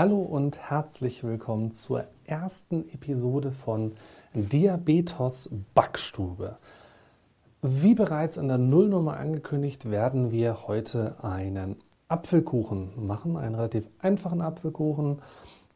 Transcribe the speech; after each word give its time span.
Hallo 0.00 0.22
und 0.22 0.58
herzlich 0.70 1.24
willkommen 1.24 1.72
zur 1.72 2.06
ersten 2.24 2.88
Episode 2.88 3.52
von 3.52 3.92
Diabetes 4.32 5.50
Backstube. 5.74 6.56
Wie 7.60 7.94
bereits 7.94 8.38
in 8.38 8.48
der 8.48 8.56
Nullnummer 8.56 9.18
angekündigt, 9.18 9.90
werden 9.90 10.32
wir 10.32 10.66
heute 10.66 11.22
einen 11.22 11.76
Apfelkuchen 12.08 13.06
machen, 13.06 13.36
einen 13.36 13.54
relativ 13.54 13.90
einfachen 13.98 14.40
Apfelkuchen. 14.40 15.20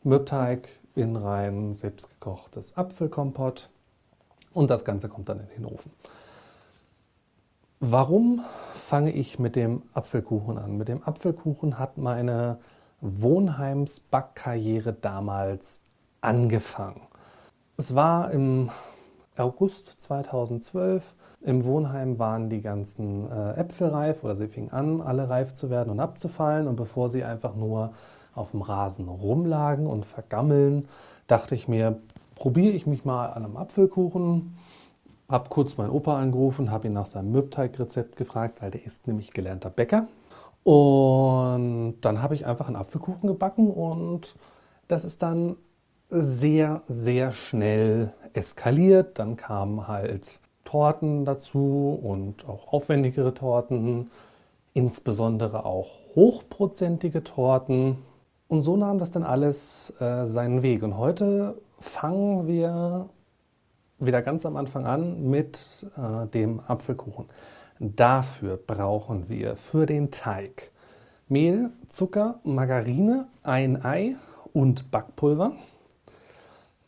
Mürbteig 0.05 0.71
in 0.95 1.17
rein 1.17 1.75
selbstgekochtes 1.75 2.79
Apfelkompott 2.79 3.69
und 4.55 4.71
das 4.71 4.87
Ganze 4.87 5.11
kommt 5.11 5.29
dann 5.29 5.41
in 5.41 5.49
den 5.55 5.67
Ofen. 5.67 5.93
Warum 7.79 8.41
fange 8.73 9.13
ich 9.13 9.39
mit 9.39 9.55
dem 9.55 9.83
Apfelkuchen 9.93 10.57
an? 10.57 10.79
Mit 10.79 10.89
dem 10.89 11.03
Apfelkuchen 11.03 11.79
hat 11.79 11.99
meine 11.99 12.57
Wohnheims 13.07 14.01
Backkarriere 14.01 14.95
damals 14.95 15.83
angefangen. 16.23 17.03
Es 17.77 17.95
war 17.95 18.31
im 18.31 18.71
August 19.37 20.01
2012. 20.01 21.15
Im 21.43 21.65
Wohnheim 21.65 22.19
waren 22.19 22.49
die 22.49 22.63
ganzen 22.63 23.31
äh, 23.31 23.61
Äpfel 23.61 23.89
reif 23.89 24.25
oder 24.25 24.35
sie 24.35 24.49
fingen 24.49 24.73
an, 24.73 25.03
alle 25.03 25.29
reif 25.29 25.53
zu 25.53 25.69
werden 25.69 25.91
und 25.91 26.01
abzufallen. 26.01 26.67
Und 26.67 26.77
bevor 26.77 27.11
sie 27.11 27.25
einfach 27.25 27.55
nur 27.55 27.93
auf 28.35 28.53
dem 28.53 28.63
Rasen 28.63 29.07
rumlagen 29.07 29.87
und 29.87 30.07
vergammeln, 30.07 30.89
dachte 31.27 31.55
ich 31.55 31.69
mir, 31.69 31.99
probiere 32.37 32.73
ich 32.73 32.87
mich 32.87 33.05
mal 33.05 33.27
an 33.27 33.45
einem 33.45 33.59
Apfelkuchen. 33.59 34.57
Hab 35.29 35.51
kurz 35.51 35.77
meinen 35.77 35.91
Opa 35.91 36.19
angerufen, 36.19 36.71
habe 36.71 36.87
ihn 36.87 36.95
nach 36.95 37.07
seinem 37.07 37.33
Mürbteigrezept 37.33 38.17
gefragt, 38.17 38.63
weil 38.63 38.71
der 38.71 38.87
ist 38.87 39.07
nämlich 39.07 39.31
gelernter 39.31 39.69
Bäcker. 39.69 40.07
Und 40.65 41.97
dann 42.01 42.23
habe 42.23 42.35
ich 42.35 42.47
einfach 42.47 42.67
einen 42.67 42.77
Apfelkuchen 42.77 43.29
gebacken 43.29 43.71
und 43.71 44.35
das 44.89 45.05
ist 45.05 45.23
dann 45.23 45.57
sehr, 46.11 46.83
sehr 46.89 47.33
schnell 47.33 48.13
eskaliert. 48.33 49.19
Dann 49.19 49.37
kamen 49.37 49.87
halt 49.87 50.41
Torten 50.65 51.25
dazu 51.27 51.99
und 52.03 52.49
auch 52.49 52.73
aufwendigere 52.73 53.35
Torten, 53.35 54.11
insbesondere 54.73 55.67
auch 55.67 55.91
hochprozentige 56.17 57.23
Torten. 57.23 57.99
Und 58.49 58.63
so 58.63 58.77
nahm 58.77 58.99
das 58.99 59.11
dann 59.11 59.23
alles 59.23 59.93
äh, 60.01 60.25
seinen 60.25 60.63
Weg. 60.63 60.83
Und 60.83 60.97
heute 60.97 61.57
fangen 61.79 62.47
wir 62.47 63.09
wieder 63.99 64.23
ganz 64.23 64.47
am 64.47 64.57
Anfang 64.57 64.87
an 64.87 65.29
mit 65.29 65.87
äh, 65.97 66.27
dem 66.29 66.61
Apfelkuchen. 66.67 67.27
Dafür 67.79 68.57
brauchen 68.57 69.29
wir 69.29 69.57
für 69.57 69.87
den 69.87 70.11
Teig 70.11 70.71
Mehl, 71.29 71.71
Zucker, 71.89 72.41
Margarine, 72.45 73.27
ein 73.43 73.85
Ei 73.85 74.17
und 74.53 74.91
Backpulver. 74.91 75.53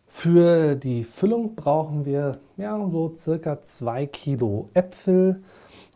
Für 0.06 0.76
die 0.76 1.04
Füllung 1.04 1.54
brauchen 1.56 2.04
wir 2.04 2.38
ja, 2.56 2.78
so 2.90 3.14
circa 3.16 3.62
2 3.62 4.06
Kilo 4.06 4.70
Äpfel 4.74 5.42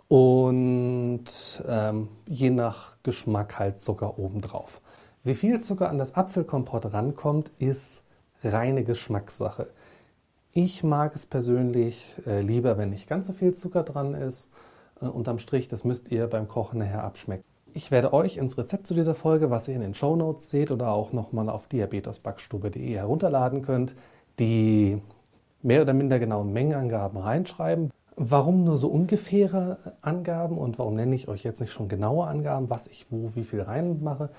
und 0.09 1.25
ähm, 1.69 2.09
je 2.27 2.51
nach 2.51 2.97
Geschmack 3.03 3.59
halt 3.59 3.81
Zucker 3.81 4.19
obendrauf. 4.19 4.81
Wie 5.23 5.35
viel 5.35 5.61
Zucker 5.61 5.89
an 5.89 5.99
das 5.99 6.17
Apfelkompott 6.17 6.93
rankommt, 6.93 7.51
ist 7.59 8.05
reine 8.43 8.85
Geschmackssache. 8.85 9.69
Ich 10.53 10.83
mag 10.83 11.15
es 11.15 11.27
persönlich 11.27 12.17
äh, 12.27 12.41
lieber, 12.41 12.77
wenn 12.77 12.91
nicht 12.91 13.09
ganz 13.09 13.29
so 13.29 13.33
viel 13.33 13.55
Zucker 13.55 13.85
dran 13.85 14.15
ist. 14.15 14.49
Äh, 15.01 15.06
unterm 15.06 15.39
Strich, 15.39 15.69
das 15.69 15.84
müsst 15.84 16.11
ihr 16.11 16.27
beim 16.27 16.48
Kochen 16.48 16.79
nachher 16.79 17.05
abschmecken. 17.05 17.45
Ich 17.73 17.91
werde 17.91 18.12
euch 18.12 18.37
ins 18.37 18.59
Rezept 18.59 18.87
zu 18.87 18.95
dieser 18.95 19.15
Folge, 19.15 19.50
was 19.50 19.69
ihr 19.69 19.77
in 19.77 19.81
den 19.81 19.94
Show 19.94 20.16
Notes 20.16 20.50
seht 20.50 20.71
oder 20.71 20.91
auch 20.91 21.12
nochmal 21.12 21.49
auf 21.49 21.69
diabetesbackstube.de 21.69 22.97
herunterladen 22.97 23.62
könnt, 23.62 23.94
die 24.41 25.00
mehr 25.62 25.83
oder 25.83 25.93
minder 25.93 26.19
genauen 26.19 26.53
Mengenangaben 26.53 27.19
reinschreiben. 27.19 27.91
Warum 28.16 28.65
nur 28.65 28.77
so 28.77 28.88
ungefähre 28.88 29.78
Angaben 30.03 30.59
und 30.59 30.78
warum 30.78 30.94
nenne 30.94 31.15
ich 31.15 31.28
euch 31.28 31.44
jetzt 31.44 31.61
nicht 31.61 31.72
schon 31.72 31.88
genaue 31.88 32.27
Angaben, 32.27 32.71
was 32.71 32.87
ich 32.88 33.06
wo 33.11 33.31
wie 33.34 33.44
viel 33.44 33.62
reinmache? 33.62 34.31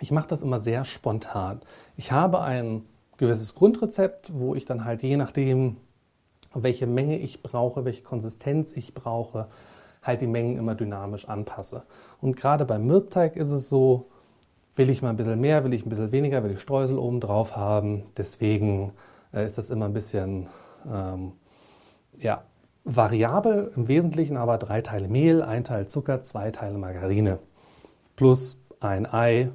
Ich 0.00 0.10
mache 0.10 0.28
das 0.28 0.42
immer 0.42 0.60
sehr 0.60 0.84
spontan. 0.84 1.62
Ich 1.96 2.12
habe 2.12 2.42
ein 2.42 2.82
gewisses 3.16 3.54
Grundrezept, 3.54 4.32
wo 4.34 4.54
ich 4.54 4.66
dann 4.66 4.84
halt 4.84 5.02
je 5.02 5.16
nachdem, 5.16 5.78
welche 6.52 6.86
Menge 6.86 7.18
ich 7.18 7.42
brauche, 7.42 7.84
welche 7.84 8.02
Konsistenz 8.02 8.72
ich 8.72 8.92
brauche, 8.92 9.46
halt 10.04 10.20
die 10.20 10.26
Mengen 10.26 10.56
immer 10.56 10.74
dynamisch 10.74 11.28
anpasse. 11.28 11.82
Und 12.20 12.36
gerade 12.36 12.64
beim 12.64 12.86
Mürbteig 12.86 13.36
ist 13.36 13.50
es 13.50 13.68
so, 13.68 14.06
will 14.76 14.90
ich 14.90 15.02
mal 15.02 15.10
ein 15.10 15.16
bisschen 15.16 15.40
mehr, 15.40 15.64
will 15.64 15.74
ich 15.74 15.84
ein 15.84 15.88
bisschen 15.88 16.12
weniger, 16.12 16.44
will 16.44 16.52
ich 16.52 16.60
Streusel 16.60 16.98
oben 16.98 17.20
drauf 17.20 17.56
haben. 17.56 18.04
Deswegen 18.16 18.92
äh, 19.32 19.44
ist 19.44 19.58
das 19.58 19.70
immer 19.70 19.86
ein 19.86 19.92
bisschen 19.92 20.48
ähm, 20.90 21.32
ja, 22.18 22.42
variabel, 22.84 23.72
im 23.74 23.88
Wesentlichen 23.88 24.36
aber 24.36 24.58
drei 24.58 24.82
Teile 24.82 25.08
Mehl, 25.08 25.42
ein 25.42 25.64
Teil 25.64 25.86
Zucker, 25.86 26.22
zwei 26.22 26.50
Teile 26.50 26.78
Margarine 26.78 27.38
plus 28.16 28.60
ein 28.80 29.06
Ei 29.06 29.50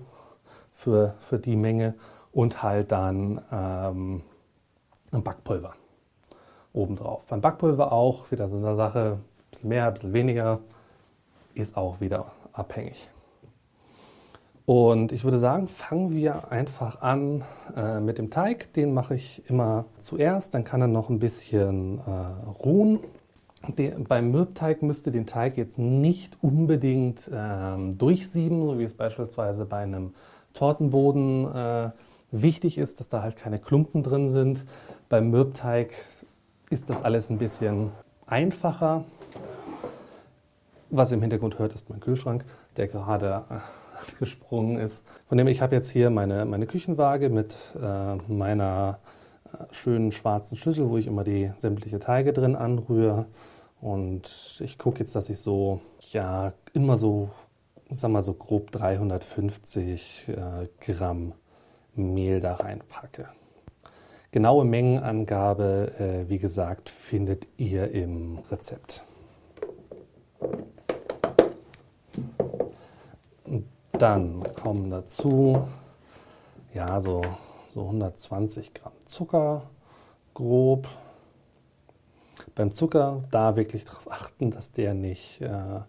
für, 0.74 1.16
für 1.20 1.40
die 1.40 1.56
Menge 1.56 1.96
und 2.32 2.64
halt 2.64 2.92
dann 2.92 3.42
ähm, 3.52 4.24
ein 5.12 5.24
Backpulver 5.24 5.76
obendrauf. 6.74 7.28
Beim 7.28 7.42
Backpulver 7.42 7.92
auch 7.92 8.32
wieder 8.32 8.48
so 8.48 8.58
eine 8.58 8.76
Sache, 8.76 9.20
bisschen 9.52 9.70
mehr, 9.70 9.88
ein 9.88 9.94
bisschen 9.94 10.14
weniger, 10.14 10.60
ist 11.54 11.78
auch 11.78 12.02
wieder 12.02 12.32
abhängig. 12.54 13.10
Und 14.66 15.12
ich 15.12 15.24
würde 15.24 15.40
sagen, 15.40 15.68
fangen 15.68 16.14
wir 16.16 16.52
einfach 16.52 17.02
an 17.02 17.44
äh, 17.76 18.00
mit 18.00 18.20
dem 18.20 18.30
Teig. 18.30 18.72
Den 18.74 18.94
mache 18.94 19.16
ich 19.16 19.50
immer 19.50 19.86
zuerst, 20.00 20.54
dann 20.54 20.64
kann 20.64 20.82
er 20.82 20.88
noch 20.88 21.09
ein 21.09 21.18
bisschen 21.18 21.98
äh, 21.98 22.52
ruhen. 22.64 23.00
De, 23.68 23.96
beim 24.08 24.30
Mürbteig 24.30 24.84
müsste 24.84 25.09
den 25.09 25.26
Teig 25.26 25.58
jetzt 25.58 25.80
nicht 25.80 26.38
unbedingt 26.42 27.32
ähm, 27.34 27.98
durchsieben, 27.98 28.64
so 28.64 28.78
wie 28.78 28.84
es 28.84 28.94
beispielsweise 28.94 29.66
bei 29.66 29.80
einem 29.80 30.14
Tortenboden 30.54 31.52
äh, 31.52 31.90
wichtig 32.32 32.78
ist, 32.78 33.00
dass 33.00 33.09
da 33.09 33.24
halt 33.24 33.38
keine 33.38 33.58
Klumpen 33.58 34.04
drin 34.04 34.30
sind. 34.30 34.66
Beim 35.09 35.32
Mürbteig 35.32 35.94
ist 36.70 36.92
das 36.92 37.04
alles 37.04 37.32
ein 37.32 37.40
bisschen 37.40 37.90
einfacher. 38.28 39.04
Was 40.92 41.12
ihr 41.12 41.16
im 41.18 41.22
Hintergrund 41.22 41.60
hört, 41.60 41.74
ist 41.74 41.90
mein 41.92 42.00
Kühlschrank, 42.00 42.46
der 42.76 42.88
gerade 42.88 43.44
äh, 43.50 43.60
gesprungen 44.20 44.80
ist. 44.80 45.06
Von 45.28 45.38
dem 45.38 45.48
ich 45.48 45.62
habe 45.62 45.76
jetzt 45.76 45.90
hier 45.90 46.10
meine, 46.10 46.46
meine 46.46 46.66
Küchenwaage 46.66 47.30
mit 47.30 47.56
äh, 47.80 48.16
meiner 48.28 49.00
äh, 49.46 49.72
schönen 49.72 50.12
schwarzen 50.12 50.58
Schüssel, 50.58 50.90
wo 50.90 50.98
ich 50.98 51.06
immer 51.06 51.24
die 51.24 51.52
sämtliche 51.58 52.00
Teige 52.00 52.34
drin 52.34 52.56
anrühre. 52.56 53.28
Und 53.82 54.60
ich 54.64 54.80
gucke 54.80 55.00
jetzt, 55.00 55.16
dass 55.16 55.30
ich 55.30 55.40
so, 55.40 55.80
ja, 56.12 56.54
immer 56.74 56.98
so, 56.98 57.30
sag 57.92 58.10
mal 58.10 58.24
so 58.24 58.34
grob 58.34 58.72
350 58.72 60.28
äh, 60.28 60.68
Gramm 60.80 61.34
Mehl 61.94 62.40
da 62.40 62.56
reinpacke. 62.56 63.28
Genaue 64.32 64.66
Mengenangabe, 64.66 65.92
äh, 66.00 66.30
wie 66.30 66.40
gesagt, 66.40 66.90
findet 66.90 67.48
ihr 67.58 67.92
im 67.92 68.40
Rezept. 68.50 69.04
Dann 73.91 74.44
kommen 74.53 74.90
dazu 74.90 75.68
ja, 76.74 77.02
so, 77.02 77.22
so 77.74 77.81
120 77.81 78.74
Gramm 78.74 78.94
Zucker 79.06 79.63
grob. 80.34 80.88
Beim 82.56 82.72
Zucker 82.74 83.22
da 83.32 83.55
wirklich 83.55 83.85
darauf 83.85 84.11
achten, 84.11 84.52
dass 84.52 84.72
der 84.72 84.94
nicht 84.94 85.41
äh, 85.41 85.82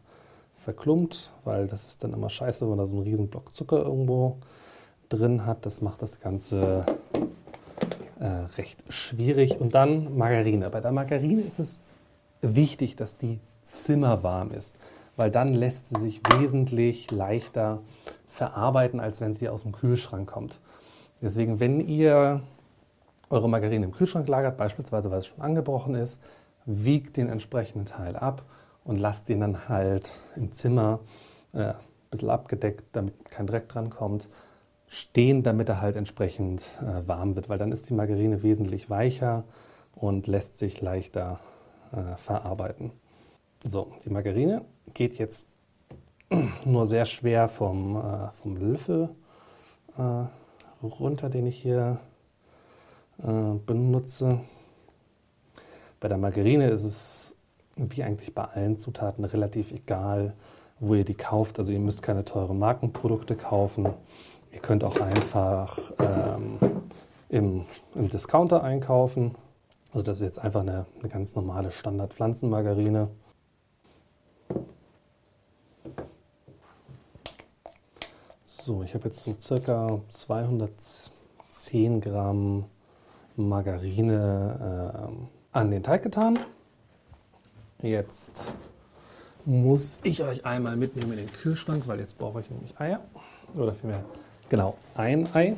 verklumpt, 0.56 1.32
weil 1.44 1.66
das 1.66 1.86
ist 1.86 2.02
dann 2.04 2.12
immer 2.12 2.30
scheiße, 2.30 2.68
wenn 2.70 2.78
da 2.78 2.86
so 2.86 2.96
ein 2.96 3.02
riesen 3.02 3.28
Block 3.28 3.54
Zucker 3.54 3.84
irgendwo 3.84 4.38
drin 5.08 5.46
hat. 5.46 5.66
Das 5.66 5.80
macht 5.80 6.02
das 6.02 6.20
Ganze 6.20 6.84
äh, 8.18 8.26
recht 8.56 8.82
schwierig. 8.88 9.60
Und 9.60 9.74
dann 9.74 10.16
Margarine. 10.16 10.70
Bei 10.70 10.80
der 10.80 10.92
Margarine 10.92 11.42
ist 11.42 11.58
es 11.58 11.80
wichtig, 12.40 12.96
dass 12.96 13.16
die 13.16 13.38
zimmerwarm 13.64 14.50
ist 14.50 14.74
weil 15.20 15.30
dann 15.30 15.52
lässt 15.52 15.88
sie 15.88 16.00
sich 16.00 16.22
wesentlich 16.38 17.10
leichter 17.10 17.82
verarbeiten, 18.26 19.00
als 19.00 19.20
wenn 19.20 19.34
sie 19.34 19.50
aus 19.50 19.64
dem 19.64 19.72
Kühlschrank 19.72 20.26
kommt. 20.30 20.60
Deswegen, 21.20 21.60
wenn 21.60 21.78
ihr 21.78 22.40
eure 23.28 23.46
Margarine 23.46 23.84
im 23.84 23.92
Kühlschrank 23.92 24.26
lagert, 24.28 24.56
beispielsweise 24.56 25.10
weil 25.10 25.18
es 25.18 25.26
schon 25.26 25.42
angebrochen 25.42 25.94
ist, 25.94 26.18
wiegt 26.64 27.18
den 27.18 27.28
entsprechenden 27.28 27.84
Teil 27.84 28.16
ab 28.16 28.44
und 28.82 28.96
lasst 28.96 29.28
den 29.28 29.40
dann 29.40 29.68
halt 29.68 30.08
im 30.36 30.54
Zimmer 30.54 31.00
äh, 31.52 31.64
ein 31.64 31.74
bisschen 32.10 32.30
abgedeckt, 32.30 32.84
damit 32.92 33.30
kein 33.30 33.46
Dreck 33.46 33.68
dran 33.68 33.90
kommt, 33.90 34.30
stehen, 34.86 35.42
damit 35.42 35.68
er 35.68 35.82
halt 35.82 35.96
entsprechend 35.96 36.62
äh, 36.80 37.06
warm 37.06 37.34
wird, 37.34 37.50
weil 37.50 37.58
dann 37.58 37.72
ist 37.72 37.90
die 37.90 37.94
Margarine 37.94 38.42
wesentlich 38.42 38.88
weicher 38.88 39.44
und 39.94 40.26
lässt 40.26 40.56
sich 40.56 40.80
leichter 40.80 41.40
äh, 41.92 42.16
verarbeiten. 42.16 42.92
So, 43.62 43.92
die 44.04 44.08
Margarine 44.10 44.64
geht 44.94 45.18
jetzt 45.18 45.44
nur 46.64 46.86
sehr 46.86 47.04
schwer 47.04 47.46
vom, 47.46 47.96
äh, 47.96 48.30
vom 48.32 48.56
Löffel 48.56 49.10
äh, 49.98 50.24
runter, 50.82 51.28
den 51.28 51.46
ich 51.46 51.58
hier 51.60 51.98
äh, 53.18 53.58
benutze. 53.66 54.40
Bei 56.00 56.08
der 56.08 56.16
Margarine 56.16 56.70
ist 56.70 56.84
es 56.84 57.34
wie 57.76 58.02
eigentlich 58.02 58.34
bei 58.34 58.44
allen 58.44 58.78
Zutaten 58.78 59.24
relativ 59.24 59.72
egal, 59.72 60.32
wo 60.78 60.94
ihr 60.94 61.04
die 61.04 61.14
kauft. 61.14 61.58
Also 61.58 61.74
ihr 61.74 61.80
müsst 61.80 62.02
keine 62.02 62.24
teuren 62.24 62.58
Markenprodukte 62.58 63.36
kaufen. 63.36 63.86
Ihr 64.52 64.60
könnt 64.60 64.84
auch 64.84 65.00
einfach 65.00 65.78
ähm, 65.98 66.58
im, 67.28 67.66
im, 67.94 68.08
Discounter 68.08 68.64
einkaufen. 68.64 69.34
Also 69.92 70.02
das 70.02 70.16
ist 70.16 70.22
jetzt 70.22 70.38
einfach 70.38 70.62
eine, 70.62 70.86
eine 70.98 71.10
ganz 71.10 71.36
normale 71.36 71.70
Standard-Pflanzenmargarine. 71.70 73.08
So, 78.60 78.82
ich 78.82 78.92
habe 78.92 79.08
jetzt 79.08 79.22
so 79.22 79.34
circa 79.40 80.00
210 80.10 82.02
Gramm 82.02 82.66
Margarine 83.34 84.92
äh, 84.92 85.56
an 85.56 85.70
den 85.70 85.82
Teig 85.82 86.02
getan. 86.02 86.40
Jetzt 87.80 88.52
muss 89.46 89.98
ich 90.02 90.22
euch 90.22 90.44
einmal 90.44 90.76
mitnehmen 90.76 91.12
in 91.12 91.18
den 91.20 91.32
Kühlschrank, 91.32 91.88
weil 91.88 92.00
jetzt 92.00 92.18
brauche 92.18 92.42
ich 92.42 92.50
nämlich 92.50 92.78
Eier. 92.78 93.00
Oder 93.56 93.72
vielmehr, 93.72 94.04
genau, 94.50 94.76
ein 94.94 95.26
Ei. 95.34 95.56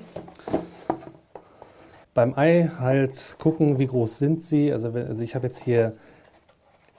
Beim 2.14 2.34
Ei 2.38 2.70
halt 2.78 3.34
gucken, 3.40 3.80
wie 3.80 3.88
groß 3.88 4.18
sind 4.18 4.44
sie. 4.44 4.72
Also, 4.72 4.92
also 4.92 5.22
ich 5.22 5.34
habe 5.34 5.48
jetzt 5.48 5.58
hier 5.58 5.96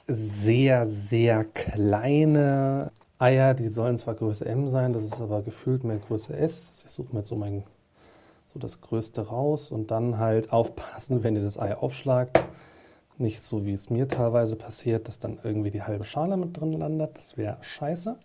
sehr, 0.08 0.86
sehr 0.86 1.46
kleine 1.46 2.92
Eier. 3.20 3.54
Die 3.54 3.70
sollen 3.70 3.98
zwar 3.98 4.16
Größe 4.16 4.46
M 4.46 4.68
sein, 4.68 4.94
das 4.94 5.04
ist 5.04 5.22
aber 5.22 5.42
gefühlt 5.42 5.84
mehr 5.84 5.98
Größe 5.98 6.36
S. 6.36 6.84
Ich 6.86 6.92
suche 6.92 7.14
mir 7.14 7.20
jetzt 7.20 7.30
so, 7.30 7.36
mein, 7.36 7.64
so 8.48 8.60
das 8.60 8.82
Größte 8.82 9.28
raus 9.28 9.72
und 9.72 9.92
dann 9.92 10.18
halt 10.18 10.52
aufpassen, 10.52 11.24
wenn 11.24 11.36
ihr 11.36 11.44
das 11.44 11.58
Ei 11.58 11.76
aufschlagt. 11.76 12.44
Nicht 13.18 13.44
so, 13.44 13.66
wie 13.66 13.74
es 13.74 13.90
mir 13.90 14.08
teilweise 14.08 14.56
passiert, 14.56 15.08
dass 15.08 15.20
dann 15.20 15.40
irgendwie 15.44 15.70
die 15.70 15.84
halbe 15.84 16.04
Schale 16.04 16.36
mit 16.36 16.60
drin 16.60 16.74
landet. 16.74 17.16
Das 17.16 17.38
wäre 17.38 17.58
scheiße. 17.62 18.18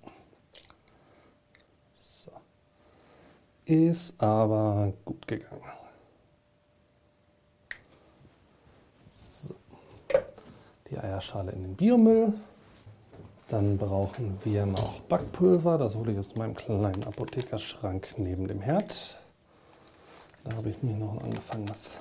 So. 1.94 2.30
Ist 3.66 4.20
aber 4.20 4.94
gut 5.04 5.26
gegangen. 5.26 5.62
So. 9.12 9.54
Die 10.90 10.98
Eierschale 10.98 11.52
in 11.52 11.62
den 11.62 11.76
Biomüll. 11.76 12.32
Dann 13.48 13.78
brauchen 13.78 14.38
wir 14.44 14.66
noch 14.66 15.00
Backpulver. 15.00 15.78
Das 15.78 15.96
hole 15.96 16.12
ich 16.12 16.18
aus 16.18 16.36
meinem 16.36 16.54
kleinen 16.54 17.02
Apothekerschrank 17.04 18.14
neben 18.18 18.46
dem 18.46 18.60
Herd. 18.60 19.18
Da 20.44 20.56
habe 20.56 20.68
ich 20.68 20.82
mir 20.82 20.94
noch 20.94 21.14
ein 21.14 21.24
angefangenes 21.24 21.98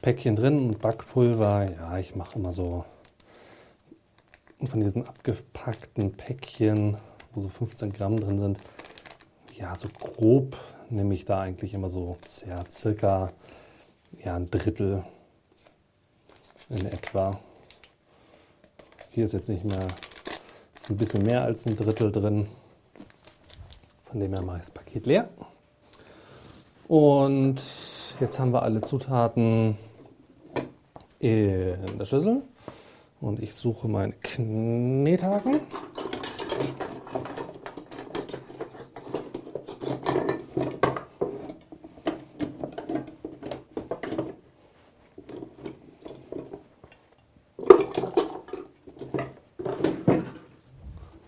Päckchen 0.00 0.36
drin 0.36 0.58
und 0.58 0.80
Backpulver. 0.80 1.70
Ja, 1.70 1.98
ich 1.98 2.16
mache 2.16 2.38
immer 2.38 2.54
so 2.54 2.86
von 4.64 4.80
diesen 4.80 5.06
abgepackten 5.06 6.12
Päckchen, 6.12 6.96
wo 7.34 7.42
so 7.42 7.48
15 7.48 7.92
Gramm 7.92 8.18
drin 8.18 8.38
sind. 8.38 8.60
Ja, 9.54 9.76
so 9.76 9.88
grob 9.98 10.56
nehme 10.88 11.12
ich 11.12 11.26
da 11.26 11.40
eigentlich 11.40 11.74
immer 11.74 11.90
so 11.90 12.16
ja, 12.46 12.64
circa 12.70 13.30
ja, 14.24 14.36
ein 14.36 14.50
Drittel 14.50 15.04
in 16.70 16.86
etwa. 16.86 17.38
Hier 19.10 19.24
ist 19.24 19.32
jetzt 19.32 19.48
nicht 19.48 19.64
mehr, 19.64 19.86
ein 20.90 20.96
bisschen 20.96 21.22
mehr 21.22 21.44
als 21.44 21.66
ein 21.66 21.76
Drittel 21.76 22.10
drin. 22.10 22.46
Von 24.04 24.20
dem 24.20 24.32
her 24.32 24.42
mache 24.42 24.56
ich 24.56 24.62
das 24.62 24.70
Paket 24.72 25.06
leer. 25.06 25.28
Und 26.88 27.60
jetzt 28.18 28.38
haben 28.40 28.52
wir 28.52 28.62
alle 28.62 28.80
Zutaten 28.80 29.78
in 31.20 31.98
der 31.98 32.04
Schüssel 32.04 32.42
und 33.20 33.40
ich 33.40 33.54
suche 33.54 33.86
meinen 33.86 34.20
Knethaken. 34.20 35.60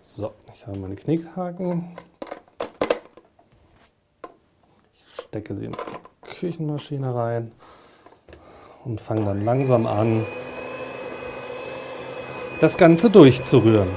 So, 0.00 0.32
ich 0.52 0.66
habe 0.66 0.78
meine 0.78 0.91
Knickhaken. 1.02 1.96
Ich 4.94 5.24
stecke 5.24 5.56
sie 5.56 5.64
in 5.64 5.72
die 5.72 6.30
Küchenmaschine 6.36 7.12
rein 7.12 7.50
und 8.84 9.00
fange 9.00 9.24
dann 9.24 9.44
langsam 9.44 9.86
an, 9.86 10.24
das 12.60 12.76
Ganze 12.76 13.10
durchzurühren. 13.10 13.88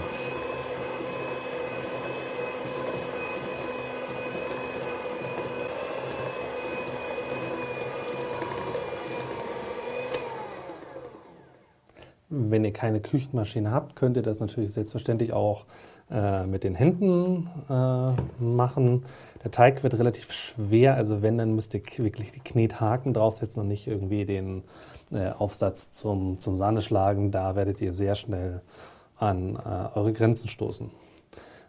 Wenn 12.29 12.65
ihr 12.65 12.73
keine 12.73 12.99
Küchenmaschine 12.99 13.69
habt, 13.69 13.95
könnt 13.95 14.17
ihr 14.17 14.23
das 14.23 14.39
natürlich 14.39 14.73
selbstverständlich 14.73 15.33
auch 15.33 15.65
äh, 16.11 16.45
mit 16.45 16.63
den 16.63 16.75
Händen 16.75 17.49
äh, 17.69 18.43
machen. 18.43 19.05
Der 19.43 19.51
Teig 19.51 19.83
wird 19.83 19.97
relativ 19.97 20.31
schwer, 20.31 20.95
also 20.95 21.21
wenn, 21.21 21.37
dann 21.37 21.55
müsst 21.55 21.73
ihr 21.73 21.81
wirklich 21.97 22.31
die 22.31 22.39
Knethaken 22.39 23.13
draufsetzen 23.13 23.63
und 23.63 23.67
nicht 23.67 23.87
irgendwie 23.87 24.25
den 24.25 24.63
äh, 25.11 25.29
Aufsatz 25.29 25.91
zum, 25.91 26.39
zum 26.39 26.55
Sahneschlagen. 26.55 27.31
Da 27.31 27.55
werdet 27.55 27.81
ihr 27.81 27.93
sehr 27.93 28.15
schnell 28.15 28.61
an 29.17 29.55
äh, 29.55 29.97
eure 29.97 30.13
Grenzen 30.13 30.47
stoßen. 30.47 30.91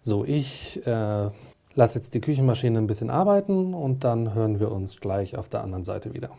So, 0.03 0.25
ich 0.25 0.87
äh, 0.87 1.31
lasse 1.75 1.99
jetzt 1.99 2.15
die 2.15 2.21
Küchenmaschine 2.21 2.79
ein 2.79 2.87
bisschen 2.87 3.11
arbeiten 3.11 3.75
und 3.75 4.05
dann 4.05 4.35
hören 4.35 4.61
wir 4.61 4.71
uns 4.71 5.01
gleich 5.01 5.37
auf 5.37 5.49
der 5.49 5.63
anderen 5.63 5.85
Seite 5.85 6.15
wieder. 6.15 6.31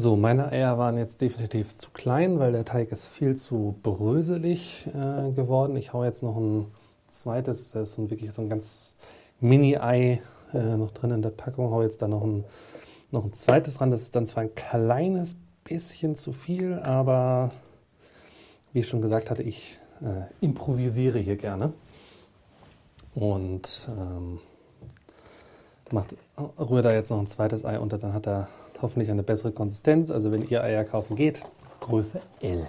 So, 0.00 0.14
meine 0.14 0.52
Eier 0.52 0.78
waren 0.78 0.96
jetzt 0.96 1.20
definitiv 1.22 1.76
zu 1.76 1.90
klein, 1.90 2.38
weil 2.38 2.52
der 2.52 2.64
Teig 2.64 2.92
ist 2.92 3.04
viel 3.04 3.34
zu 3.34 3.74
bröselig 3.82 4.86
äh, 4.86 5.32
geworden. 5.32 5.74
Ich 5.74 5.92
haue 5.92 6.06
jetzt 6.06 6.22
noch 6.22 6.36
ein 6.36 6.66
zweites, 7.10 7.72
das 7.72 7.98
ist 7.98 8.08
wirklich 8.08 8.30
so 8.32 8.42
ein 8.42 8.48
ganz 8.48 8.94
Mini-Ei 9.40 10.22
äh, 10.54 10.76
noch 10.76 10.92
drin 10.92 11.10
in 11.10 11.22
der 11.22 11.30
Packung. 11.30 11.72
Haue 11.72 11.82
jetzt 11.82 12.00
da 12.00 12.06
noch 12.06 12.22
ein, 12.22 12.44
noch 13.10 13.24
ein 13.24 13.32
zweites 13.32 13.80
ran. 13.80 13.90
Das 13.90 14.00
ist 14.02 14.14
dann 14.14 14.24
zwar 14.24 14.44
ein 14.44 14.54
kleines 14.54 15.34
bisschen 15.64 16.14
zu 16.14 16.32
viel, 16.32 16.78
aber 16.78 17.48
wie 18.72 18.78
ich 18.78 18.88
schon 18.88 19.00
gesagt 19.00 19.32
hatte, 19.32 19.42
ich 19.42 19.80
äh, 20.00 20.32
improvisiere 20.40 21.18
hier 21.18 21.36
gerne. 21.36 21.72
Und 23.16 23.88
ähm, 23.98 24.38
macht, 25.90 26.14
rühre 26.56 26.82
da 26.82 26.92
jetzt 26.92 27.10
noch 27.10 27.18
ein 27.18 27.26
zweites 27.26 27.64
Ei 27.64 27.80
unter, 27.80 27.98
dann 27.98 28.12
hat 28.12 28.28
er 28.28 28.46
hoffentlich 28.80 29.10
eine 29.10 29.22
bessere 29.22 29.52
Konsistenz. 29.52 30.10
Also 30.10 30.32
wenn 30.32 30.48
ihr 30.48 30.62
Eier 30.62 30.84
kaufen 30.84 31.16
geht, 31.16 31.44
Größe 31.80 32.20
L. 32.40 32.66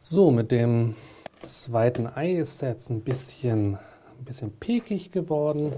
So, 0.00 0.30
mit 0.30 0.50
dem 0.50 0.96
zweiten 1.40 2.06
Ei 2.06 2.32
ist 2.32 2.62
er 2.62 2.70
jetzt 2.70 2.88
ein 2.88 3.02
bisschen, 3.02 3.74
ein 3.74 4.24
bisschen 4.24 4.50
pekig 4.50 5.12
geworden. 5.12 5.74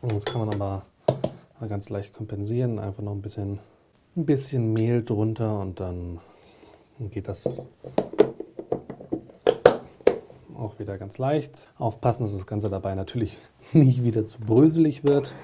Das 0.00 0.24
kann 0.24 0.46
man 0.46 0.54
aber 0.54 0.86
ganz 1.68 1.90
leicht 1.90 2.14
kompensieren. 2.14 2.78
Einfach 2.78 3.02
noch 3.02 3.12
ein 3.12 3.22
bisschen, 3.22 3.58
ein 4.16 4.26
bisschen 4.26 4.72
Mehl 4.72 5.02
drunter 5.04 5.60
und 5.60 5.80
dann 5.80 6.20
geht 7.10 7.28
das 7.28 7.64
auch 10.56 10.78
wieder 10.78 10.98
ganz 10.98 11.18
leicht. 11.18 11.70
Aufpassen, 11.78 12.24
dass 12.24 12.36
das 12.36 12.46
Ganze 12.46 12.70
dabei 12.70 12.94
natürlich 12.94 13.36
nicht 13.72 14.04
wieder 14.04 14.24
zu 14.24 14.40
bröselig 14.40 15.04
wird. 15.04 15.34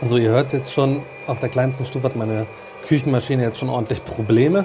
Also 0.00 0.16
ihr 0.16 0.30
hört 0.30 0.46
es 0.46 0.52
jetzt 0.52 0.72
schon, 0.72 1.02
auf 1.26 1.38
der 1.38 1.50
kleinsten 1.50 1.84
Stufe 1.84 2.08
hat 2.08 2.16
meine 2.16 2.46
Küchenmaschine 2.88 3.42
jetzt 3.42 3.58
schon 3.58 3.68
ordentlich 3.68 4.02
Probleme. 4.02 4.64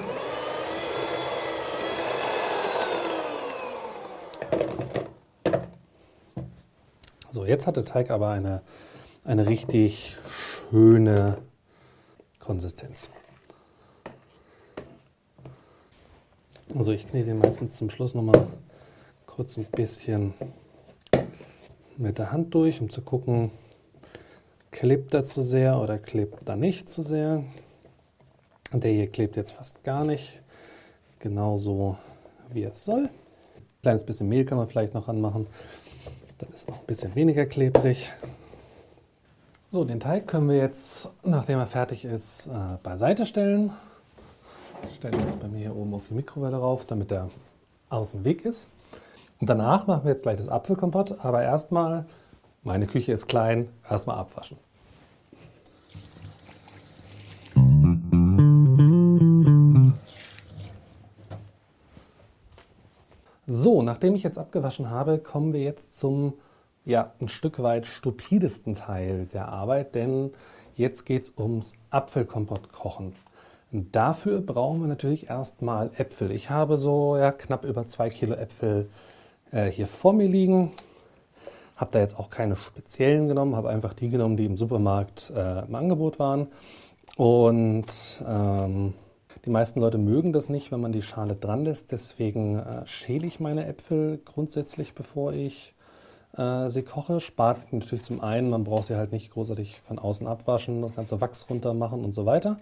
So, 7.28 7.44
jetzt 7.44 7.66
hat 7.66 7.76
der 7.76 7.84
Teig 7.84 8.10
aber 8.10 8.30
eine, 8.30 8.62
eine 9.24 9.46
richtig 9.46 10.16
schöne 10.70 11.36
Konsistenz. 12.38 13.10
Also 16.74 16.92
ich 16.92 17.06
knete 17.06 17.26
den 17.26 17.40
meistens 17.40 17.76
zum 17.76 17.90
Schluss 17.90 18.14
nochmal 18.14 18.46
kurz 19.26 19.58
ein 19.58 19.66
bisschen 19.66 20.32
mit 21.98 22.16
der 22.16 22.32
Hand 22.32 22.54
durch, 22.54 22.80
um 22.80 22.88
zu 22.88 23.02
gucken, 23.02 23.50
klebt 24.70 25.12
er 25.12 25.26
zu 25.26 25.42
sehr 25.42 25.78
oder 25.78 25.98
klebt 25.98 26.48
er 26.48 26.56
nicht 26.56 26.88
zu 26.88 27.02
sehr. 27.02 27.44
Der 28.80 28.90
hier 28.90 29.06
klebt 29.06 29.36
jetzt 29.36 29.52
fast 29.52 29.84
gar 29.84 30.04
nicht, 30.04 30.40
genauso 31.20 31.96
wie 32.52 32.64
es 32.64 32.84
soll. 32.84 33.04
Ein 33.04 33.82
kleines 33.82 34.04
bisschen 34.04 34.28
Mehl 34.28 34.44
kann 34.44 34.58
man 34.58 34.66
vielleicht 34.66 34.94
noch 34.94 35.06
anmachen, 35.06 35.46
dann 36.38 36.50
ist 36.50 36.68
noch 36.68 36.80
ein 36.80 36.86
bisschen 36.86 37.14
weniger 37.14 37.46
klebrig. 37.46 38.12
So, 39.70 39.84
den 39.84 40.00
Teig 40.00 40.26
können 40.26 40.48
wir 40.48 40.56
jetzt, 40.56 41.12
nachdem 41.22 41.60
er 41.60 41.68
fertig 41.68 42.04
ist, 42.04 42.48
äh, 42.48 42.76
beiseite 42.82 43.26
stellen. 43.26 43.72
Ich 44.88 44.96
stelle 44.96 45.18
jetzt 45.18 45.38
bei 45.38 45.46
mir 45.46 45.58
hier 45.58 45.76
oben 45.76 45.94
auf 45.94 46.02
die 46.08 46.14
Mikrowelle 46.14 46.56
rauf, 46.56 46.84
damit 46.84 47.12
er 47.12 47.28
aus 47.90 48.10
dem 48.10 48.24
Weg 48.24 48.44
ist. 48.44 48.66
Und 49.40 49.48
danach 49.48 49.86
machen 49.86 50.04
wir 50.04 50.10
jetzt 50.10 50.22
gleich 50.24 50.36
das 50.36 50.48
Apfelkompott, 50.48 51.24
aber 51.24 51.42
erstmal, 51.42 52.06
meine 52.64 52.86
Küche 52.86 53.12
ist 53.12 53.28
klein, 53.28 53.68
erstmal 53.88 54.18
abwaschen. 54.18 54.58
So, 63.64 63.80
nachdem 63.80 64.14
ich 64.14 64.22
jetzt 64.22 64.36
abgewaschen 64.36 64.90
habe, 64.90 65.16
kommen 65.16 65.54
wir 65.54 65.62
jetzt 65.62 65.96
zum 65.96 66.34
ja, 66.84 67.12
ein 67.18 67.28
Stück 67.28 67.62
weit 67.62 67.86
stupidesten 67.86 68.74
Teil 68.74 69.26
der 69.32 69.48
Arbeit, 69.48 69.94
denn 69.94 70.32
jetzt 70.76 71.06
geht 71.06 71.22
es 71.22 71.32
ums 71.38 71.76
Apfelkompott 71.88 72.72
kochen. 72.72 73.14
Dafür 73.72 74.42
brauchen 74.42 74.82
wir 74.82 74.86
natürlich 74.86 75.30
erstmal 75.30 75.90
Äpfel. 75.96 76.30
Ich 76.32 76.50
habe 76.50 76.76
so 76.76 77.16
ja, 77.16 77.32
knapp 77.32 77.64
über 77.64 77.88
zwei 77.88 78.10
Kilo 78.10 78.34
Äpfel 78.34 78.90
äh, 79.50 79.70
hier 79.70 79.86
vor 79.86 80.12
mir 80.12 80.28
liegen. 80.28 80.72
Habe 81.76 81.92
da 81.92 82.00
jetzt 82.00 82.18
auch 82.18 82.28
keine 82.28 82.56
speziellen 82.56 83.28
genommen, 83.28 83.56
habe 83.56 83.70
einfach 83.70 83.94
die 83.94 84.10
genommen, 84.10 84.36
die 84.36 84.44
im 84.44 84.58
Supermarkt 84.58 85.32
äh, 85.34 85.64
im 85.64 85.74
Angebot 85.74 86.18
waren. 86.18 86.48
Und 87.16 88.22
ähm, 88.28 88.92
die 89.44 89.50
meisten 89.50 89.80
Leute 89.80 89.98
mögen 89.98 90.32
das 90.32 90.48
nicht, 90.48 90.72
wenn 90.72 90.80
man 90.80 90.92
die 90.92 91.02
Schale 91.02 91.34
dran 91.34 91.64
lässt. 91.64 91.92
Deswegen 91.92 92.58
äh, 92.58 92.86
schäle 92.86 93.26
ich 93.26 93.40
meine 93.40 93.66
Äpfel 93.66 94.20
grundsätzlich, 94.24 94.94
bevor 94.94 95.32
ich 95.32 95.74
äh, 96.36 96.68
sie 96.68 96.82
koche. 96.82 97.20
Spart 97.20 97.72
natürlich 97.72 98.04
zum 98.04 98.20
einen, 98.22 98.48
man 98.48 98.64
braucht 98.64 98.84
sie 98.84 98.96
halt 98.96 99.12
nicht 99.12 99.30
großartig 99.32 99.80
von 99.80 99.98
außen 99.98 100.26
abwaschen, 100.26 100.82
das 100.82 100.94
ganze 100.94 101.20
Wachs 101.20 101.48
runter 101.50 101.74
machen 101.74 102.04
und 102.04 102.12
so 102.12 102.26
weiter 102.26 102.56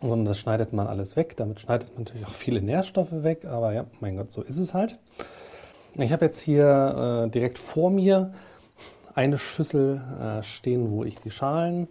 sondern 0.00 0.26
das 0.26 0.38
schneidet 0.38 0.72
man 0.72 0.86
alles 0.86 1.16
weg. 1.16 1.36
Damit 1.36 1.58
schneidet 1.58 1.92
man 1.94 2.04
natürlich 2.04 2.24
auch 2.24 2.32
viele 2.32 2.62
Nährstoffe 2.62 3.24
weg, 3.24 3.44
aber 3.44 3.72
ja, 3.72 3.86
mein 3.98 4.16
Gott, 4.16 4.30
so 4.30 4.42
ist 4.42 4.58
es 4.58 4.72
halt. 4.72 4.98
Ich 5.96 6.12
habe 6.12 6.24
jetzt 6.24 6.38
hier 6.38 7.24
äh, 7.26 7.30
direkt 7.30 7.58
vor 7.58 7.90
mir 7.90 8.32
eine 9.14 9.38
Schüssel 9.38 10.00
äh, 10.20 10.42
stehen, 10.44 10.92
wo 10.92 11.02
ich 11.02 11.16
die 11.16 11.30
Schalen 11.30 11.88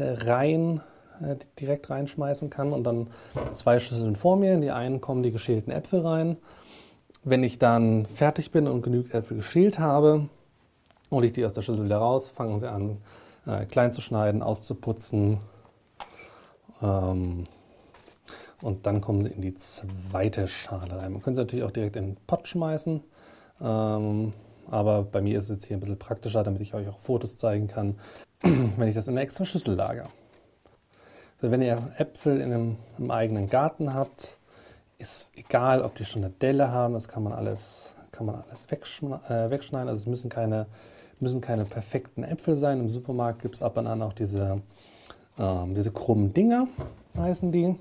rein 0.00 0.80
äh, 1.22 1.36
direkt 1.60 1.90
reinschmeißen 1.90 2.50
kann 2.50 2.72
und 2.72 2.84
dann 2.84 3.08
zwei 3.52 3.78
Schüsseln 3.78 4.16
vor 4.16 4.36
mir. 4.36 4.54
In 4.54 4.60
die 4.60 4.70
einen 4.70 5.00
kommen 5.00 5.22
die 5.22 5.32
geschälten 5.32 5.72
Äpfel 5.72 6.00
rein. 6.00 6.36
Wenn 7.24 7.42
ich 7.42 7.58
dann 7.58 8.06
fertig 8.06 8.50
bin 8.50 8.66
und 8.66 8.82
genügend 8.82 9.14
Äpfel 9.14 9.38
geschält 9.38 9.78
habe, 9.78 10.28
hole 11.10 11.26
ich 11.26 11.32
die 11.32 11.44
aus 11.44 11.52
der 11.52 11.62
Schüssel 11.62 11.84
wieder 11.84 11.98
raus, 11.98 12.28
fangen 12.28 12.60
sie 12.60 12.70
an 12.70 12.98
äh, 13.46 13.64
klein 13.66 13.92
zu 13.92 14.00
schneiden, 14.00 14.42
auszuputzen, 14.42 15.38
ähm, 16.82 17.44
und 18.60 18.86
dann 18.86 19.00
kommen 19.00 19.22
sie 19.22 19.30
in 19.30 19.40
die 19.40 19.54
zweite 19.54 20.48
Schale 20.48 21.00
rein. 21.00 21.12
Man 21.12 21.22
könnte 21.22 21.36
sie 21.36 21.42
natürlich 21.42 21.64
auch 21.64 21.70
direkt 21.70 21.96
in 21.96 22.14
den 22.14 22.16
Pott 22.26 22.48
schmeißen. 22.48 23.02
Ähm, 23.60 24.32
aber 24.70 25.02
bei 25.02 25.20
mir 25.20 25.38
ist 25.38 25.44
es 25.44 25.50
jetzt 25.50 25.66
hier 25.66 25.76
ein 25.76 25.80
bisschen 25.80 25.98
praktischer, 25.98 26.42
damit 26.42 26.60
ich 26.60 26.74
euch 26.74 26.88
auch 26.88 26.98
Fotos 26.98 27.36
zeigen 27.36 27.68
kann, 27.68 27.98
wenn 28.42 28.88
ich 28.88 28.94
das 28.94 29.08
in 29.08 29.14
einer 29.14 29.22
extra 29.22 29.44
Schüssel 29.44 29.74
lagere. 29.74 30.08
Also 31.40 31.52
wenn 31.52 31.62
ihr 31.62 31.78
Äpfel 31.98 32.40
in 32.40 32.52
einem, 32.52 32.76
im 32.98 33.10
eigenen 33.10 33.48
Garten 33.48 33.94
habt, 33.94 34.36
ist 34.98 35.30
egal, 35.36 35.82
ob 35.82 35.94
die 35.94 36.04
schon 36.04 36.24
eine 36.24 36.32
Delle 36.32 36.70
haben, 36.70 36.94
das 36.94 37.08
kann 37.08 37.22
man 37.22 37.32
alles, 37.32 37.94
kann 38.10 38.26
man 38.26 38.42
alles 38.48 38.66
äh, 38.66 39.50
wegschneiden. 39.50 39.88
Also 39.88 40.02
es 40.02 40.06
müssen 40.06 40.28
keine, 40.28 40.66
müssen 41.20 41.40
keine 41.40 41.64
perfekten 41.64 42.24
Äpfel 42.24 42.56
sein. 42.56 42.80
Im 42.80 42.88
Supermarkt 42.88 43.42
gibt 43.42 43.54
es 43.54 43.62
ab 43.62 43.76
und 43.76 43.86
an 43.86 44.02
auch 44.02 44.12
diese 44.12 44.62
ähm, 45.38 45.74
diese 45.74 45.92
krummen 45.92 46.34
Dinger 46.34 46.68
heißen 47.16 47.52
die. 47.52 47.76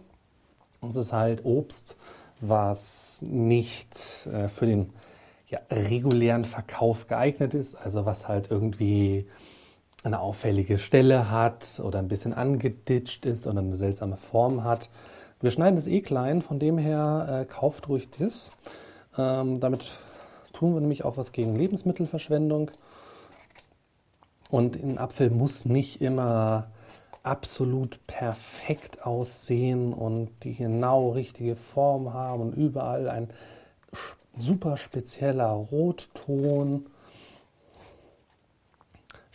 Das 0.81 0.95
ist 0.95 1.11
halt 1.11 1.43
Obst, 1.43 1.97
was 2.39 3.19
nicht 3.21 4.27
äh, 4.27 4.47
für 4.47 4.67
den 4.67 4.93
ja, 5.47 5.59
regulären 5.71 6.45
Verkauf 6.45 7.07
geeignet 7.07 7.53
ist, 7.53 7.75
also 7.75 8.05
was 8.05 8.27
halt 8.27 8.51
irgendwie 8.51 9.27
eine 10.07 10.19
auffällige 10.19 10.79
Stelle 10.79 11.29
hat 11.29 11.79
oder 11.83 11.99
ein 11.99 12.07
bisschen 12.07 12.33
angeditscht 12.33 13.25
ist 13.25 13.45
oder 13.45 13.59
eine 13.59 13.75
seltsame 13.75 14.17
Form 14.17 14.63
hat. 14.63 14.89
Wir 15.39 15.51
schneiden 15.51 15.75
das 15.75 15.87
eh 15.87 16.01
klein, 16.01 16.41
von 16.41 16.57
dem 16.57 16.77
her 16.77 17.41
äh, 17.41 17.45
kauft 17.45 17.87
ruhig 17.89 18.09
das. 18.17 18.49
Ähm, 19.17 19.59
damit 19.59 19.91
tun 20.53 20.73
wir 20.73 20.81
nämlich 20.81 21.05
auch 21.05 21.17
was 21.17 21.31
gegen 21.31 21.55
Lebensmittelverschwendung. 21.55 22.71
Und 24.49 24.81
ein 24.81 24.97
Apfel 24.97 25.29
muss 25.29 25.65
nicht 25.65 26.01
immer 26.01 26.71
absolut 27.21 27.99
perfekt 28.07 29.05
aussehen 29.05 29.93
und 29.93 30.29
die 30.43 30.55
genau 30.55 31.09
richtige 31.09 31.55
Form 31.55 32.13
haben 32.13 32.41
und 32.41 32.53
überall 32.53 33.09
ein 33.09 33.29
super 34.35 34.77
spezieller 34.77 35.49
Rotton. 35.49 36.85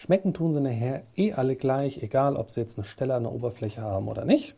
Schmecken 0.03 0.35
tun 0.35 0.51
sie 0.51 0.61
nachher 0.61 1.05
eh 1.17 1.33
alle 1.33 1.55
gleich, 1.55 2.03
egal 2.03 2.35
ob 2.35 2.51
sie 2.51 2.61
jetzt 2.61 2.77
eine 2.77 2.85
Stelle 2.85 3.15
an 3.15 3.23
der 3.23 3.31
Oberfläche 3.31 3.83
haben 3.83 4.09
oder 4.09 4.25
nicht. 4.25 4.57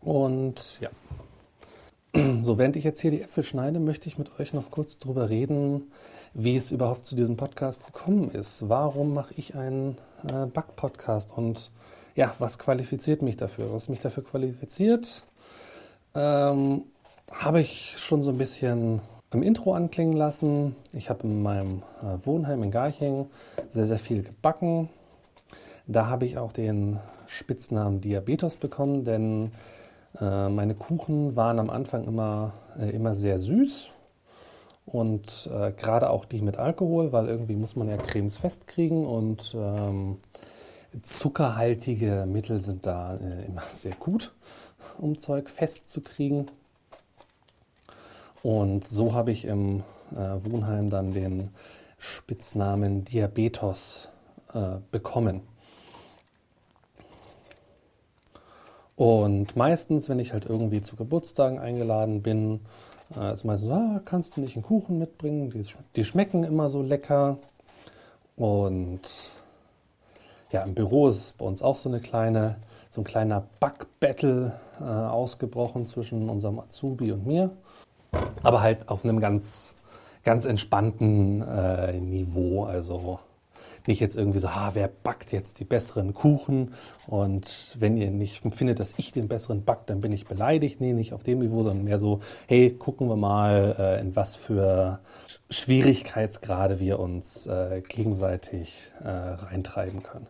Und 0.00 0.80
ja, 0.80 0.88
so 2.40 2.56
während 2.56 2.76
ich 2.76 2.84
jetzt 2.84 3.00
hier 3.00 3.10
die 3.10 3.20
Äpfel 3.20 3.44
schneide, 3.44 3.78
möchte 3.78 4.08
ich 4.08 4.16
mit 4.16 4.40
euch 4.40 4.54
noch 4.54 4.70
kurz 4.70 4.98
darüber 4.98 5.28
reden, 5.28 5.92
wie 6.32 6.56
es 6.56 6.70
überhaupt 6.70 7.04
zu 7.04 7.14
diesem 7.14 7.36
Podcast 7.36 7.84
gekommen 7.84 8.30
ist. 8.30 8.70
Warum 8.70 9.12
mache 9.12 9.34
ich 9.36 9.54
einen 9.54 9.98
äh, 10.26 10.46
Back-Podcast 10.46 11.36
und 11.36 11.70
ja, 12.14 12.34
was 12.38 12.58
qualifiziert 12.58 13.20
mich 13.20 13.36
dafür? 13.36 13.70
Was 13.70 13.90
mich 13.90 14.00
dafür 14.00 14.24
qualifiziert, 14.24 15.24
ähm, 16.14 16.84
habe 17.30 17.60
ich 17.60 17.96
schon 17.98 18.22
so 18.22 18.30
ein 18.30 18.38
bisschen 18.38 19.02
im 19.32 19.42
Intro 19.42 19.74
anklingen 19.74 20.16
lassen. 20.16 20.76
Ich 20.92 21.10
habe 21.10 21.24
in 21.24 21.42
meinem 21.42 21.82
äh, 22.02 22.26
Wohnheim 22.26 22.62
in 22.62 22.70
Garching 22.70 23.26
sehr, 23.70 23.86
sehr 23.86 23.98
viel 23.98 24.22
gebacken. 24.22 24.88
Da 25.86 26.06
habe 26.06 26.26
ich 26.26 26.38
auch 26.38 26.52
den 26.52 27.00
Spitznamen 27.26 28.00
Diabetes 28.00 28.56
bekommen, 28.56 29.04
denn 29.04 29.50
äh, 30.20 30.48
meine 30.48 30.74
Kuchen 30.74 31.34
waren 31.36 31.58
am 31.58 31.70
Anfang 31.70 32.04
immer, 32.04 32.52
äh, 32.78 32.90
immer 32.90 33.14
sehr 33.14 33.38
süß 33.38 33.90
und 34.86 35.50
äh, 35.52 35.72
gerade 35.72 36.10
auch 36.10 36.24
die 36.24 36.42
mit 36.42 36.58
Alkohol, 36.58 37.12
weil 37.12 37.28
irgendwie 37.28 37.56
muss 37.56 37.76
man 37.76 37.88
ja 37.88 37.96
Cremes 37.96 38.36
festkriegen 38.36 39.06
und 39.06 39.56
ähm, 39.56 40.18
zuckerhaltige 41.02 42.26
Mittel 42.26 42.62
sind 42.62 42.84
da 42.86 43.16
äh, 43.16 43.46
immer 43.46 43.62
sehr 43.72 43.94
gut, 43.94 44.32
um 44.98 45.18
Zeug 45.18 45.48
festzukriegen. 45.48 46.50
Und 48.42 48.88
so 48.88 49.12
habe 49.12 49.30
ich 49.30 49.44
im 49.44 49.82
äh, 50.12 50.44
Wohnheim 50.44 50.90
dann 50.90 51.12
den 51.12 51.50
Spitznamen 51.98 53.04
Diabetes 53.04 54.08
äh, 54.52 54.78
bekommen. 54.90 55.42
Und 58.96 59.56
meistens, 59.56 60.08
wenn 60.08 60.18
ich 60.18 60.32
halt 60.32 60.46
irgendwie 60.46 60.82
zu 60.82 60.96
Geburtstagen 60.96 61.58
eingeladen 61.58 62.22
bin, 62.22 62.60
äh, 63.16 63.32
ist 63.32 63.44
meistens 63.44 63.68
so, 63.68 63.74
ah, 63.74 64.00
kannst 64.04 64.36
du 64.36 64.40
nicht 64.40 64.56
einen 64.56 64.64
Kuchen 64.64 64.98
mitbringen? 64.98 65.50
Die, 65.50 65.64
die, 65.96 66.04
schmecken 66.04 66.44
immer 66.44 66.68
so 66.68 66.82
lecker. 66.82 67.38
Und 68.36 69.00
ja, 70.50 70.62
im 70.62 70.74
Büro 70.74 71.08
ist 71.08 71.38
bei 71.38 71.44
uns 71.44 71.62
auch 71.62 71.76
so 71.76 71.88
eine 71.88 72.00
kleine, 72.00 72.56
so 72.90 73.00
ein 73.00 73.04
kleiner 73.04 73.44
Backbattle 73.60 74.52
äh, 74.80 74.84
ausgebrochen 74.84 75.86
zwischen 75.86 76.28
unserem 76.28 76.58
Azubi 76.58 77.12
und 77.12 77.26
mir. 77.26 77.50
Aber 78.42 78.60
halt 78.60 78.88
auf 78.88 79.04
einem 79.04 79.20
ganz, 79.20 79.76
ganz 80.24 80.44
entspannten 80.44 81.42
äh, 81.42 81.92
Niveau. 82.00 82.64
Also 82.64 83.20
nicht 83.86 84.00
jetzt 84.00 84.16
irgendwie 84.16 84.38
so, 84.38 84.54
ha, 84.54 84.70
wer 84.74 84.88
backt 84.88 85.32
jetzt 85.32 85.58
die 85.58 85.64
besseren 85.64 86.14
Kuchen? 86.14 86.74
Und 87.06 87.76
wenn 87.78 87.96
ihr 87.96 88.10
nicht 88.10 88.42
findet, 88.54 88.80
dass 88.80 88.94
ich 88.96 89.12
den 89.12 89.28
besseren 89.28 89.64
back, 89.64 89.86
dann 89.86 90.00
bin 90.00 90.12
ich 90.12 90.24
beleidigt. 90.24 90.80
Nee, 90.80 90.92
nicht 90.92 91.12
auf 91.12 91.22
dem 91.22 91.40
Niveau, 91.40 91.62
sondern 91.62 91.84
mehr 91.84 91.98
so, 91.98 92.20
hey, 92.46 92.70
gucken 92.70 93.08
wir 93.08 93.16
mal, 93.16 93.76
äh, 93.78 94.00
in 94.00 94.14
was 94.14 94.36
für 94.36 95.00
Schwierigkeitsgrade 95.50 96.78
wir 96.80 97.00
uns 97.00 97.46
äh, 97.46 97.82
gegenseitig 97.86 98.90
äh, 99.02 99.08
reintreiben 99.08 100.02
können. 100.02 100.26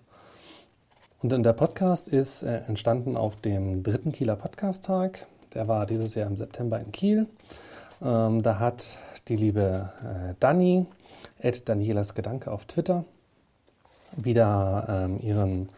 Und 1.22 1.30
dann 1.30 1.42
der 1.42 1.52
Podcast 1.52 2.08
ist 2.08 2.42
äh, 2.42 2.62
entstanden 2.66 3.16
auf 3.16 3.36
dem 3.36 3.82
dritten 3.82 4.12
Kieler 4.12 4.36
Podcast-Tag. 4.36 5.26
Der 5.54 5.68
war 5.68 5.86
dieses 5.86 6.14
Jahr 6.14 6.26
im 6.26 6.36
September 6.36 6.80
in 6.80 6.90
Kiel. 6.90 7.26
Ähm, 8.02 8.42
da 8.42 8.58
hat 8.58 8.98
die 9.28 9.36
liebe 9.36 9.90
äh, 10.02 10.34
Dani, 10.40 10.86
Ed 11.38 11.68
Danielas 11.68 12.14
Gedanke 12.14 12.50
auf 12.50 12.64
Twitter, 12.64 13.04
wieder 14.16 14.86
ähm, 14.88 15.20
ihren 15.20 15.68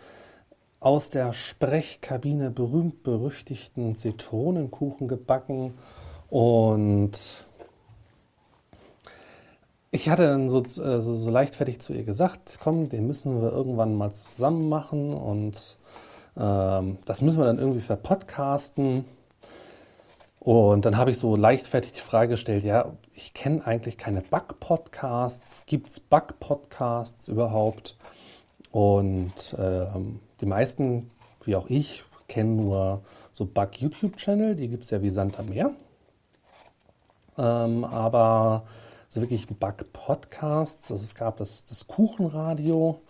aus 0.81 1.11
der 1.11 1.33
Sprechkabine 1.33 2.51
berühmt-berüchtigten 2.51 3.97
Zitronenkuchen 3.97 5.09
gebacken 5.09 5.75
und 6.29 7.45
ich 9.91 10.09
hatte 10.09 10.27
dann 10.27 10.49
so, 10.49 10.59
äh, 10.61 11.01
so, 11.01 11.15
so, 11.15 11.31
leichtfertig 11.31 11.81
zu 11.81 11.93
ihr 11.93 12.03
gesagt, 12.03 12.59
komm, 12.63 12.89
den 12.89 13.07
müssen 13.07 13.41
wir 13.41 13.53
irgendwann 13.53 13.95
mal 13.95 14.11
zusammen 14.13 14.69
machen 14.69 15.15
und 15.15 15.79
ähm, 16.37 16.99
das 17.05 17.23
müssen 17.23 17.39
wir 17.39 17.45
dann 17.45 17.59
irgendwie 17.59 17.81
verpodcasten. 17.81 19.05
Und 20.45 20.85
dann 20.85 20.99
habe 20.99 21.11
ich 21.11 21.19
so 21.19 21.37
leichtfertig 21.37 21.93
die 21.93 22.01
Frage 22.01 22.33
gestellt, 22.33 22.65
ja, 22.65 22.93
ich 23.15 23.33
kenne 23.33 23.67
eigentlich 23.67 23.97
keine 23.97 24.21
Bug-Podcasts. 24.21 25.65
Gibt 25.65 25.89
es 25.89 26.01
Bug-Podcasts 26.01 27.29
überhaupt? 27.29 27.97
Und 28.71 29.57
ähm, 29.59 30.21
die 30.43 30.47
meisten, 30.47 31.11
wie 31.45 31.57
auch 31.57 31.71
ich, 31.71 32.05
kennen 32.29 32.57
nur 32.57 33.01
so 33.33 33.47
Bug-YouTube-Channel. 33.47 34.55
Die 34.55 34.69
gibt 34.69 34.85
es 34.85 34.91
ja 34.91 35.01
wie 35.01 35.09
Sand 35.09 35.39
am 35.39 35.47
Meer. 35.47 35.71
Ähm, 37.39 37.85
aber 37.85 38.65
so 39.09 39.23
wirklich 39.23 39.47
Bug-Podcasts. 39.47 40.91
Also 40.91 41.05
es 41.05 41.15
gab 41.15 41.39
das, 41.39 41.65
das 41.65 41.87
Kuchenradio. 41.87 43.01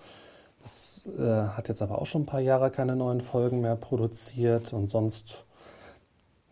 Das 0.62 1.04
äh, 1.18 1.48
hat 1.48 1.68
jetzt 1.68 1.82
aber 1.82 2.00
auch 2.00 2.06
schon 2.06 2.22
ein 2.22 2.26
paar 2.26 2.40
Jahre 2.40 2.70
keine 2.70 2.94
neuen 2.94 3.20
Folgen 3.20 3.60
mehr 3.60 3.74
produziert 3.74 4.72
und 4.72 4.86
sonst 4.88 5.44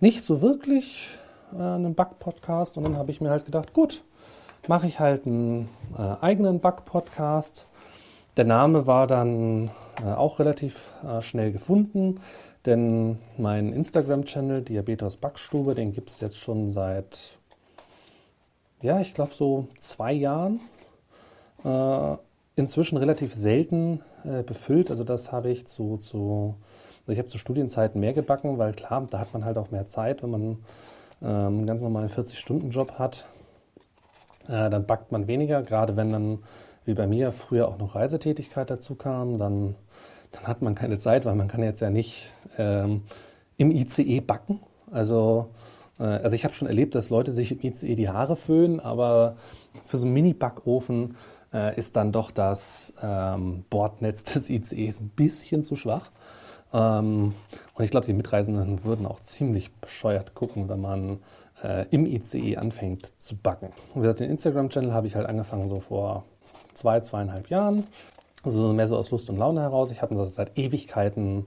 nicht 0.02 0.23
so 0.23 0.42
wirklich 0.42 1.09
äh, 1.54 1.62
einen 1.62 1.94
Bug-Podcast. 1.94 2.76
Und 2.76 2.85
dann 2.85 2.97
habe 2.99 3.11
ich 3.11 3.21
mir 3.21 3.30
halt 3.30 3.47
gedacht, 3.47 3.73
gut, 3.73 4.02
mache 4.68 4.87
ich 4.87 5.00
halt 5.00 5.26
einen 5.26 5.68
äh, 5.97 6.16
eigenen 6.21 6.61
Bug-Podcast. 6.61 7.66
Der 8.37 8.44
Name 8.44 8.87
war 8.87 9.06
dann 9.06 9.71
äh, 10.04 10.12
auch 10.12 10.38
relativ 10.38 10.92
äh, 11.04 11.23
schnell 11.23 11.52
gefunden, 11.52 12.21
denn 12.66 13.18
mein 13.38 13.73
Instagram-Channel 13.73 14.62
Diabetes 14.62 15.16
Backstube, 15.16 15.75
den 15.75 15.92
gibt 15.92 16.11
es 16.11 16.21
jetzt 16.21 16.38
schon 16.38 16.68
seit 16.68 17.38
ja, 18.82 19.00
ich 19.00 19.14
glaube 19.14 19.32
so 19.32 19.68
zwei 19.80 20.12
Jahren. 20.12 20.61
Äh, 21.64 22.16
inzwischen 22.56 22.99
relativ 22.99 23.32
selten 23.32 24.00
äh, 24.25 24.42
befüllt. 24.42 24.90
Also 24.90 25.04
das 25.04 25.32
habe 25.32 25.50
ich 25.50 25.66
zu, 25.68 25.97
zu 25.97 26.56
ich 27.06 27.18
habe 27.18 27.28
zu 27.28 27.38
Studienzeiten 27.38 28.00
mehr 28.00 28.12
gebacken, 28.12 28.59
weil 28.59 28.73
klar, 28.73 29.06
da 29.11 29.18
hat 29.18 29.32
man 29.32 29.44
halt 29.44 29.59
auch 29.59 29.71
mehr 29.71 29.87
Zeit, 29.87 30.23
wenn 30.23 30.30
man 30.30 30.42
ähm, 31.23 31.59
einen 31.59 31.66
ganz 31.66 31.82
normalen 31.82 32.09
40-Stunden-Job 32.09 32.99
hat. 32.99 33.26
Äh, 34.49 34.71
dann 34.71 34.87
backt 34.87 35.12
man 35.12 35.26
weniger, 35.26 35.62
gerade 35.62 35.97
wenn 35.97 36.11
dann, 36.11 36.38
wie 36.85 36.94
bei 36.94 37.06
mir, 37.06 37.32
früher 37.32 37.68
auch 37.68 37.78
noch 37.78 37.94
Reisetätigkeit 37.94 38.71
dazu 38.71 38.94
kam, 38.94 39.38
dann, 39.38 39.75
dann 40.32 40.45
hat 40.45 40.62
man 40.62 40.75
keine 40.75 40.99
Zeit, 40.99 41.25
weil 41.25 41.34
man 41.34 41.49
kann 41.49 41.62
jetzt 41.62 41.80
ja 41.80 41.91
nicht 41.91 42.32
ähm, 42.58 43.02
im 43.56 43.71
ICE 43.71 44.21
backen. 44.21 44.60
Also 44.91 45.49
äh, 45.99 46.04
also 46.04 46.34
ich 46.34 46.45
habe 46.45 46.54
schon 46.54 46.69
erlebt, 46.69 46.95
dass 46.95 47.10
Leute 47.10 47.32
sich 47.32 47.52
im 47.52 47.60
ICE 47.62 47.95
die 47.95 48.08
Haare 48.08 48.36
föhnen, 48.36 48.80
aber 48.80 49.36
für 49.84 49.97
so 49.97 50.06
einen 50.06 50.15
Mini-Backofen 50.15 51.17
äh, 51.52 51.78
ist 51.78 51.97
dann 51.97 52.12
doch 52.12 52.30
das 52.30 52.95
ähm, 53.02 53.65
Bordnetz 53.71 54.25
des 54.25 54.50
ICEs 54.50 55.00
ein 55.00 55.10
bisschen 55.10 55.62
zu 55.62 55.76
schwach. 55.76 56.10
Ähm, 56.73 57.35
und 57.75 57.85
ich 57.85 57.91
glaube, 57.91 58.06
die 58.06 58.13
Mitreisenden 58.13 58.85
würden 58.85 59.06
auch 59.06 59.21
ziemlich 59.21 59.73
bescheuert 59.75 60.35
gucken, 60.35 60.69
wenn 60.69 60.80
man 60.80 61.19
äh, 61.63 61.87
im 61.91 62.06
ICE 62.06 62.56
anfängt 62.56 63.13
zu 63.19 63.37
backen. 63.37 63.67
Und 63.95 64.02
wie 64.02 64.02
gesagt, 64.02 64.21
den 64.21 64.30
Instagram-Channel 64.30 64.93
habe 64.93 65.06
ich 65.06 65.17
halt 65.17 65.26
angefangen 65.26 65.69
so 65.69 65.80
vor 65.80 66.25
zwei, 66.75 67.00
zweieinhalb 67.00 67.49
Jahren. 67.49 67.85
Also 68.43 68.73
mehr 68.73 68.89
so 68.89 68.97
aus 68.97 69.11
Lust 69.11 69.30
und 69.30 69.37
Laune 69.37 69.61
heraus. 69.61 69.91
Ich 69.91 70.02
habe 70.02 70.15
das 70.15 70.35
seit 70.35 70.58
Ewigkeiten 70.58 71.47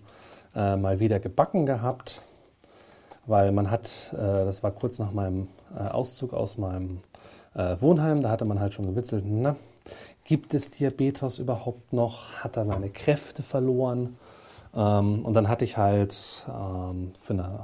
äh, 0.56 0.76
mal 0.76 1.00
wieder 1.00 1.20
gebacken 1.20 1.66
gehabt 1.66 2.22
weil 3.28 3.52
man 3.52 3.72
hat, 3.72 4.12
äh, 4.14 4.18
das 4.18 4.64
war 4.64 4.72
kurz 4.72 5.00
nach 5.00 5.12
meinem 5.12 5.48
äh, 5.76 5.88
Auszug 5.88 6.34
aus 6.34 6.58
meinem 6.58 7.00
äh, 7.56 7.76
Wohnheim, 7.80 8.22
da 8.22 8.30
hatte 8.30 8.46
man 8.46 8.60
halt 8.60 8.74
schon 8.74 8.86
gewitzelt, 8.86 9.24
na, 9.28 9.56
gibt 10.24 10.54
es 10.54 10.72
Diabetes 10.72 11.40
überhaupt 11.40 11.94
noch? 11.94 12.32
Hat 12.44 12.58
er 12.58 12.66
seine 12.66 12.90
Kräfte 12.90 13.44
verloren? 13.44 14.18
Ähm, 14.76 15.26
und 15.26 15.34
dann 15.34 15.48
hatte 15.48 15.66
ich 15.66 15.78
halt 15.78 16.46
ähm, 16.50 17.12
für 17.18 17.34
eine 17.34 17.60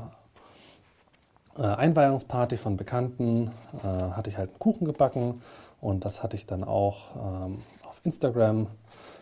Einweihungsparty 1.58 2.56
von 2.56 2.78
Bekannten, 2.78 3.52
hatte 3.84 4.30
ich 4.30 4.38
halt 4.38 4.52
einen 4.52 4.60
Kuchen 4.60 4.86
gebacken 4.86 5.42
und 5.82 6.06
das 6.06 6.24
hatte 6.24 6.38
ich 6.38 6.46
dann 6.46 6.64
auch 6.64 7.16
ähm, 7.16 7.60
auf 7.84 8.00
Instagram. 8.04 8.68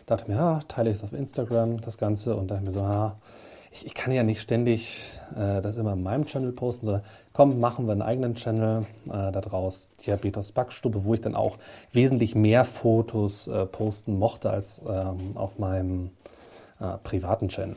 Dachte 0.06 0.30
mir, 0.30 0.36
ja, 0.36 0.60
teile 0.68 0.90
ich 0.90 0.96
es 0.96 1.02
auf 1.02 1.12
Instagram, 1.12 1.80
das 1.80 1.98
Ganze 1.98 2.36
und 2.36 2.50
dachte 2.50 2.62
mir 2.62 2.70
so, 2.70 2.80
ja, 2.80 3.16
ich, 3.72 3.86
ich 3.86 3.94
kann 3.94 4.12
ja 4.12 4.22
nicht 4.22 4.40
ständig 4.40 5.02
äh, 5.34 5.60
das 5.60 5.76
immer 5.76 5.94
in 5.94 6.02
meinem 6.02 6.26
Channel 6.26 6.52
posten, 6.52 6.86
sondern 6.86 7.04
komm, 7.32 7.60
machen 7.60 7.86
wir 7.86 7.92
einen 7.92 8.02
eigenen 8.02 8.34
Channel 8.34 8.84
äh, 9.06 9.32
daraus, 9.32 9.90
Diabetes 10.04 10.52
Backstube, 10.52 11.04
wo 11.04 11.14
ich 11.14 11.20
dann 11.20 11.34
auch 11.34 11.56
wesentlich 11.92 12.34
mehr 12.34 12.64
Fotos 12.64 13.46
äh, 13.46 13.66
posten 13.66 14.18
mochte 14.18 14.50
als 14.50 14.80
ähm, 14.86 15.36
auf 15.36 15.58
meinem 15.58 16.10
äh, 16.80 16.96
privaten 17.02 17.48
Channel. 17.48 17.76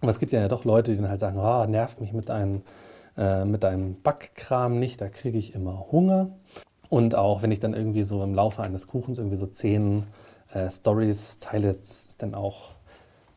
Aber 0.00 0.10
es 0.10 0.18
gibt 0.18 0.32
ja 0.32 0.46
doch 0.48 0.64
Leute, 0.64 0.92
die 0.92 0.98
dann 0.98 1.10
halt 1.10 1.20
sagen, 1.20 1.38
oh, 1.38 1.64
nervt 1.66 2.00
mich 2.00 2.12
mit 2.12 2.30
einem, 2.30 2.62
äh, 3.16 3.44
mit 3.44 3.64
deinem 3.64 4.00
Backkram 4.00 4.78
nicht, 4.78 5.00
da 5.00 5.08
kriege 5.08 5.38
ich 5.38 5.54
immer 5.54 5.86
Hunger. 5.90 6.30
Und 6.88 7.14
auch 7.14 7.42
wenn 7.42 7.50
ich 7.50 7.60
dann 7.60 7.74
irgendwie 7.74 8.04
so 8.04 8.22
im 8.22 8.34
Laufe 8.34 8.62
eines 8.62 8.86
Kuchens 8.86 9.18
irgendwie 9.18 9.36
so 9.36 9.46
zehn 9.46 10.04
äh, 10.52 10.70
Stories 10.70 11.38
teile, 11.38 11.68
das 11.68 11.90
ist 11.90 12.22
dann 12.22 12.34
auch 12.34 12.70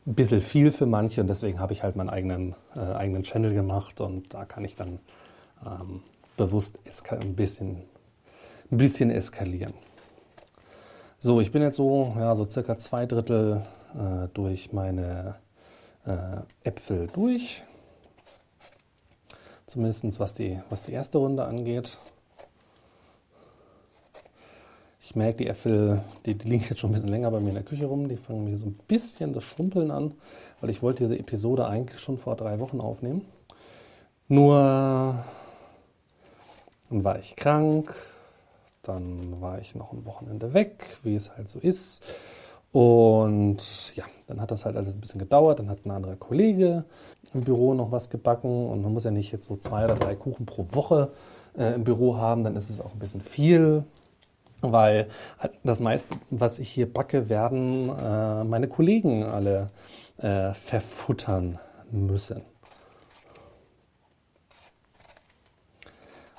ein 0.08 0.16
bisschen 0.16 0.42
viel 0.42 0.72
für 0.72 0.86
manche 0.86 1.22
und 1.22 1.28
deswegen 1.28 1.60
habe 1.60 1.74
ich 1.74 1.84
halt 1.84 1.96
meinen 1.96 2.10
eigenen, 2.10 2.56
äh, 2.76 2.80
eigenen 2.80 3.24
Channel 3.24 3.54
gemacht 3.54 4.02
und 4.02 4.34
da 4.34 4.46
kann 4.46 4.66
ich 4.66 4.76
dann 4.76 5.00
ähm, 5.66 6.02
bewusst 6.38 6.80
ein 7.10 7.36
bisschen, 7.36 7.84
ein 8.72 8.78
bisschen 8.78 9.12
eskalieren. 9.12 9.74
So, 11.20 11.40
ich 11.40 11.52
bin 11.52 11.62
jetzt 11.62 11.76
so, 11.76 12.16
ja, 12.18 12.34
so 12.34 12.48
circa 12.48 12.78
zwei 12.78 13.06
Drittel 13.06 13.64
äh, 13.96 14.28
durch 14.34 14.74
meine 14.74 15.36
äh, 16.06 16.38
Äpfel 16.64 17.08
durch. 17.14 17.64
Zumindest 19.66 20.20
was 20.20 20.34
die, 20.34 20.60
was 20.70 20.84
die 20.84 20.92
erste 20.92 21.18
Runde 21.18 21.46
angeht. 21.46 21.98
Ich 25.00 25.16
merke, 25.16 25.38
die 25.38 25.48
Äpfel, 25.48 26.02
die, 26.26 26.36
die, 26.36 26.48
liegen 26.48 26.64
jetzt 26.70 26.80
schon 26.80 26.90
ein 26.90 26.94
bisschen 26.94 27.10
länger 27.10 27.32
bei 27.32 27.40
mir 27.40 27.50
in 27.50 27.56
der 27.56 27.64
Küche 27.64 27.86
rum. 27.86 28.08
Die 28.08 28.18
fangen 28.18 28.46
mir 28.46 28.56
so 28.56 28.66
ein 28.66 28.80
bisschen 28.88 29.34
das 29.34 29.44
Schrumpeln 29.44 29.92
an, 29.92 30.14
weil 30.60 30.70
ich 30.70 30.82
wollte 30.82 31.04
diese 31.04 31.18
Episode 31.18 31.68
eigentlich 31.68 32.00
schon 32.00 32.18
vor 32.18 32.36
drei 32.36 32.60
Wochen 32.60 32.80
aufnehmen. 32.80 33.26
Nur 34.28 35.26
dann 36.90 37.04
war 37.04 37.20
ich 37.20 37.36
krank, 37.36 37.94
dann 38.84 39.40
war 39.42 39.60
ich 39.60 39.76
noch 39.76 39.94
ein 39.94 40.06
Wochenende 40.06 40.54
weg, 40.54 40.98
wie 41.04 41.16
es 41.16 41.36
halt 41.36 41.50
so 41.50 41.60
ist. 41.60 42.04
Und 42.72 43.96
ja, 43.96 44.06
dann 44.28 44.40
hat 44.40 44.52
das 44.52 44.66
halt 44.66 44.78
alles 44.78 44.96
ein 44.96 45.02
bisschen 45.02 45.20
gedauert. 45.20 45.60
Dann 45.60 45.70
hat 45.70 45.86
ein 45.86 45.92
anderer 45.92 46.16
Kollege 46.16 46.86
im 47.34 47.42
Büro 47.42 47.74
noch 47.74 47.92
was 47.92 48.10
gebacken 48.10 48.70
und 48.70 48.82
man 48.82 48.94
muss 48.94 49.04
ja 49.04 49.12
nicht 49.12 49.32
jetzt 49.32 49.46
so 49.46 49.56
zwei 49.56 49.86
oder 49.86 49.96
drei 49.96 50.16
Kuchen 50.16 50.46
pro 50.46 50.66
Woche 50.72 51.12
äh, 51.58 51.74
im 51.74 51.84
Büro 51.84 52.18
haben, 52.18 52.44
dann 52.44 52.56
ist 52.56 52.70
es 52.70 52.82
auch 52.82 52.94
ein 52.94 53.00
bisschen 53.00 53.22
viel 53.22 53.86
weil 54.62 55.08
das 55.64 55.80
meiste, 55.80 56.16
was 56.30 56.60
ich 56.60 56.70
hier 56.70 56.92
backe, 56.92 57.30
werden 57.30 57.90
äh, 57.90 58.44
meine 58.44 58.68
Kollegen 58.68 59.24
alle 59.24 59.70
äh, 60.18 60.54
verfuttern 60.54 61.60
müssen. 61.92 62.44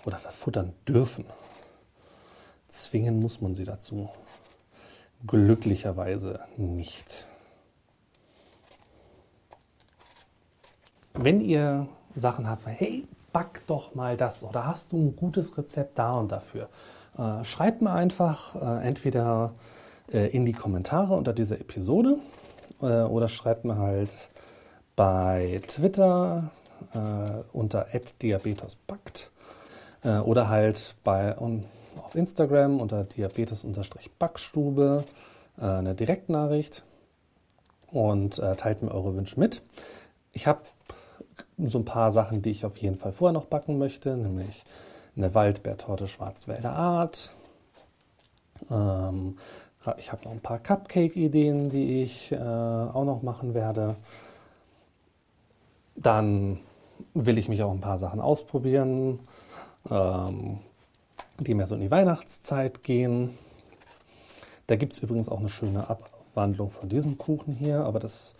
Oder 0.04 0.18
verfuttern 0.18 0.72
dürfen. 0.88 1.24
Zwingen 2.68 3.20
muss 3.20 3.40
man 3.40 3.54
sie 3.54 3.64
dazu. 3.64 4.08
Glücklicherweise 5.26 6.40
nicht. 6.56 7.26
Wenn 11.14 11.40
ihr 11.40 11.86
Sachen 12.14 12.48
habt, 12.48 12.66
hey, 12.66 13.06
back 13.32 13.62
doch 13.66 13.94
mal 13.94 14.16
das 14.16 14.42
oder 14.44 14.66
hast 14.66 14.92
du 14.92 14.96
ein 14.96 15.16
gutes 15.16 15.56
Rezept 15.56 15.98
da 15.98 16.14
und 16.14 16.32
dafür, 16.32 16.68
äh, 17.18 17.44
schreibt 17.44 17.82
mir 17.82 17.92
einfach 17.92 18.54
äh, 18.54 18.86
entweder 18.86 19.54
äh, 20.12 20.28
in 20.28 20.44
die 20.44 20.52
Kommentare 20.52 21.14
unter 21.14 21.32
dieser 21.32 21.60
Episode 21.60 22.18
äh, 22.80 23.02
oder 23.02 23.28
schreibt 23.28 23.64
mir 23.64 23.78
halt 23.78 24.10
bei 24.96 25.60
Twitter 25.66 26.50
äh, 26.94 26.98
unter 27.52 27.86
diabetespakt 28.20 29.30
äh, 30.04 30.18
oder 30.18 30.48
halt 30.48 30.94
bei 31.04 31.36
um, 31.36 31.64
auf 32.02 32.14
Instagram 32.14 32.80
unter 32.80 33.04
diabetes-backstube 33.04 35.04
äh, 35.58 35.64
eine 35.64 35.94
Direktnachricht 35.94 36.84
und 37.90 38.38
äh, 38.38 38.56
teilt 38.56 38.82
mir 38.82 38.92
eure 38.92 39.14
Wünsche 39.14 39.38
mit. 39.38 39.62
Ich 40.32 40.46
habe 40.46 40.62
so 41.58 41.78
ein 41.78 41.84
paar 41.84 42.12
Sachen, 42.12 42.42
die 42.42 42.50
ich 42.50 42.64
auf 42.64 42.76
jeden 42.78 42.96
Fall 42.96 43.12
vorher 43.12 43.32
noch 43.32 43.46
backen 43.46 43.78
möchte, 43.78 44.16
nämlich 44.16 44.64
eine 45.16 45.34
Waldbeertorte 45.34 46.08
Schwarzwälder 46.08 46.72
Art. 46.72 47.30
Ähm, 48.70 49.36
ich 49.98 50.12
habe 50.12 50.24
noch 50.24 50.32
ein 50.32 50.40
paar 50.40 50.58
Cupcake-Ideen, 50.58 51.68
die 51.68 52.02
ich 52.02 52.32
äh, 52.32 52.36
auch 52.36 53.04
noch 53.04 53.22
machen 53.22 53.54
werde. 53.54 53.96
Dann 55.96 56.60
will 57.14 57.36
ich 57.36 57.48
mich 57.48 57.62
auch 57.62 57.72
ein 57.72 57.80
paar 57.80 57.98
Sachen 57.98 58.20
ausprobieren, 58.20 59.18
ähm, 59.90 60.60
die 61.38 61.54
mehr 61.54 61.66
so 61.66 61.74
in 61.74 61.80
die 61.80 61.90
Weihnachtszeit 61.90 62.82
gehen. 62.82 63.36
Da 64.66 64.76
gibt 64.76 64.92
es 64.92 65.00
übrigens 65.00 65.28
auch 65.28 65.40
eine 65.40 65.48
schöne 65.48 65.88
Abwandlung 65.90 66.70
von 66.70 66.88
diesem 66.88 67.18
Kuchen 67.18 67.54
hier, 67.54 67.80
aber 67.80 67.98
das 67.98 68.34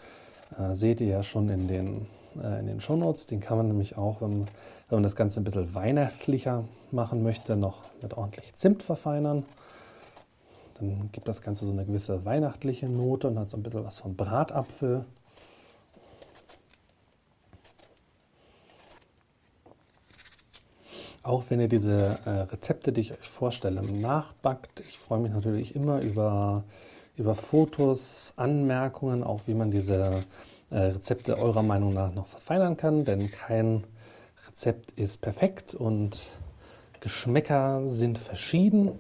äh, 0.59 0.75
seht 0.75 1.01
ihr 1.01 1.09
ja 1.09 1.23
schon 1.23 1.49
in 1.49 1.69
den, 1.69 2.07
äh, 2.43 2.61
in 2.61 2.67
den 2.67 2.81
Shownotes. 2.81 3.27
Den 3.27 3.41
kann 3.41 3.57
man 3.57 3.69
nämlich 3.69 3.97
auch, 3.97 4.21
wenn, 4.21 4.45
wenn 4.89 4.97
man 4.97 5.03
das 5.03 5.17
Ganze 5.17 5.41
ein 5.41 5.45
bisschen 5.45 5.75
weihnachtlicher 5.75 6.65
machen 6.91 7.23
möchte, 7.23 7.57
noch 7.57 7.83
mit 8.01 8.17
ordentlich 8.17 8.55
Zimt 8.55 8.83
verfeinern. 8.83 9.45
Dann 10.79 11.11
gibt 11.13 11.29
das 11.29 11.43
Ganze 11.43 11.65
so 11.65 11.73
eine 11.73 11.85
gewisse 11.85 12.25
weihnachtliche 12.25 12.89
Note 12.89 13.29
und 13.29 13.39
hat 13.39 13.51
so 13.51 13.57
ein 13.57 13.63
bisschen 13.63 13.85
was 13.85 13.99
von 13.99 14.17
Bratapfel. 14.17 15.05
Auch 21.23 21.45
wenn 21.49 21.61
ihr 21.61 21.69
diese 21.69 22.19
äh, 22.25 22.31
Rezepte, 22.31 22.93
die 22.93 23.03
ich 23.03 23.13
euch 23.13 23.29
vorstelle, 23.29 23.83
nachbackt, 23.83 24.81
ich 24.89 24.99
freue 24.99 25.21
mich 25.21 25.33
natürlich 25.33 25.77
immer 25.77 26.01
über, 26.01 26.65
über 27.17 27.37
Fotos, 27.37 28.33
Anmerkungen, 28.37 29.23
auch 29.23 29.43
wie 29.47 29.55
man 29.55 29.71
diese 29.71 30.25
äh, 30.71 30.79
Rezepte 30.79 31.39
eurer 31.39 31.63
Meinung 31.63 31.95
nach 31.95 32.13
noch 32.13 32.27
verfeinern 32.27 32.77
kann, 32.77 33.05
denn 33.05 33.31
kein 33.31 33.85
Rezept 34.49 34.93
ist 34.93 35.21
perfekt 35.21 35.77
und 35.77 36.23
Geschmäcker 37.01 37.87
sind 37.87 38.19
verschieden. 38.19 38.99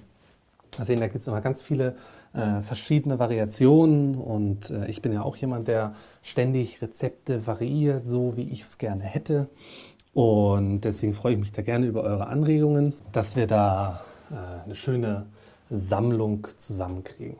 Also 0.79 0.95
da 0.95 1.07
gibt 1.07 1.21
es 1.21 1.27
immer 1.27 1.41
ganz 1.41 1.61
viele 1.61 1.97
äh, 2.35 2.63
verschiedene 2.63 3.19
Variationen 3.19 4.15
und 4.15 4.71
äh, 4.71 4.87
ich 4.89 5.03
bin 5.03 5.13
ja 5.13 5.23
auch 5.23 5.37
jemand, 5.37 5.69
der 5.69 5.95
ständig 6.23 6.81
Rezepte 6.81 7.47
variiert, 7.47 8.09
so 8.09 8.37
wie 8.37 8.49
ich 8.49 8.63
es 8.63 8.79
gerne 8.79 9.03
hätte. 9.03 9.49
Und 10.15 10.83
deswegen 10.83 11.15
freue 11.15 11.35
ich 11.35 11.39
mich 11.39 11.53
da 11.53 11.63
gerne 11.63 11.87
über 11.87 12.03
eure 12.03 12.27
Anregungen, 12.27 12.93
dass 13.13 13.35
wir 13.35 13.47
da 13.47 14.05
äh, 14.31 14.65
eine 14.65 14.75
schöne 14.75 15.27
Sammlung 15.71 16.49
zusammenkriegen. 16.59 17.37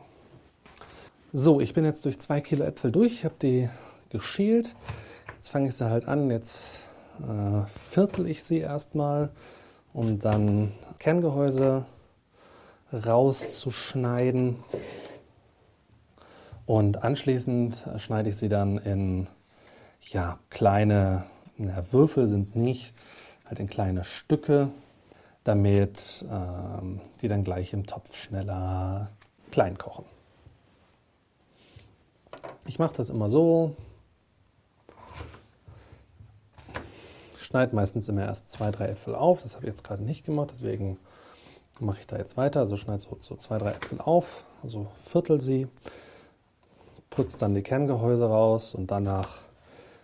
So, 1.31 1.59
ich 1.61 1.73
bin 1.73 1.85
jetzt 1.85 2.05
durch 2.05 2.19
zwei 2.19 2.41
Kilo 2.41 2.63
Äpfel 2.63 2.91
durch, 2.91 3.25
habe 3.25 3.35
die 3.41 3.69
geschält. 4.09 4.75
Jetzt 5.35 5.49
fange 5.49 5.67
ich 5.69 5.75
sie 5.75 5.89
halt 5.89 6.07
an, 6.07 6.31
jetzt 6.31 6.79
äh, 7.19 7.67
viertel 7.67 8.27
ich 8.27 8.43
sie 8.43 8.59
erstmal, 8.59 9.29
um 9.93 10.17
dann 10.19 10.71
Kerngehäuse 10.99 11.85
rauszuschneiden. 12.91 14.57
Und 16.65 17.03
anschließend 17.03 17.83
schneide 17.97 18.29
ich 18.29 18.37
sie 18.37 18.49
dann 18.49 18.77
in 18.77 19.27
ja, 20.01 20.39
kleine 20.49 21.25
ja, 21.57 21.91
Würfel 21.91 22.27
sind 22.27 22.43
es 22.43 22.55
nicht, 22.55 22.93
halt 23.45 23.59
in 23.59 23.69
kleine 23.69 24.03
Stücke, 24.03 24.69
damit 25.43 26.25
ähm, 26.31 26.99
die 27.21 27.27
dann 27.27 27.43
gleich 27.43 27.73
im 27.73 27.85
Topf 27.85 28.15
schneller 28.15 29.09
klein 29.51 29.77
kochen. 29.77 30.05
Ich 32.65 32.79
mache 32.79 32.95
das 32.95 33.09
immer 33.09 33.29
so. 33.29 33.75
schneide 37.53 37.75
meistens 37.75 38.09
immer 38.09 38.23
erst 38.23 38.49
zwei, 38.49 38.71
drei 38.71 38.87
Äpfel 38.87 39.13
auf. 39.13 39.43
Das 39.43 39.53
habe 39.55 39.65
ich 39.65 39.69
jetzt 39.69 39.83
gerade 39.83 40.01
nicht 40.01 40.25
gemacht, 40.25 40.49
deswegen 40.51 40.97
mache 41.79 41.99
ich 41.99 42.07
da 42.07 42.17
jetzt 42.17 42.35
weiter. 42.35 42.61
Also 42.61 42.77
schneide 42.77 43.03
so, 43.03 43.15
so 43.19 43.35
zwei, 43.35 43.59
drei 43.59 43.73
Äpfel 43.73 44.01
auf, 44.01 44.43
also 44.63 44.87
viertel 44.97 45.39
sie, 45.39 45.67
putze 47.11 47.37
dann 47.37 47.53
die 47.53 47.61
Kerngehäuse 47.61 48.25
raus 48.25 48.73
und 48.73 48.89
danach 48.89 49.37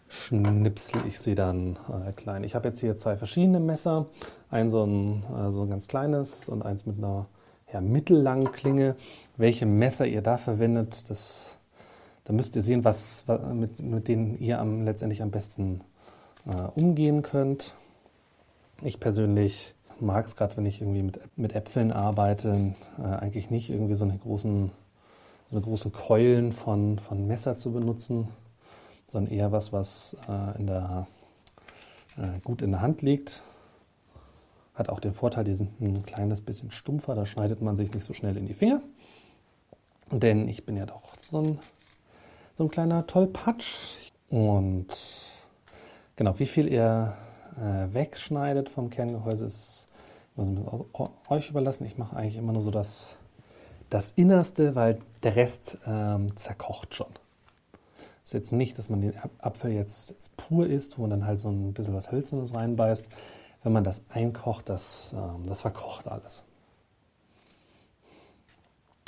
schnipsel 0.10 1.02
ich 1.08 1.20
sie 1.20 1.36
dann 1.36 1.78
äh, 1.88 2.12
klein. 2.12 2.44
Ich 2.44 2.56
habe 2.56 2.68
jetzt 2.68 2.80
hier 2.80 2.98
zwei 2.98 3.16
verschiedene 3.16 3.60
Messer, 3.60 4.08
ein 4.50 4.70
so 4.70 4.84
ein, 4.84 5.24
äh, 5.36 5.52
so 5.52 5.62
ein 5.62 5.70
ganz 5.70 5.88
kleines 5.88 6.50
und 6.50 6.64
eins 6.64 6.86
mit 6.86 6.98
einer 6.98 7.28
ja, 7.72 7.80
mittellangen 7.80 8.52
Klinge. 8.52 8.96
Welche 9.38 9.68
Messer 9.68 10.08
ihr 10.08 10.22
da 10.22 10.38
verwendet, 10.38 11.10
das, 11.10 11.58
da 12.26 12.34
müsst 12.34 12.56
ihr 12.56 12.64
sehen, 12.64 12.84
was, 12.84 13.24
mit, 13.54 13.82
mit 13.82 14.08
denen 14.08 14.40
ihr 14.40 14.60
am, 14.60 14.84
letztendlich 14.84 15.22
am 15.22 15.30
besten 15.30 15.82
äh, 16.48 16.80
umgehen 16.80 17.22
könnt. 17.22 17.76
Ich 18.82 19.00
persönlich 19.00 19.76
mag 20.00 20.26
es 20.26 20.36
gerade, 20.36 20.58
wenn 20.58 20.66
ich 20.66 20.82
irgendwie 20.82 21.04
mit, 21.04 21.20
mit 21.38 21.54
Äpfeln 21.54 21.92
arbeite, 21.92 22.74
äh, 22.98 23.04
eigentlich 23.04 23.52
nicht 23.52 23.70
irgendwie 23.70 23.96
so 23.96 24.06
eine 24.06 24.18
großen, 24.18 24.72
so 25.52 25.56
eine 25.56 25.62
großen 25.62 25.92
Keulen 25.92 26.52
von, 26.52 26.98
von 26.98 27.28
Messer 27.28 27.56
zu 27.56 27.74
benutzen 27.74 28.30
sondern 29.12 29.34
eher 29.34 29.52
was, 29.52 29.74
was 29.74 30.16
äh, 30.28 30.60
in 30.60 30.68
der, 30.68 31.08
äh, 32.18 32.40
gut 32.44 32.62
in 32.62 32.72
der 32.72 32.82
Hand 32.82 33.02
liegt. 33.02 33.42
Hat 34.76 34.90
auch 34.90 35.00
den 35.00 35.14
Vorteil, 35.14 35.44
die 35.44 35.56
sind 35.56 35.82
ein 35.82 36.04
kleines 36.04 36.42
bisschen 36.42 36.72
stumpfer, 36.72 37.16
da 37.16 37.26
schneidet 37.26 37.62
man 37.62 37.76
sich 37.76 37.94
nicht 37.94 38.06
so 38.06 38.14
schnell 38.14 38.38
in 38.38 38.46
die 38.46 38.54
Finger. 38.54 38.82
Denn 40.12 40.48
ich 40.48 40.66
bin 40.66 40.78
ja 40.78 40.86
doch 40.86 41.14
so 41.22 41.42
ein, 41.42 41.60
so 42.56 42.64
ein 42.64 42.70
kleiner 42.70 43.06
Tollpatsch. 43.06 44.12
Und 44.30 44.88
genau, 46.16 46.40
wie 46.40 46.46
viel 46.46 46.72
ihr 46.72 47.16
äh, 47.58 47.94
wegschneidet 47.94 48.70
vom 48.70 48.90
Kerngehäuse 48.90 49.46
ist 49.46 49.88
euch 51.28 51.50
überlassen. 51.50 51.86
Ich 51.86 51.98
mache 51.98 52.16
eigentlich 52.16 52.38
immer 52.38 52.54
nur 52.54 52.62
so 52.62 52.72
das, 52.72 53.18
das 53.90 54.12
Innerste, 54.12 54.74
weil 54.74 55.00
der 55.24 55.36
Rest 55.36 55.78
ähm, 55.86 56.38
zerkocht 56.38 56.96
schon 56.96 57.10
ist 58.24 58.34
jetzt 58.34 58.52
nicht, 58.52 58.78
dass 58.78 58.90
man 58.90 59.02
den 59.02 59.14
Apfel 59.40 59.72
jetzt, 59.72 60.10
jetzt, 60.10 60.38
pur 60.38 60.68
isst, 60.68 60.98
wo 60.98 61.04
man 61.04 61.12
dann 61.12 61.26
halt 61.26 61.40
so 61.40 61.50
ein 61.50 61.74
bisschen 61.74 61.96
was 61.96 62.12
Hölzernes 62.12 62.54
reinbeißt. 62.54 63.08
Wenn 63.64 63.74
man 63.74 63.84
das 63.84 64.04
einkocht, 64.10 64.70
das, 64.70 65.14
ähm, 65.16 65.44
das 65.46 65.62
verkocht 65.62 66.08
alles. 66.08 66.46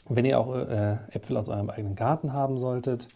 Wenn 0.10 0.26
ihr 0.26 0.40
auch 0.40 0.56
äh, 0.56 0.98
Äpfel 1.12 1.38
aus 1.38 1.48
eurem 1.48 1.70
eigenen 1.70 1.96
Garten 1.96 2.34
haben 2.34 2.60
solltet 2.60 3.08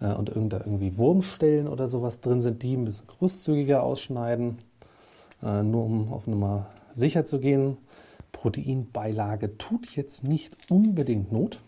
äh, 0.00 0.12
und 0.12 0.28
da 0.28 0.58
irgendwie 0.58 0.96
Wurmstellen 0.96 1.68
oder 1.68 1.86
sowas 1.86 2.20
drin 2.20 2.40
sind, 2.40 2.62
die 2.62 2.76
ein 2.76 2.84
bisschen 2.84 3.06
großzügiger 3.06 3.82
ausschneiden, 3.82 4.58
äh, 5.42 5.62
nur 5.62 5.84
um 5.84 6.12
auf 6.12 6.26
Nummer 6.26 6.66
sicher 6.92 7.24
zu 7.24 7.38
gehen. 7.38 7.76
Proteinbeilage 8.32 9.58
tut 9.58 9.94
jetzt 9.94 10.24
nicht 10.24 10.70
unbedingt 10.70 11.30
Not. 11.30 11.60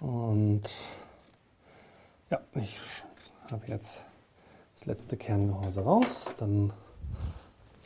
Und 0.00 0.62
ja, 2.30 2.40
ich 2.54 2.78
habe 3.50 3.66
jetzt 3.66 4.04
das 4.74 4.86
letzte 4.86 5.16
Kerngehäuse 5.16 5.80
raus. 5.80 6.34
Dann, 6.38 6.72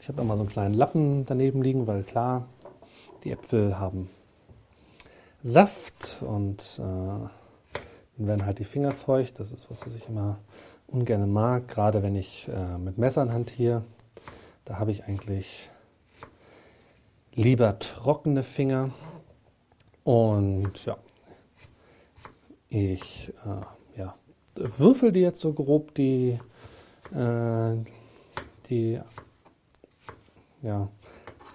ich 0.01 0.09
habe 0.09 0.21
immer 0.21 0.37
so 0.37 0.43
einen 0.43 0.51
kleinen 0.51 0.75
Lappen 0.75 1.25
daneben 1.25 1.63
liegen, 1.63 1.87
weil 1.87 2.03
klar, 2.03 2.47
die 3.25 3.33
Äpfel 3.33 3.79
haben 3.79 4.11
Saft 5.43 6.23
und 6.23 6.79
äh, 6.79 6.83
dann 8.17 8.27
werden 8.27 8.47
halt 8.47 8.59
die 8.59 8.65
Finger 8.65 8.93
feucht. 8.93 9.41
Das 9.41 9.51
ist 9.51 9.71
was, 9.71 9.87
was 9.87 9.95
ich 9.95 10.09
immer 10.09 10.39
ungern 10.87 11.33
mag, 11.33 11.69
gerade 11.69 12.03
wenn 12.03 12.15
ich 12.15 12.49
äh, 12.49 12.79
mit 12.79 12.99
Messern 12.99 13.33
hantiere. 13.33 13.83
Da 14.67 14.79
habe 14.79 14.91
ich 14.91 15.05
eigentlich 15.05 15.71
lieber 17.33 17.79
trockene 17.79 18.43
Finger. 18.43 18.91
Und 20.05 20.85
ja, 20.85 20.99
ich 22.69 23.33
äh, 23.47 23.65
würfel 24.57 25.13
die 25.13 25.21
jetzt 25.21 25.41
so 25.41 25.53
grob 25.53 25.95
die, 25.95 26.39
äh, 27.13 27.77
die 28.69 29.01
ja, 30.63 30.89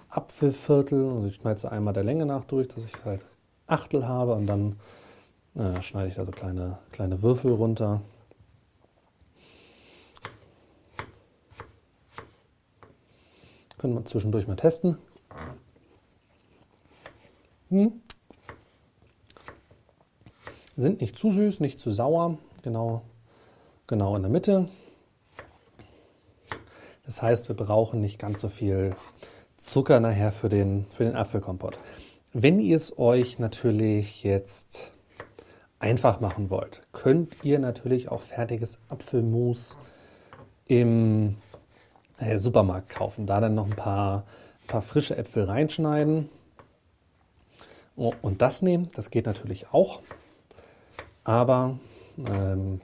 Apfelviertel 0.10 1.04
und 1.06 1.28
ich 1.28 1.36
schneide 1.36 1.60
sie 1.60 1.72
einmal 1.72 1.94
der 1.94 2.04
Länge 2.04 2.26
nach 2.26 2.46
durch, 2.46 2.68
dass 2.68 2.84
ich 2.84 3.06
halt 3.06 3.26
Achtel 3.68 4.08
habe 4.08 4.34
und 4.34 4.48
dann 4.48 4.80
äh, 5.56 5.82
schneide 5.82 6.10
ich 6.10 6.16
da 6.16 6.26
so 6.26 6.32
kleine, 6.32 6.80
kleine 6.92 7.22
Würfel 7.22 7.52
runter. 7.54 8.02
Können 13.78 13.94
wir 13.94 14.06
zwischendurch 14.06 14.48
mal 14.48 14.58
testen. 14.58 14.98
Hm. 17.70 18.02
Sind 20.76 21.02
nicht 21.02 21.18
zu 21.18 21.32
süß, 21.32 21.60
nicht 21.60 21.80
zu 21.80 21.92
sauer, 21.92 22.38
genau, 22.62 23.02
genau 23.88 24.16
in 24.16 24.22
der 24.22 24.32
Mitte. 24.32 24.70
Das 27.06 27.22
heißt, 27.22 27.48
wir 27.48 27.56
brauchen 27.56 28.02
nicht 28.02 28.20
ganz 28.20 28.40
so 28.42 28.50
viel 28.50 28.96
Zucker 29.58 30.00
nachher 30.00 30.32
für 30.32 30.50
den, 30.50 30.86
für 30.90 31.04
den 31.04 31.16
Apfelkompott. 31.16 31.80
Wenn 32.34 32.60
ihr 32.60 32.76
es 32.76 33.00
euch 33.00 33.40
natürlich 33.40 34.24
jetzt 34.24 34.94
einfach 35.80 36.20
machen 36.20 36.50
wollt, 36.50 36.82
könnt 36.92 37.44
ihr 37.44 37.58
natürlich 37.60 38.10
auch 38.10 38.22
fertiges 38.22 38.80
Apfelmus 38.90 39.78
im 40.68 41.38
äh, 42.20 42.38
Supermarkt 42.38 42.90
kaufen. 42.90 43.26
Da 43.26 43.40
dann 43.40 43.56
noch 43.56 43.66
ein 43.66 43.76
paar, 43.76 44.26
paar 44.68 44.82
frische 44.82 45.18
Äpfel 45.18 45.46
reinschneiden 45.46 46.30
oh, 47.96 48.14
und 48.22 48.42
das 48.42 48.62
nehmen. 48.62 48.90
Das 48.96 49.10
geht 49.10 49.26
natürlich 49.26 49.74
auch. 49.74 50.02
Aber 51.24 51.80
ähm, 52.28 52.82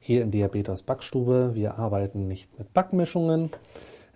hier 0.00 0.22
in 0.22 0.30
Diabetes 0.30 0.82
Backstube, 0.82 1.54
wir 1.54 1.78
arbeiten 1.78 2.26
nicht 2.26 2.58
mit 2.58 2.72
Backmischungen. 2.72 3.50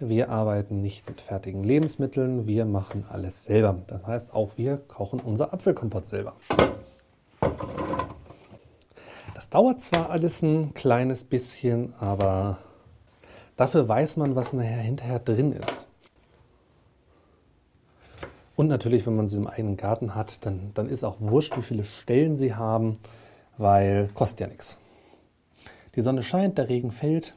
Wir 0.00 0.28
arbeiten 0.28 0.80
nicht 0.80 1.08
mit 1.08 1.20
fertigen 1.20 1.62
Lebensmitteln, 1.62 2.48
wir 2.48 2.64
machen 2.64 3.04
alles 3.08 3.44
selber. 3.44 3.78
Das 3.86 4.04
heißt, 4.04 4.34
auch 4.34 4.50
wir 4.56 4.78
kochen 4.78 5.20
unser 5.20 5.54
Apfelkompott 5.54 6.08
selber. 6.08 6.34
Das 9.34 9.48
dauert 9.50 9.82
zwar 9.82 10.10
alles 10.10 10.42
ein 10.42 10.74
kleines 10.74 11.22
bisschen, 11.22 11.94
aber 12.00 12.58
dafür 13.56 13.86
weiß 13.86 14.16
man, 14.16 14.34
was 14.34 14.52
nachher 14.52 14.78
hinterher 14.78 15.20
drin 15.20 15.52
ist. 15.52 15.86
Und 18.56 18.66
natürlich, 18.66 19.06
wenn 19.06 19.16
man 19.16 19.28
sie 19.28 19.36
im 19.36 19.46
eigenen 19.46 19.76
Garten 19.76 20.14
hat, 20.14 20.44
dann, 20.44 20.72
dann 20.74 20.88
ist 20.88 21.04
auch 21.04 21.16
wurscht, 21.20 21.56
wie 21.56 21.62
viele 21.62 21.84
Stellen 21.84 22.36
sie 22.36 22.54
haben, 22.54 22.98
weil 23.58 24.08
kostet 24.14 24.40
ja 24.40 24.46
nichts. 24.46 24.78
Die 25.94 26.00
Sonne 26.00 26.22
scheint, 26.22 26.58
der 26.58 26.68
Regen 26.68 26.90
fällt. 26.90 27.34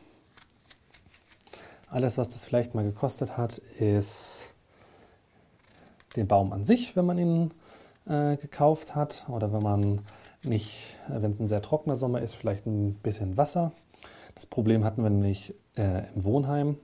Alles, 1.89 2.17
was 2.17 2.29
das 2.29 2.45
vielleicht 2.45 2.75
mal 2.75 2.83
gekostet 2.83 3.37
hat, 3.37 3.59
ist 3.79 4.51
den 6.15 6.27
Baum 6.27 6.51
an 6.51 6.65
sich, 6.65 6.95
wenn 6.95 7.05
man 7.05 7.17
ihn 7.17 7.51
äh, 8.07 8.37
gekauft 8.37 8.95
hat 8.95 9.25
oder 9.29 9.53
wenn 9.53 9.61
man 9.61 10.01
nicht, 10.43 10.97
äh, 11.07 11.21
wenn 11.21 11.31
es 11.31 11.39
ein 11.39 11.47
sehr 11.47 11.61
trockener 11.61 11.95
Sommer 11.95 12.21
ist, 12.21 12.35
vielleicht 12.35 12.65
ein 12.65 12.95
bisschen 12.95 13.37
Wasser. 13.37 13.71
Das 14.35 14.45
Problem 14.45 14.83
hatten 14.83 15.03
wir 15.03 15.09
nämlich 15.09 15.53
äh, 15.75 16.03
im 16.13 16.23
Wohnheim. 16.23 16.77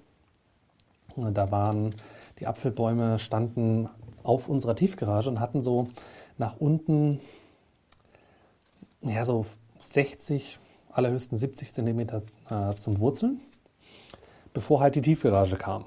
Da 1.15 1.51
waren 1.51 1.93
die 2.39 2.47
Apfelbäume 2.47 3.19
standen 3.19 3.89
auf 4.23 4.49
unserer 4.49 4.75
Tiefgarage 4.75 5.29
und 5.29 5.39
hatten 5.39 5.61
so 5.61 5.87
nach 6.37 6.59
unten 6.59 7.19
ja 9.03 9.25
so 9.25 9.45
60, 9.79 10.59
allerhöchsten 10.91 11.37
70 11.37 11.73
Zentimeter 11.73 12.21
äh, 12.49 12.75
zum 12.75 12.99
Wurzeln 12.99 13.41
bevor 14.53 14.79
halt 14.79 14.95
die 14.95 15.01
Tiefgarage 15.01 15.55
kam. 15.57 15.85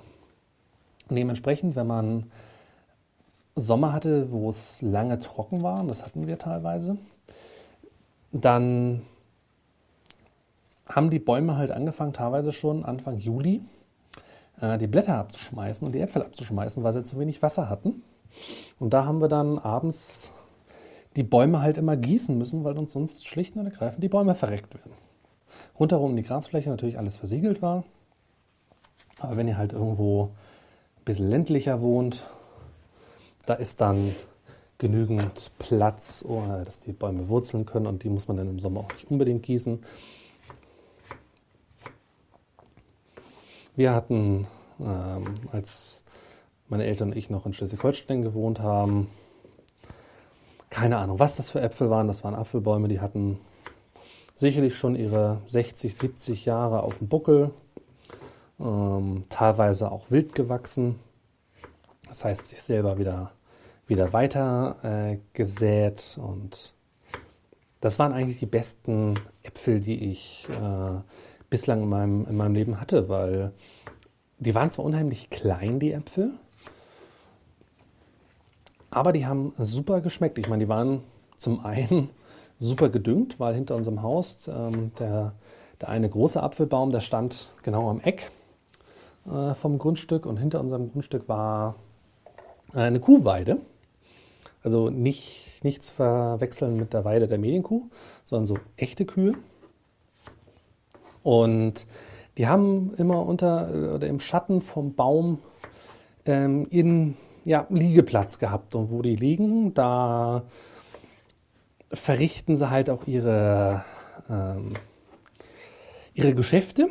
Dementsprechend, 1.08 1.76
wenn 1.76 1.86
man 1.86 2.30
Sommer 3.54 3.92
hatte, 3.92 4.30
wo 4.32 4.50
es 4.50 4.82
lange 4.82 5.18
trocken 5.18 5.62
war, 5.62 5.80
und 5.80 5.88
das 5.88 6.04
hatten 6.04 6.26
wir 6.26 6.38
teilweise, 6.38 6.98
dann 8.32 9.02
haben 10.86 11.10
die 11.10 11.18
Bäume 11.18 11.56
halt 11.56 11.70
angefangen, 11.70 12.12
teilweise 12.12 12.52
schon 12.52 12.84
Anfang 12.84 13.18
Juli, 13.18 13.62
äh, 14.60 14.78
die 14.78 14.86
Blätter 14.86 15.16
abzuschmeißen 15.16 15.86
und 15.86 15.94
die 15.94 16.00
Äpfel 16.00 16.22
abzuschmeißen, 16.22 16.82
weil 16.82 16.92
sie 16.92 17.04
zu 17.04 17.18
wenig 17.18 17.40
Wasser 17.40 17.70
hatten. 17.70 18.02
Und 18.78 18.92
da 18.92 19.06
haben 19.06 19.20
wir 19.20 19.28
dann 19.28 19.58
abends 19.58 20.32
die 21.16 21.22
Bäume 21.22 21.62
halt 21.62 21.78
immer 21.78 21.96
gießen 21.96 22.36
müssen, 22.36 22.62
weil 22.64 22.76
uns 22.78 22.92
sonst 22.92 23.26
schlicht 23.26 23.56
und 23.56 23.64
ergreifend 23.64 24.02
die 24.02 24.08
Bäume 24.08 24.34
verreckt 24.34 24.74
werden. 24.74 24.92
Rundherum 25.78 26.16
die 26.16 26.22
Grasfläche 26.22 26.68
natürlich 26.70 26.98
alles 26.98 27.16
versiegelt 27.16 27.62
war. 27.62 27.84
Aber 29.18 29.36
wenn 29.36 29.48
ihr 29.48 29.56
halt 29.56 29.72
irgendwo 29.72 30.24
ein 30.98 31.04
bisschen 31.04 31.30
ländlicher 31.30 31.80
wohnt, 31.80 32.26
da 33.46 33.54
ist 33.54 33.80
dann 33.80 34.14
genügend 34.78 35.50
Platz, 35.58 36.24
dass 36.64 36.80
die 36.80 36.92
Bäume 36.92 37.28
wurzeln 37.28 37.64
können 37.64 37.86
und 37.86 38.02
die 38.02 38.10
muss 38.10 38.28
man 38.28 38.36
dann 38.36 38.48
im 38.48 38.58
Sommer 38.58 38.80
auch 38.80 38.92
nicht 38.92 39.10
unbedingt 39.10 39.42
gießen. 39.42 39.82
Wir 43.74 43.94
hatten, 43.94 44.46
ähm, 44.80 45.24
als 45.52 46.02
meine 46.68 46.84
Eltern 46.84 47.10
und 47.10 47.16
ich 47.16 47.30
noch 47.30 47.46
in 47.46 47.52
Schleswig-Holstein 47.52 48.22
gewohnt 48.22 48.60
haben, 48.60 49.08
keine 50.70 50.98
Ahnung, 50.98 51.18
was 51.18 51.36
das 51.36 51.50
für 51.50 51.60
Äpfel 51.60 51.90
waren. 51.90 52.06
Das 52.06 52.24
waren 52.24 52.34
Apfelbäume, 52.34 52.88
die 52.88 53.00
hatten 53.00 53.38
sicherlich 54.34 54.76
schon 54.76 54.96
ihre 54.96 55.40
60, 55.46 55.94
70 55.96 56.44
Jahre 56.44 56.82
auf 56.82 56.98
dem 56.98 57.08
Buckel 57.08 57.50
ähm, 58.60 59.22
teilweise 59.28 59.90
auch 59.90 60.10
wild 60.10 60.34
gewachsen. 60.34 60.98
Das 62.08 62.24
heißt, 62.24 62.48
sich 62.48 62.62
selber 62.62 62.98
wieder, 62.98 63.32
wieder 63.86 64.12
weiter 64.12 64.76
äh, 64.82 65.18
gesät 65.32 66.18
und 66.22 66.74
das 67.80 67.98
waren 67.98 68.12
eigentlich 68.12 68.38
die 68.38 68.46
besten 68.46 69.18
Äpfel, 69.42 69.80
die 69.80 70.10
ich 70.10 70.48
äh, 70.50 71.00
bislang 71.50 71.82
in 71.82 71.88
meinem, 71.88 72.26
in 72.26 72.36
meinem 72.36 72.54
Leben 72.54 72.80
hatte, 72.80 73.08
weil 73.08 73.52
die 74.38 74.54
waren 74.54 74.70
zwar 74.70 74.84
unheimlich 74.84 75.30
klein, 75.30 75.78
die 75.78 75.92
Äpfel, 75.92 76.32
aber 78.96 79.12
die 79.12 79.26
haben 79.26 79.52
super 79.58 80.00
geschmeckt. 80.00 80.38
Ich 80.38 80.48
meine, 80.48 80.64
die 80.64 80.70
waren 80.70 81.02
zum 81.36 81.62
einen 81.66 82.08
super 82.58 82.88
gedüngt, 82.88 83.38
weil 83.38 83.54
hinter 83.54 83.74
unserem 83.74 84.00
Haus 84.00 84.48
ähm, 84.48 84.90
der, 84.98 85.32
der 85.82 85.90
eine 85.90 86.08
große 86.08 86.42
Apfelbaum, 86.42 86.92
der 86.92 87.00
stand 87.00 87.50
genau 87.62 87.90
am 87.90 88.00
Eck 88.00 88.30
äh, 89.30 89.52
vom 89.52 89.76
Grundstück 89.76 90.24
und 90.24 90.38
hinter 90.38 90.60
unserem 90.60 90.90
Grundstück 90.90 91.28
war 91.28 91.74
eine 92.72 92.98
Kuhweide. 92.98 93.58
Also 94.62 94.88
nicht, 94.88 95.62
nicht 95.62 95.84
zu 95.84 95.92
verwechseln 95.92 96.78
mit 96.78 96.94
der 96.94 97.04
Weide 97.04 97.28
der 97.28 97.36
Medienkuh, 97.36 97.82
sondern 98.24 98.46
so 98.46 98.56
echte 98.78 99.04
Kühe. 99.04 99.34
Und 101.22 101.86
die 102.38 102.48
haben 102.48 102.94
immer 102.94 103.26
unter 103.26 103.74
äh, 103.74 103.88
oder 103.88 104.06
im 104.06 104.20
Schatten 104.20 104.62
vom 104.62 104.94
Baum 104.94 105.40
ähm, 106.24 106.66
ihren 106.70 107.18
ja, 107.46 107.66
Liegeplatz 107.70 108.38
gehabt. 108.38 108.74
Und 108.74 108.90
wo 108.90 109.00
die 109.00 109.16
liegen, 109.16 109.72
da 109.72 110.42
verrichten 111.90 112.56
sie 112.56 112.68
halt 112.68 112.90
auch 112.90 113.06
ihre, 113.06 113.84
ähm, 114.28 114.72
ihre 116.14 116.34
Geschäfte. 116.34 116.88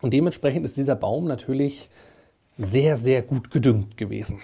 Und 0.00 0.12
dementsprechend 0.12 0.64
ist 0.64 0.76
dieser 0.76 0.96
Baum 0.96 1.26
natürlich 1.26 1.90
sehr, 2.56 2.96
sehr 2.96 3.22
gut 3.22 3.50
gedüngt 3.50 3.96
gewesen. 3.96 4.40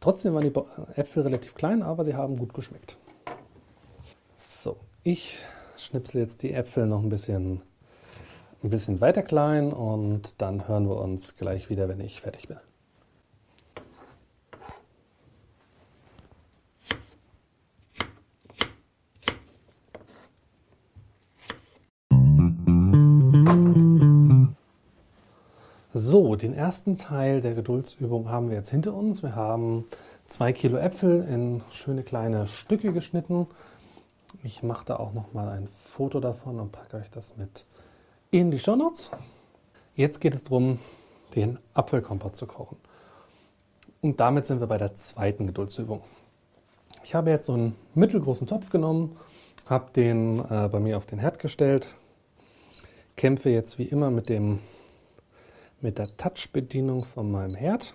Trotzdem 0.00 0.34
waren 0.34 0.50
die 0.50 0.98
Äpfel 0.98 1.22
relativ 1.22 1.54
klein, 1.54 1.82
aber 1.82 2.04
sie 2.04 2.14
haben 2.14 2.36
gut 2.36 2.54
geschmeckt. 2.54 2.96
So, 4.36 4.78
ich 5.02 5.38
schnipsel 5.76 6.22
jetzt 6.22 6.42
die 6.42 6.52
Äpfel 6.52 6.86
noch 6.86 7.02
ein 7.02 7.10
bisschen, 7.10 7.60
ein 8.62 8.70
bisschen 8.70 9.00
weiter 9.02 9.22
klein 9.22 9.72
und 9.72 10.40
dann 10.40 10.68
hören 10.68 10.88
wir 10.88 10.96
uns 10.96 11.36
gleich 11.36 11.68
wieder, 11.68 11.88
wenn 11.88 12.00
ich 12.00 12.22
fertig 12.22 12.48
bin. 12.48 12.58
So, 26.02 26.34
den 26.34 26.54
ersten 26.54 26.96
Teil 26.96 27.42
der 27.42 27.52
Geduldsübung 27.52 28.30
haben 28.30 28.48
wir 28.48 28.56
jetzt 28.56 28.70
hinter 28.70 28.94
uns. 28.94 29.22
Wir 29.22 29.36
haben 29.36 29.84
zwei 30.28 30.54
Kilo 30.54 30.78
Äpfel 30.78 31.28
in 31.28 31.60
schöne 31.70 32.02
kleine 32.04 32.46
Stücke 32.46 32.94
geschnitten. 32.94 33.46
Ich 34.42 34.62
mache 34.62 34.86
da 34.86 34.96
auch 34.96 35.12
noch 35.12 35.34
mal 35.34 35.50
ein 35.50 35.68
Foto 35.68 36.18
davon 36.18 36.58
und 36.58 36.72
packe 36.72 36.96
euch 36.96 37.10
das 37.10 37.36
mit 37.36 37.66
in 38.30 38.50
die 38.50 38.58
Shownotes. 38.58 39.10
Jetzt 39.94 40.20
geht 40.20 40.34
es 40.34 40.42
darum, 40.42 40.78
den 41.36 41.58
Apfelkompott 41.74 42.34
zu 42.34 42.46
kochen. 42.46 42.78
Und 44.00 44.20
damit 44.20 44.46
sind 44.46 44.60
wir 44.60 44.68
bei 44.68 44.78
der 44.78 44.96
zweiten 44.96 45.46
Geduldsübung. 45.46 46.00
Ich 47.04 47.14
habe 47.14 47.28
jetzt 47.28 47.44
so 47.44 47.52
einen 47.52 47.76
mittelgroßen 47.94 48.46
Topf 48.46 48.70
genommen, 48.70 49.18
habe 49.68 49.90
den 49.94 50.38
äh, 50.48 50.70
bei 50.72 50.80
mir 50.80 50.96
auf 50.96 51.04
den 51.04 51.18
Herd 51.18 51.38
gestellt, 51.38 51.94
kämpfe 53.16 53.50
jetzt 53.50 53.78
wie 53.78 53.84
immer 53.84 54.10
mit 54.10 54.30
dem 54.30 54.60
mit 55.80 55.98
der 55.98 56.16
Touch-Bedienung 56.16 57.04
von 57.04 57.30
meinem 57.30 57.54
Herd. 57.54 57.94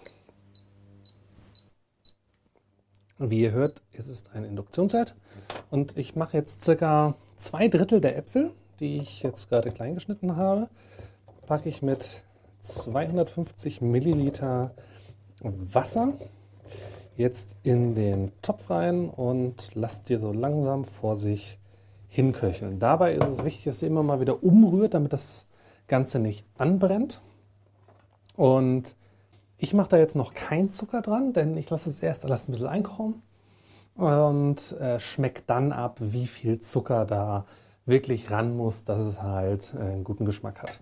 Wie 3.18 3.42
ihr 3.42 3.52
hört, 3.52 3.82
ist 3.94 4.10
es 4.10 4.26
ein 4.34 4.44
Induktionsherd 4.44 5.16
und 5.70 5.98
ich 5.98 6.16
mache 6.16 6.38
jetzt 6.38 6.66
circa 6.66 7.16
zwei 7.38 7.68
Drittel 7.68 8.02
der 8.02 8.18
Äpfel, 8.18 8.52
die 8.80 8.98
ich 8.98 9.24
jetzt 9.24 9.50
gerade 9.50 9.72
klein 9.72 9.96
geschnitten 9.96 10.36
habe, 10.36 10.70
packe 11.46 11.70
ich 11.70 11.82
mit 11.82 12.24
250 12.62 13.82
Milliliter 13.82 14.72
Wasser 15.42 16.14
jetzt 17.16 17.56
in 17.64 17.96
den 17.96 18.32
Topf 18.42 18.70
rein 18.70 19.10
und 19.10 19.76
lasst 19.76 20.10
ihr 20.10 20.20
so 20.20 20.34
langsam 20.34 20.84
vor 20.84 21.16
sich 21.16 21.60
hinköcheln. 22.10 22.80
Dabei 22.80 23.14
ist 23.14 23.30
es 23.30 23.44
wichtig, 23.46 23.66
dass 23.66 23.82
ihr 23.82 23.88
immer 23.88 24.04
mal 24.04 24.20
wieder 24.20 24.44
umrührt, 24.44 24.94
damit 24.94 25.14
das 25.14 25.46
Ganze 25.88 26.20
nicht 26.20 26.46
anbrennt. 26.58 27.22
Und 28.36 28.96
ich 29.58 29.74
mache 29.74 29.90
da 29.90 29.98
jetzt 29.98 30.16
noch 30.16 30.34
keinen 30.34 30.72
Zucker 30.72 31.02
dran, 31.02 31.34
denn 31.34 31.58
ich 31.58 31.70
lasse 31.70 31.90
es 31.90 32.00
erst 32.00 32.26
alles 32.26 32.48
ein 32.48 32.52
bisschen 32.52 32.68
einkochen 32.68 33.22
und 33.96 34.74
äh, 34.74 35.00
schmeckt 35.00 35.50
dann 35.50 35.72
ab, 35.72 35.98
wie 36.00 36.28
viel 36.28 36.60
Zucker 36.60 37.06
da 37.06 37.46
wirklich 37.86 38.32
ran 38.32 38.56
muss, 38.58 38.84
dass 38.84 39.02
es 39.02 39.22
halt 39.22 39.74
äh, 39.74 39.84
einen 39.84 40.04
guten 40.04 40.26
Geschmack 40.26 40.62
hat. 40.62 40.80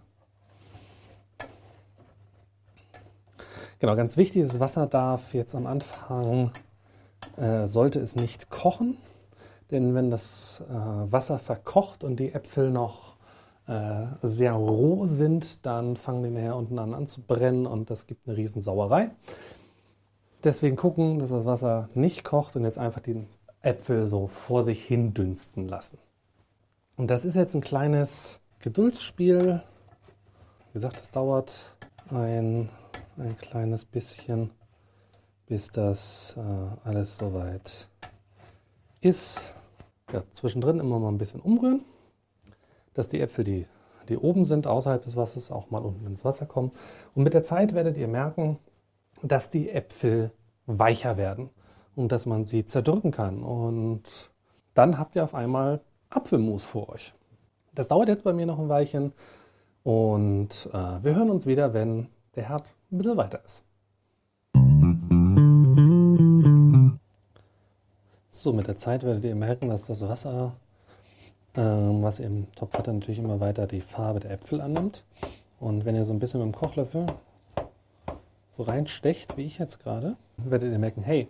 Genau, 3.79 3.95
ganz 3.95 4.17
wichtig, 4.17 4.47
das 4.47 4.59
Wasser 4.59 4.87
darf 4.87 5.33
jetzt 5.33 5.55
am 5.55 5.67
Anfang, 5.67 6.51
äh, 7.35 7.67
sollte 7.67 7.99
es 7.99 8.15
nicht 8.15 8.49
kochen, 8.49 8.97
denn 9.71 9.93
wenn 9.93 10.09
das 10.09 10.63
äh, 10.69 11.11
Wasser 11.11 11.37
verkocht 11.37 12.03
und 12.03 12.15
die 12.15 12.31
Äpfel 12.31 12.71
noch 12.71 13.12
sehr 14.21 14.53
roh 14.53 15.05
sind, 15.05 15.65
dann 15.65 15.95
fangen 15.95 16.23
die 16.23 16.29
nachher 16.29 16.57
unten 16.57 16.77
an 16.79 16.93
anzubrennen 16.93 17.65
und 17.65 17.89
das 17.89 18.07
gibt 18.07 18.27
eine 18.27 18.35
riesen 18.35 18.61
Sauerei. 18.61 19.11
Deswegen 20.43 20.75
gucken, 20.75 21.19
dass 21.19 21.29
das 21.29 21.45
Wasser 21.45 21.87
nicht 21.93 22.25
kocht 22.25 22.57
und 22.57 22.65
jetzt 22.65 22.77
einfach 22.77 22.99
die 22.99 23.25
Äpfel 23.61 24.07
so 24.07 24.27
vor 24.27 24.63
sich 24.63 24.83
hin 24.83 25.13
dünsten 25.13 25.69
lassen. 25.69 25.97
Und 26.97 27.09
das 27.09 27.23
ist 27.23 27.35
jetzt 27.35 27.55
ein 27.55 27.61
kleines 27.61 28.41
Geduldsspiel. 28.59 29.63
Wie 30.67 30.73
gesagt, 30.73 30.99
es 30.99 31.11
dauert 31.11 31.75
ein 32.09 32.69
ein 33.17 33.37
kleines 33.37 33.85
bisschen, 33.85 34.51
bis 35.45 35.69
das 35.69 36.35
äh, 36.37 36.87
alles 36.87 37.17
soweit 37.17 37.87
ist. 39.01 39.53
Ja, 40.11 40.23
zwischendrin 40.31 40.79
immer 40.79 40.99
mal 40.99 41.09
ein 41.09 41.17
bisschen 41.17 41.41
umrühren, 41.41 41.83
dass 42.93 43.07
die 43.07 43.21
Äpfel, 43.21 43.43
die, 43.43 43.65
die 44.09 44.17
oben 44.17 44.45
sind, 44.45 44.67
außerhalb 44.67 45.01
des 45.01 45.15
Wassers, 45.15 45.51
auch 45.51 45.69
mal 45.71 45.81
unten 45.81 46.05
ins 46.05 46.25
Wasser 46.25 46.45
kommen. 46.45 46.71
Und 47.15 47.23
mit 47.23 47.33
der 47.33 47.43
Zeit 47.43 47.73
werdet 47.73 47.97
ihr 47.97 48.07
merken, 48.07 48.59
dass 49.21 49.49
die 49.49 49.69
Äpfel 49.69 50.31
weicher 50.65 51.17
werden 51.17 51.49
und 51.95 52.11
dass 52.11 52.25
man 52.25 52.45
sie 52.45 52.65
zerdrücken 52.65 53.11
kann. 53.11 53.43
Und 53.43 54.31
dann 54.73 54.97
habt 54.97 55.15
ihr 55.15 55.23
auf 55.23 55.35
einmal 55.35 55.81
Apfelmus 56.09 56.65
vor 56.65 56.89
euch. 56.89 57.13
Das 57.73 57.87
dauert 57.87 58.07
jetzt 58.07 58.23
bei 58.23 58.33
mir 58.33 58.45
noch 58.45 58.59
ein 58.59 58.69
Weilchen 58.69 59.13
und 59.83 60.69
äh, 60.71 61.03
wir 61.03 61.15
hören 61.15 61.29
uns 61.29 61.45
wieder, 61.45 61.73
wenn 61.73 62.07
der 62.35 62.49
Herd 62.49 62.71
ein 62.91 62.97
bisschen 62.97 63.17
weiter 63.17 63.41
ist. 63.43 63.63
So, 68.29 68.51
mit 68.53 68.67
der 68.67 68.77
Zeit 68.77 69.03
werdet 69.03 69.23
ihr 69.25 69.35
merken, 69.35 69.69
dass 69.69 69.85
das 69.85 70.07
Wasser, 70.07 70.55
was 71.55 72.19
ihr 72.19 72.27
im 72.27 72.51
Topf 72.55 72.77
hat, 72.77 72.87
natürlich 72.87 73.19
immer 73.19 73.39
weiter 73.39 73.67
die 73.67 73.81
Farbe 73.81 74.19
der 74.19 74.31
Äpfel 74.31 74.61
annimmt. 74.61 75.03
Und 75.59 75.85
wenn 75.85 75.95
ihr 75.95 76.03
so 76.03 76.13
ein 76.13 76.19
bisschen 76.19 76.39
mit 76.39 76.53
dem 76.53 76.57
Kochlöffel 76.57 77.05
so 78.57 78.63
reinstecht, 78.63 79.37
wie 79.37 79.45
ich 79.45 79.59
jetzt 79.59 79.83
gerade, 79.83 80.15
werdet 80.37 80.71
ihr 80.71 80.79
merken, 80.79 81.03
hey, 81.03 81.27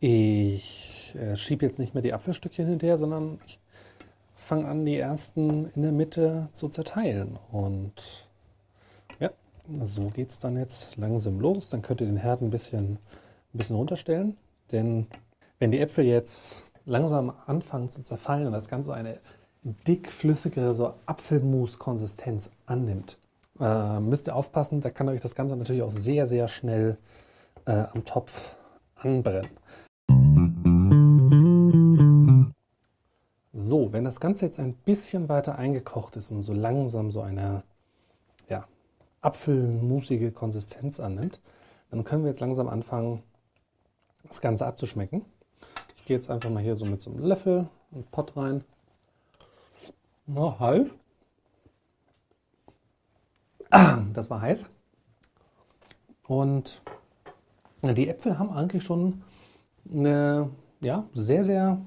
ich 0.00 1.14
äh, 1.16 1.36
schiebe 1.36 1.64
jetzt 1.64 1.78
nicht 1.78 1.94
mehr 1.94 2.02
die 2.02 2.12
Apfelstückchen 2.12 2.66
hinterher, 2.66 2.96
sondern 2.96 3.38
ich 3.46 3.58
fange 4.34 4.66
an, 4.66 4.84
die 4.84 4.96
ersten 4.96 5.70
in 5.74 5.82
der 5.82 5.92
Mitte 5.92 6.48
zu 6.52 6.68
zerteilen. 6.68 7.38
Und 7.50 8.26
so 9.84 10.08
geht 10.08 10.30
es 10.30 10.38
dann 10.38 10.56
jetzt 10.56 10.96
langsam 10.96 11.40
los. 11.40 11.68
Dann 11.68 11.82
könnt 11.82 12.00
ihr 12.00 12.06
den 12.06 12.16
Herd 12.16 12.42
ein 12.42 12.50
bisschen, 12.50 12.94
ein 12.94 13.58
bisschen 13.58 13.76
runterstellen. 13.76 14.34
Denn 14.70 15.06
wenn 15.58 15.70
die 15.70 15.78
Äpfel 15.78 16.04
jetzt 16.04 16.64
langsam 16.84 17.32
anfangen 17.46 17.90
zu 17.90 18.02
zerfallen 18.02 18.46
und 18.46 18.52
das 18.52 18.68
Ganze 18.68 18.94
eine 18.94 19.20
dickflüssigere 19.62 20.74
so 20.74 20.94
Apfelmus-Konsistenz 21.06 22.50
annimmt, 22.66 23.18
äh, 23.60 24.00
müsst 24.00 24.26
ihr 24.26 24.34
aufpassen, 24.34 24.80
da 24.80 24.90
kann 24.90 25.08
euch 25.08 25.20
das 25.20 25.34
Ganze 25.34 25.56
natürlich 25.56 25.82
auch 25.82 25.92
sehr, 25.92 26.26
sehr 26.26 26.48
schnell 26.48 26.98
äh, 27.66 27.84
am 27.92 28.04
Topf 28.04 28.56
anbrennen. 28.96 29.50
So, 33.52 33.92
wenn 33.92 34.04
das 34.04 34.18
Ganze 34.18 34.46
jetzt 34.46 34.58
ein 34.58 34.74
bisschen 34.74 35.28
weiter 35.28 35.58
eingekocht 35.58 36.16
ist 36.16 36.32
und 36.32 36.42
so 36.42 36.52
langsam 36.52 37.10
so 37.10 37.20
eine 37.20 37.62
ja, 38.48 38.66
apfelmusige 39.20 40.32
Konsistenz 40.32 40.98
annimmt, 40.98 41.38
dann 41.90 42.04
können 42.04 42.24
wir 42.24 42.30
jetzt 42.30 42.40
langsam 42.40 42.68
anfangen, 42.68 43.22
das 44.26 44.40
Ganze 44.40 44.66
abzuschmecken. 44.66 45.24
Ich 46.02 46.06
gehe 46.08 46.16
jetzt 46.16 46.30
einfach 46.30 46.50
mal 46.50 46.60
hier 46.60 46.74
so 46.74 46.84
mit 46.84 47.00
so 47.00 47.12
einem 47.12 47.20
Löffel 47.20 47.68
und 47.92 48.10
Pott 48.10 48.36
rein. 48.36 48.64
Na, 50.26 50.58
halb. 50.58 50.90
Das 54.12 54.28
war 54.28 54.40
heiß. 54.40 54.66
Und 56.26 56.82
die 57.84 58.08
Äpfel 58.08 58.36
haben 58.36 58.50
eigentlich 58.50 58.82
schon 58.82 59.22
eine 59.88 60.50
ja, 60.80 61.04
sehr, 61.14 61.44
sehr 61.44 61.80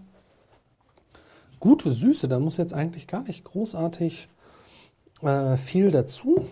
gute 1.59 1.91
Süße. 1.91 2.29
Da 2.29 2.39
muss 2.39 2.55
jetzt 2.55 2.73
eigentlich 2.73 3.07
gar 3.07 3.23
nicht 3.23 3.43
großartig 3.43 4.29
äh, 5.23 5.57
viel 5.57 5.91
dazu. 5.91 6.47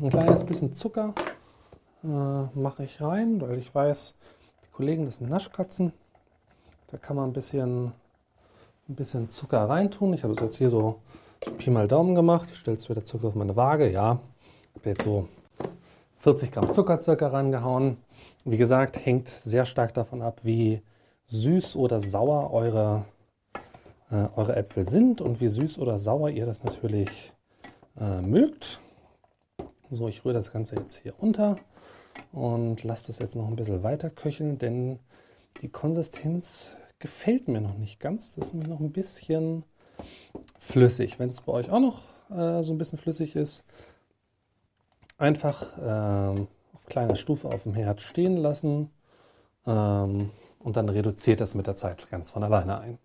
Ein 0.00 0.08
kleines 0.08 0.44
bisschen 0.44 0.72
Zucker 0.72 1.14
äh, 2.02 2.06
mache 2.06 2.84
ich 2.84 3.02
rein, 3.02 3.38
weil 3.42 3.58
ich 3.58 3.74
weiß, 3.74 4.16
Kollegen, 4.72 5.04
das 5.04 5.16
sind 5.16 5.30
Naschkatzen. 5.30 5.92
Da 6.90 6.98
kann 6.98 7.16
man 7.16 7.30
ein 7.30 7.32
bisschen, 7.32 7.92
ein 8.88 8.94
bisschen 8.94 9.30
Zucker 9.30 9.68
reintun. 9.68 10.14
Ich 10.14 10.22
habe 10.24 10.32
es 10.32 10.40
jetzt 10.40 10.56
hier 10.56 10.70
so, 10.70 11.00
Pi 11.58 11.70
mal 11.70 11.88
Daumen 11.88 12.14
gemacht. 12.14 12.48
Ich 12.52 12.58
stelle 12.58 12.76
jetzt 12.76 12.90
wieder 12.90 13.04
Zucker 13.04 13.28
auf 13.28 13.34
meine 13.34 13.56
Waage. 13.56 13.90
Ja, 13.90 14.20
habe 14.74 14.88
jetzt 14.90 15.02
so 15.02 15.28
40 16.18 16.52
Gramm 16.52 16.72
Zucker 16.72 17.00
circa 17.00 17.28
rangehauen. 17.28 17.96
Wie 18.44 18.56
gesagt, 18.56 19.04
hängt 19.04 19.28
sehr 19.28 19.64
stark 19.64 19.94
davon 19.94 20.22
ab, 20.22 20.40
wie 20.42 20.82
süß 21.26 21.76
oder 21.76 22.00
sauer 22.00 22.52
eure, 22.52 23.04
äh, 24.10 24.26
eure 24.36 24.56
Äpfel 24.56 24.88
sind 24.88 25.20
und 25.20 25.40
wie 25.40 25.48
süß 25.48 25.78
oder 25.78 25.98
sauer 25.98 26.30
ihr 26.30 26.46
das 26.46 26.64
natürlich 26.64 27.32
äh, 27.98 28.20
mögt. 28.20 28.80
So, 29.92 30.06
ich 30.06 30.24
rühre 30.24 30.34
das 30.34 30.52
Ganze 30.52 30.76
jetzt 30.76 30.96
hier 30.96 31.14
unter 31.18 31.56
und 32.32 32.84
lasse 32.84 33.08
das 33.08 33.18
jetzt 33.18 33.34
noch 33.34 33.48
ein 33.48 33.56
bisschen 33.56 33.82
weiter 33.82 34.08
köcheln, 34.08 34.56
denn 34.56 35.00
die 35.62 35.68
Konsistenz 35.68 36.76
gefällt 37.00 37.48
mir 37.48 37.60
noch 37.60 37.76
nicht 37.76 37.98
ganz. 37.98 38.36
Das 38.36 38.48
ist 38.48 38.54
noch 38.54 38.78
ein 38.78 38.92
bisschen 38.92 39.64
flüssig. 40.60 41.18
Wenn 41.18 41.30
es 41.30 41.40
bei 41.40 41.52
euch 41.52 41.70
auch 41.70 41.80
noch 41.80 42.02
äh, 42.30 42.62
so 42.62 42.72
ein 42.72 42.78
bisschen 42.78 42.98
flüssig 42.98 43.34
ist, 43.34 43.64
einfach 45.18 45.76
äh, 45.78 46.40
auf 46.72 46.86
kleiner 46.86 47.16
Stufe 47.16 47.48
auf 47.48 47.64
dem 47.64 47.74
Herd 47.74 48.00
stehen 48.00 48.36
lassen 48.36 48.90
ähm, 49.66 50.30
und 50.60 50.76
dann 50.76 50.88
reduziert 50.88 51.40
das 51.40 51.56
mit 51.56 51.66
der 51.66 51.74
Zeit 51.74 52.08
ganz 52.10 52.30
von 52.30 52.44
alleine 52.44 52.78
ein. 52.78 52.98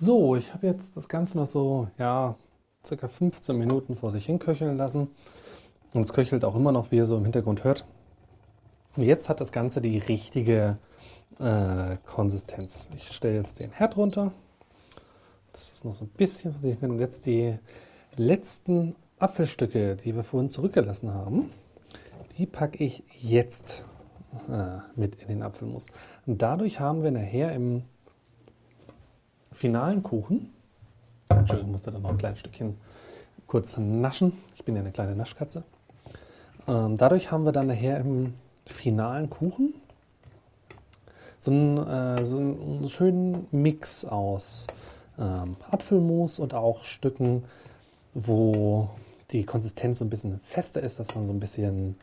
So, 0.00 0.36
ich 0.36 0.54
habe 0.54 0.68
jetzt 0.68 0.96
das 0.96 1.08
Ganze 1.08 1.38
noch 1.38 1.46
so, 1.46 1.88
ja, 1.98 2.36
circa 2.86 3.08
15 3.08 3.58
Minuten 3.58 3.96
vor 3.96 4.12
sich 4.12 4.26
hin 4.26 4.38
köcheln 4.38 4.76
lassen. 4.76 5.08
Und 5.92 6.02
es 6.02 6.12
köchelt 6.12 6.44
auch 6.44 6.54
immer 6.54 6.70
noch, 6.70 6.92
wie 6.92 6.98
ihr 6.98 7.04
so 7.04 7.16
im 7.16 7.24
Hintergrund 7.24 7.64
hört. 7.64 7.84
Und 8.94 9.02
jetzt 9.02 9.28
hat 9.28 9.40
das 9.40 9.50
Ganze 9.50 9.80
die 9.80 9.98
richtige 9.98 10.78
äh, 11.40 11.96
Konsistenz. 12.06 12.90
Ich 12.94 13.10
stelle 13.10 13.34
jetzt 13.34 13.58
den 13.58 13.72
Herd 13.72 13.96
runter. 13.96 14.30
Das 15.50 15.72
ist 15.72 15.84
noch 15.84 15.92
so 15.92 16.04
ein 16.04 16.10
bisschen 16.10 16.52
versichern. 16.52 16.92
Und 16.92 17.00
jetzt 17.00 17.26
die 17.26 17.58
letzten 18.16 18.94
Apfelstücke, 19.18 19.96
die 19.96 20.14
wir 20.14 20.22
vorhin 20.22 20.48
zurückgelassen 20.48 21.12
haben, 21.12 21.50
die 22.36 22.46
packe 22.46 22.84
ich 22.84 23.02
jetzt 23.16 23.82
äh, 24.48 24.78
mit 24.94 25.16
in 25.16 25.26
den 25.26 25.42
Apfelmus. 25.42 25.86
Und 26.24 26.40
dadurch 26.40 26.78
haben 26.78 27.02
wir 27.02 27.10
nachher 27.10 27.52
im 27.52 27.82
finalen 29.58 30.04
Kuchen, 30.04 30.52
Entschuldigung, 31.28 31.72
musste 31.72 31.90
dann 31.90 32.02
noch 32.02 32.10
ein 32.10 32.18
kleines 32.18 32.38
Stückchen 32.38 32.76
kurz 33.48 33.76
naschen. 33.76 34.32
Ich 34.54 34.64
bin 34.64 34.76
ja 34.76 34.82
eine 34.82 34.92
kleine 34.92 35.16
Naschkatze. 35.16 35.64
Ähm, 36.68 36.96
dadurch 36.96 37.32
haben 37.32 37.44
wir 37.44 37.50
dann 37.50 37.66
nachher 37.66 37.98
im 37.98 38.34
finalen 38.66 39.28
Kuchen 39.28 39.74
so 41.40 41.50
einen, 41.50 41.76
äh, 41.76 42.24
so 42.24 42.38
einen 42.38 42.88
schönen 42.88 43.48
Mix 43.50 44.04
aus 44.04 44.68
ähm, 45.18 45.56
Apfelmus 45.68 46.38
und 46.38 46.54
auch 46.54 46.84
Stücken, 46.84 47.42
wo 48.14 48.90
die 49.32 49.44
Konsistenz 49.44 49.98
so 49.98 50.04
ein 50.04 50.10
bisschen 50.10 50.38
fester 50.38 50.80
ist, 50.80 51.00
dass 51.00 51.16
man 51.16 51.26
so 51.26 51.32
ein 51.32 51.40
bisschen 51.40 51.96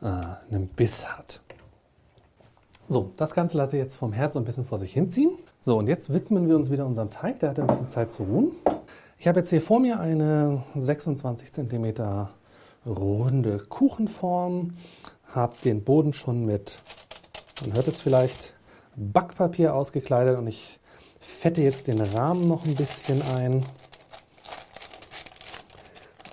äh, 0.00 0.06
einen 0.06 0.68
Biss 0.76 1.04
hat. 1.10 1.40
So, 2.88 3.10
das 3.16 3.34
Ganze 3.34 3.56
lasse 3.56 3.76
ich 3.76 3.82
jetzt 3.82 3.96
vom 3.96 4.12
Herd 4.12 4.32
so 4.32 4.38
ein 4.38 4.44
bisschen 4.44 4.64
vor 4.64 4.78
sich 4.78 4.92
hinziehen. 4.92 5.32
So, 5.62 5.76
und 5.76 5.88
jetzt 5.88 6.10
widmen 6.10 6.48
wir 6.48 6.56
uns 6.56 6.70
wieder 6.70 6.86
unserem 6.86 7.10
Teig. 7.10 7.40
Der 7.40 7.50
hat 7.50 7.60
ein 7.60 7.66
bisschen 7.66 7.90
Zeit 7.90 8.10
zu 8.10 8.22
ruhen. 8.22 8.52
Ich 9.18 9.28
habe 9.28 9.40
jetzt 9.40 9.50
hier 9.50 9.60
vor 9.60 9.78
mir 9.78 10.00
eine 10.00 10.62
26 10.74 11.52
cm 11.52 12.28
runde 12.86 13.58
Kuchenform, 13.68 14.78
habe 15.26 15.54
den 15.62 15.84
Boden 15.84 16.14
schon 16.14 16.46
mit, 16.46 16.76
man 17.60 17.74
hört 17.74 17.88
es 17.88 18.00
vielleicht, 18.00 18.54
Backpapier 18.96 19.74
ausgekleidet 19.74 20.38
und 20.38 20.46
ich 20.46 20.80
fette 21.20 21.60
jetzt 21.60 21.88
den 21.88 22.00
Rahmen 22.00 22.48
noch 22.48 22.64
ein 22.64 22.74
bisschen 22.74 23.20
ein. 23.20 23.60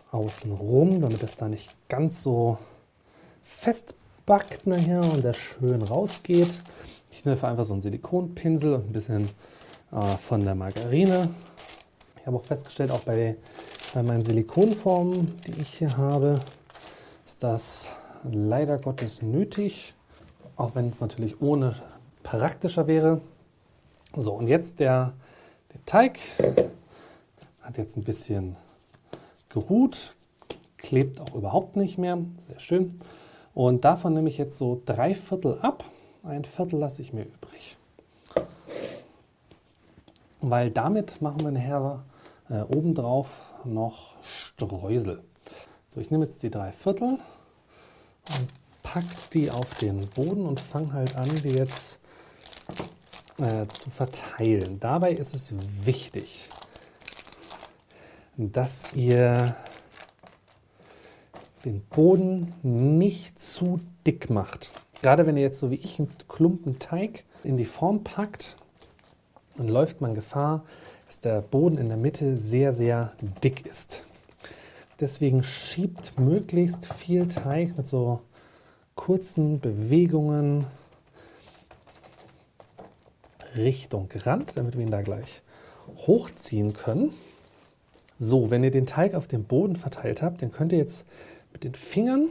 Außenrum, 0.10 1.02
damit 1.02 1.22
es 1.22 1.36
da 1.36 1.50
nicht 1.50 1.76
ganz 1.90 2.24
so 2.24 2.58
fest 3.44 3.94
backt 4.26 4.66
nachher 4.68 5.02
und 5.02 5.26
der 5.26 5.34
schön 5.34 5.82
rausgeht. 5.82 6.62
Ich 7.18 7.26
nehme 7.26 7.44
einfach 7.44 7.64
so 7.64 7.74
einen 7.74 7.82
Silikonpinsel 7.82 8.76
und 8.76 8.90
ein 8.90 8.94
bisschen 8.94 9.28
äh, 9.92 10.18
von 10.22 10.46
der 10.46 10.54
Margarine. 10.54 11.30
Ich 12.20 12.28
habe 12.28 12.38
auch 12.38 12.46
festgestellt, 12.46 12.92
auch 12.92 13.00
bei, 13.00 13.36
bei 13.96 14.04
meinen 14.04 14.24
Silikonformen, 14.24 15.36
die 15.48 15.60
ich 15.60 15.80
hier 15.80 15.98
habe, 15.98 16.40
ist 17.26 17.42
das 17.42 17.90
leider 18.24 18.78
Gottes 18.78 19.24
nötig, 19.24 19.96
auch 20.58 20.76
wenn 20.76 20.92
es 20.92 21.02
natürlich 21.02 21.42
ohne 21.42 21.76
praktischer 22.22 22.86
wäre. 22.86 23.20
So, 24.16 24.34
und 24.34 24.48
jetzt 24.48 24.80
der, 24.80 25.14
der 25.74 25.84
Teig 25.88 26.20
hat 27.62 27.80
jetzt 27.80 27.98
ein 27.98 28.04
bisschen 28.04 28.58
geruht, 29.50 30.14
klebt 30.78 31.20
auch 31.20 31.34
überhaupt 31.34 31.78
nicht 31.78 31.98
mehr, 31.98 32.20
sehr 32.48 32.60
schön. 32.60 33.02
Und 33.56 33.86
davon 33.86 34.14
nehme 34.14 34.30
ich 34.30 34.38
jetzt 34.38 34.60
so 34.60 34.80
drei 34.86 35.16
Viertel 35.16 35.58
ab, 35.64 35.84
ein 36.28 36.44
Viertel 36.44 36.80
lasse 36.80 37.02
ich 37.02 37.14
mir 37.14 37.24
übrig. 37.24 37.78
Weil 40.42 40.70
damit 40.70 41.22
machen 41.22 41.42
wir 41.42 41.52
nachher 41.52 42.04
äh, 42.50 42.62
obendrauf 42.62 43.54
noch 43.64 44.16
Streusel. 44.22 45.24
So, 45.88 46.00
ich 46.00 46.12
nehme 46.12 46.26
jetzt 46.26 46.44
die 46.44 46.52
drei 46.52 46.72
Viertel 46.72 47.20
und 48.30 48.48
packe 48.84 49.08
die 49.34 49.50
auf 49.52 49.74
den 49.76 50.08
Boden 50.10 50.46
und 50.46 50.60
fange 50.60 50.94
halt 50.94 51.16
an, 51.16 51.30
die 51.44 51.50
jetzt 51.50 52.00
äh, 53.38 53.68
zu 53.68 53.90
verteilen. 53.90 54.80
Dabei 54.80 55.12
ist 55.12 55.34
es 55.34 55.54
wichtig, 55.86 56.50
dass 58.38 58.94
ihr 58.94 59.56
den 61.66 61.82
Boden 61.82 62.54
nicht 62.64 63.42
zu 63.42 63.80
dick 64.06 64.30
macht. 64.30 64.72
Gerade 65.02 65.26
wenn 65.26 65.38
ihr 65.38 65.44
jetzt 65.44 65.60
so 65.60 65.72
wie 65.72 65.76
ich 65.76 66.00
einen 66.00 66.10
Klumpen 66.28 66.80
Teig 66.80 67.24
in 67.44 67.58
die 67.58 67.66
Form 67.66 68.04
packt, 68.04 68.56
dann 69.56 69.68
läuft 69.68 70.02
man 70.02 70.16
Gefahr, 70.16 70.64
dass 71.06 71.20
der 71.20 71.42
Boden 71.42 71.78
in 71.78 71.88
der 71.88 71.98
Mitte 71.98 72.38
sehr, 72.38 72.74
sehr 72.74 73.14
dick 73.44 73.66
ist. 73.66 74.04
Deswegen 75.00 75.44
schiebt 75.44 76.20
möglichst 76.20 76.92
viel 76.92 77.28
Teig 77.28 77.78
mit 77.78 77.88
so 77.88 78.22
kurzen 78.96 79.60
Bewegungen 79.60 80.66
Richtung 83.56 84.10
Rand, 84.14 84.58
damit 84.58 84.76
wir 84.76 84.84
ihn 84.84 84.92
da 84.92 85.02
gleich 85.02 85.42
hochziehen 85.96 86.74
können. 86.74 87.14
So, 88.20 88.50
wenn 88.50 88.64
ihr 88.64 88.72
den 88.72 88.88
Teig 88.88 89.14
auf 89.14 89.28
dem 89.28 89.44
Boden 89.44 89.76
verteilt 89.76 90.22
habt, 90.22 90.42
dann 90.42 90.52
könnt 90.52 90.72
ihr 90.72 90.80
jetzt 90.80 91.06
mit 91.54 91.64
den 91.64 91.76
Fingern 91.76 92.30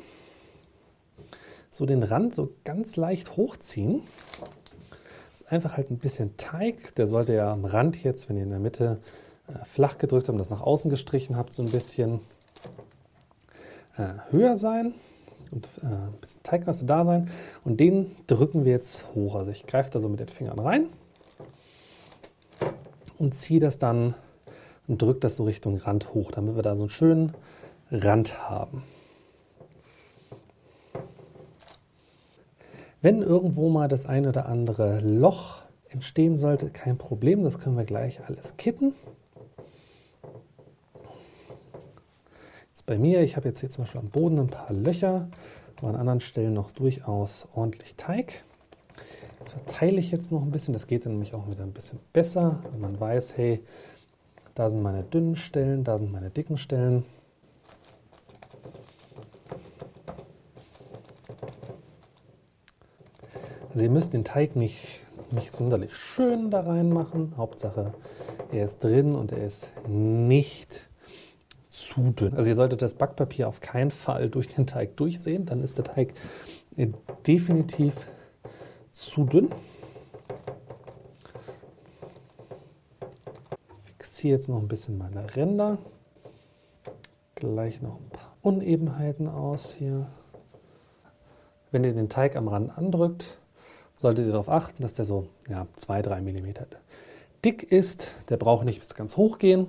so 1.77 1.87
den 1.87 2.03
Rand 2.03 2.35
so 2.35 2.51
ganz 2.65 2.97
leicht 2.97 3.37
hochziehen. 3.37 4.03
einfach 5.49 5.77
halt 5.77 5.91
ein 5.91 5.99
bisschen 5.99 6.37
Teig, 6.37 6.95
der 6.97 7.07
sollte 7.07 7.35
ja 7.35 7.53
am 7.53 7.65
Rand 7.65 8.03
jetzt, 8.03 8.29
wenn 8.29 8.37
ihr 8.37 8.43
in 8.43 8.51
der 8.51 8.59
Mitte 8.59 8.99
äh, 9.49 9.65
flach 9.65 9.99
gedrückt 9.99 10.29
habt 10.29 10.35
und 10.35 10.39
das 10.39 10.51
nach 10.51 10.61
außen 10.61 10.91
gestrichen 10.91 11.37
habt, 11.37 11.55
so 11.55 11.63
ein 11.63 11.71
bisschen 11.71 12.21
äh, 13.97 14.15
höher 14.31 14.57
sein 14.57 14.95
und 15.53 15.69
äh, 15.83 15.87
ein 15.87 16.15
bisschen 16.21 16.43
Teigmasse 16.43 16.85
da 16.85 17.05
sein. 17.05 17.31
Und 17.65 17.79
den 17.79 18.17
drücken 18.27 18.65
wir 18.65 18.73
jetzt 18.73 19.07
hoch. 19.15 19.37
Also 19.37 19.51
ich 19.51 19.67
greife 19.67 19.91
da 19.91 20.01
so 20.01 20.09
mit 20.09 20.19
den 20.19 20.29
Fingern 20.29 20.59
rein 20.59 20.87
und 23.19 23.35
ziehe 23.35 23.61
das 23.61 23.79
dann 23.79 24.15
und 24.89 25.03
drücke 25.03 25.21
das 25.21 25.37
so 25.37 25.45
Richtung 25.45 25.77
Rand 25.77 26.15
hoch, 26.15 26.33
damit 26.33 26.57
wir 26.57 26.63
da 26.63 26.75
so 26.75 26.85
einen 26.85 26.91
schönen 26.91 27.33
Rand 27.91 28.49
haben. 28.49 28.83
Wenn 33.07 33.23
irgendwo 33.23 33.69
mal 33.69 33.87
das 33.87 34.05
ein 34.05 34.27
oder 34.27 34.47
andere 34.47 34.99
Loch 34.99 35.63
entstehen 35.91 36.37
sollte, 36.37 36.71
kein 36.71 36.99
Problem, 36.99 37.45
das 37.45 37.61
können 37.61 37.77
wir 37.77 37.85
gleich 37.85 38.19
alles 38.27 38.57
kitten. 38.57 38.95
Jetzt 42.71 42.85
bei 42.85 42.99
mir, 42.99 43.21
ich 43.21 43.37
habe 43.37 43.47
jetzt 43.47 43.61
hier 43.61 43.71
zum 43.71 43.85
Beispiel 43.85 44.01
am 44.01 44.09
Boden 44.09 44.41
ein 44.41 44.49
paar 44.49 44.73
Löcher, 44.73 45.29
aber 45.77 45.91
an 45.91 45.95
anderen 45.95 46.19
Stellen 46.19 46.53
noch 46.53 46.73
durchaus 46.73 47.47
ordentlich 47.55 47.95
Teig. 47.95 48.43
Das 49.39 49.53
verteile 49.53 49.99
ich 49.99 50.11
jetzt 50.11 50.33
noch 50.33 50.43
ein 50.43 50.51
bisschen. 50.51 50.73
Das 50.73 50.89
geht 50.89 51.07
dann 51.07 51.13
nämlich 51.13 51.33
auch 51.33 51.49
wieder 51.49 51.63
ein 51.63 51.73
bisschen 51.73 52.01
besser, 52.13 52.59
wenn 52.73 52.81
man 52.81 52.99
weiß, 52.99 53.37
hey, 53.37 53.63
da 54.57 54.69
sind 54.69 54.83
meine 54.83 55.05
dünnen 55.05 55.37
Stellen, 55.37 55.85
da 55.85 55.97
sind 55.97 56.11
meine 56.11 56.31
dicken 56.31 56.59
Stellen. 56.59 57.05
Also 63.77 63.85
ihr 63.85 63.91
müsst 63.91 64.15
den 64.15 64.25
Teig 64.25 64.57
nicht, 64.57 65.03
nicht 65.33 65.53
sonderlich 65.53 65.95
schön 65.95 66.51
da 66.51 66.61
reinmachen. 66.61 67.35
Hauptsache, 67.37 67.93
er 68.51 68.65
ist 68.65 68.83
drin 68.83 69.15
und 69.15 69.33
er 69.33 69.47
ist 69.47 69.69
nicht 69.87 70.89
zu 71.69 72.11
dünn. 72.13 72.33
Also 72.33 72.49
ihr 72.49 72.57
solltet 72.57 72.81
das 72.81 72.95
Backpapier 72.95 73.47
auf 73.47 73.61
keinen 73.61 73.91
Fall 73.91 74.31
durch 74.31 74.49
den 74.49 74.67
Teig 74.67 74.97
durchsehen. 74.97 75.45
Dann 75.45 75.63
ist 75.63 75.77
der 75.77 75.85
Teig 75.85 76.15
definitiv 77.27 78.09
zu 78.93 79.25
dünn. 79.25 79.51
Fixiere 83.85 84.37
jetzt 84.37 84.49
noch 84.49 84.59
ein 84.59 84.69
bisschen 84.69 84.97
meine 84.97 85.37
Ränder. 85.37 85.77
Gleich 87.35 87.83
noch 87.83 88.01
ein 88.01 88.09
paar 88.09 88.39
Unebenheiten 88.41 89.29
aus 89.29 89.75
hier. 89.75 90.07
Wenn 91.73 91.85
ihr 91.85 91.93
den 91.93 92.09
Teig 92.09 92.37
am 92.37 92.49
Rand 92.49 92.79
andrückt, 92.79 93.39
solltet 93.97 94.27
ihr 94.27 94.33
darauf 94.33 94.49
achten, 94.49 94.83
dass 94.83 94.95
der 94.95 95.05
so 95.05 95.29
2-3 95.49 96.11
ja, 96.11 96.21
mm 96.21 96.55
dick 97.45 97.63
ist. 97.63 98.15
Der 98.29 98.37
braucht 98.37 98.65
nicht 98.65 98.81
bis 98.81 98.95
ganz 98.95 99.17
hoch 99.17 99.39
gehen. 99.39 99.69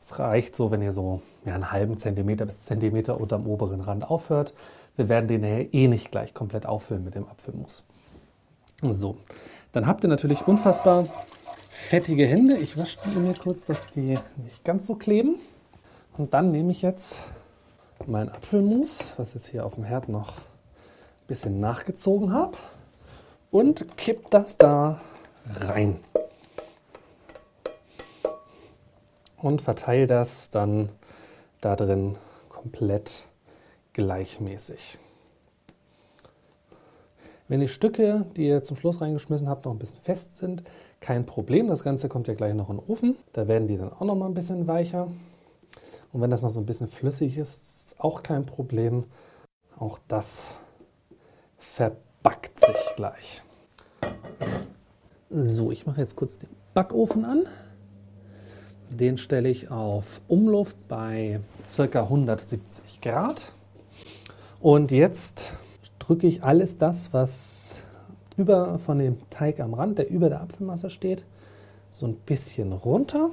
Es 0.00 0.18
reicht 0.18 0.56
so, 0.56 0.70
wenn 0.70 0.82
ihr 0.82 0.92
so 0.92 1.22
ja, 1.44 1.54
einen 1.54 1.72
halben 1.72 1.98
Zentimeter 1.98 2.46
bis 2.46 2.60
Zentimeter 2.60 3.20
unter 3.20 3.38
dem 3.38 3.46
oberen 3.46 3.80
Rand 3.80 4.08
aufhört. 4.08 4.54
Wir 4.96 5.08
werden 5.08 5.28
den 5.28 5.44
eh 5.44 5.88
nicht 5.88 6.10
gleich 6.10 6.34
komplett 6.34 6.66
auffüllen 6.66 7.04
mit 7.04 7.14
dem 7.14 7.28
Apfelmus. 7.28 7.84
So, 8.82 9.16
dann 9.72 9.86
habt 9.86 10.04
ihr 10.04 10.08
natürlich 10.08 10.46
unfassbar 10.46 11.06
fettige 11.70 12.26
Hände. 12.26 12.56
Ich 12.56 12.76
wasche 12.76 12.98
die 13.04 13.18
mir 13.18 13.34
kurz, 13.34 13.64
dass 13.64 13.90
die 13.90 14.18
nicht 14.36 14.64
ganz 14.64 14.86
so 14.86 14.94
kleben. 14.94 15.36
Und 16.16 16.34
dann 16.34 16.50
nehme 16.50 16.70
ich 16.70 16.82
jetzt 16.82 17.20
mein 18.06 18.28
Apfelmus, 18.28 19.14
was 19.16 19.34
jetzt 19.34 19.46
hier 19.46 19.64
auf 19.64 19.74
dem 19.74 19.84
Herd 19.84 20.08
noch 20.08 20.38
ein 20.38 21.26
bisschen 21.28 21.60
nachgezogen 21.60 22.32
habe, 22.32 22.56
und 23.50 23.96
kipp 23.96 24.30
das 24.30 24.56
da 24.56 25.00
rein. 25.60 26.00
Und 29.36 29.62
verteile 29.62 30.06
das 30.06 30.50
dann 30.50 30.90
da 31.60 31.76
drin 31.76 32.16
komplett 32.48 33.24
gleichmäßig. 33.92 34.98
Wenn 37.48 37.60
die 37.60 37.68
Stücke, 37.68 38.26
die 38.36 38.48
ihr 38.48 38.62
zum 38.62 38.76
Schluss 38.76 39.00
reingeschmissen 39.00 39.48
habt, 39.48 39.64
noch 39.64 39.72
ein 39.72 39.78
bisschen 39.78 40.00
fest 40.00 40.36
sind, 40.36 40.64
kein 41.00 41.26
Problem. 41.26 41.68
Das 41.68 41.84
Ganze 41.84 42.08
kommt 42.08 42.26
ja 42.26 42.34
gleich 42.34 42.54
noch 42.54 42.70
in 42.70 42.78
den 42.78 42.86
Ofen. 42.88 43.16
Da 43.32 43.46
werden 43.46 43.68
die 43.68 43.76
dann 43.76 43.92
auch 43.92 44.04
noch 44.04 44.16
mal 44.16 44.26
ein 44.26 44.34
bisschen 44.34 44.66
weicher. 44.66 45.08
Und 46.12 46.20
wenn 46.20 46.30
das 46.30 46.42
noch 46.42 46.50
so 46.50 46.58
ein 46.58 46.66
bisschen 46.66 46.88
flüssig 46.88 47.38
ist, 47.38 47.62
ist 47.62 48.00
auch 48.00 48.22
kein 48.22 48.46
Problem. 48.46 49.04
Auch 49.78 49.98
das 50.08 50.48
verbackt 52.26 52.60
sich 52.60 52.96
gleich. 52.96 53.42
So, 55.30 55.70
ich 55.70 55.86
mache 55.86 56.00
jetzt 56.00 56.16
kurz 56.16 56.38
den 56.38 56.48
Backofen 56.74 57.24
an. 57.24 57.46
Den 58.90 59.16
stelle 59.16 59.48
ich 59.48 59.70
auf 59.70 60.20
Umluft 60.26 60.76
bei 60.88 61.38
ca. 61.76 62.02
170 62.02 63.00
Grad. 63.00 63.52
Und 64.60 64.90
jetzt 64.90 65.52
drücke 66.00 66.26
ich 66.26 66.42
alles 66.42 66.78
das, 66.78 67.12
was 67.12 67.82
über 68.36 68.80
von 68.80 68.98
dem 68.98 69.18
Teig 69.30 69.60
am 69.60 69.74
Rand, 69.74 69.98
der 69.98 70.10
über 70.10 70.28
der 70.28 70.40
Apfelmasse 70.40 70.90
steht, 70.90 71.24
so 71.92 72.06
ein 72.06 72.16
bisschen 72.16 72.72
runter, 72.72 73.30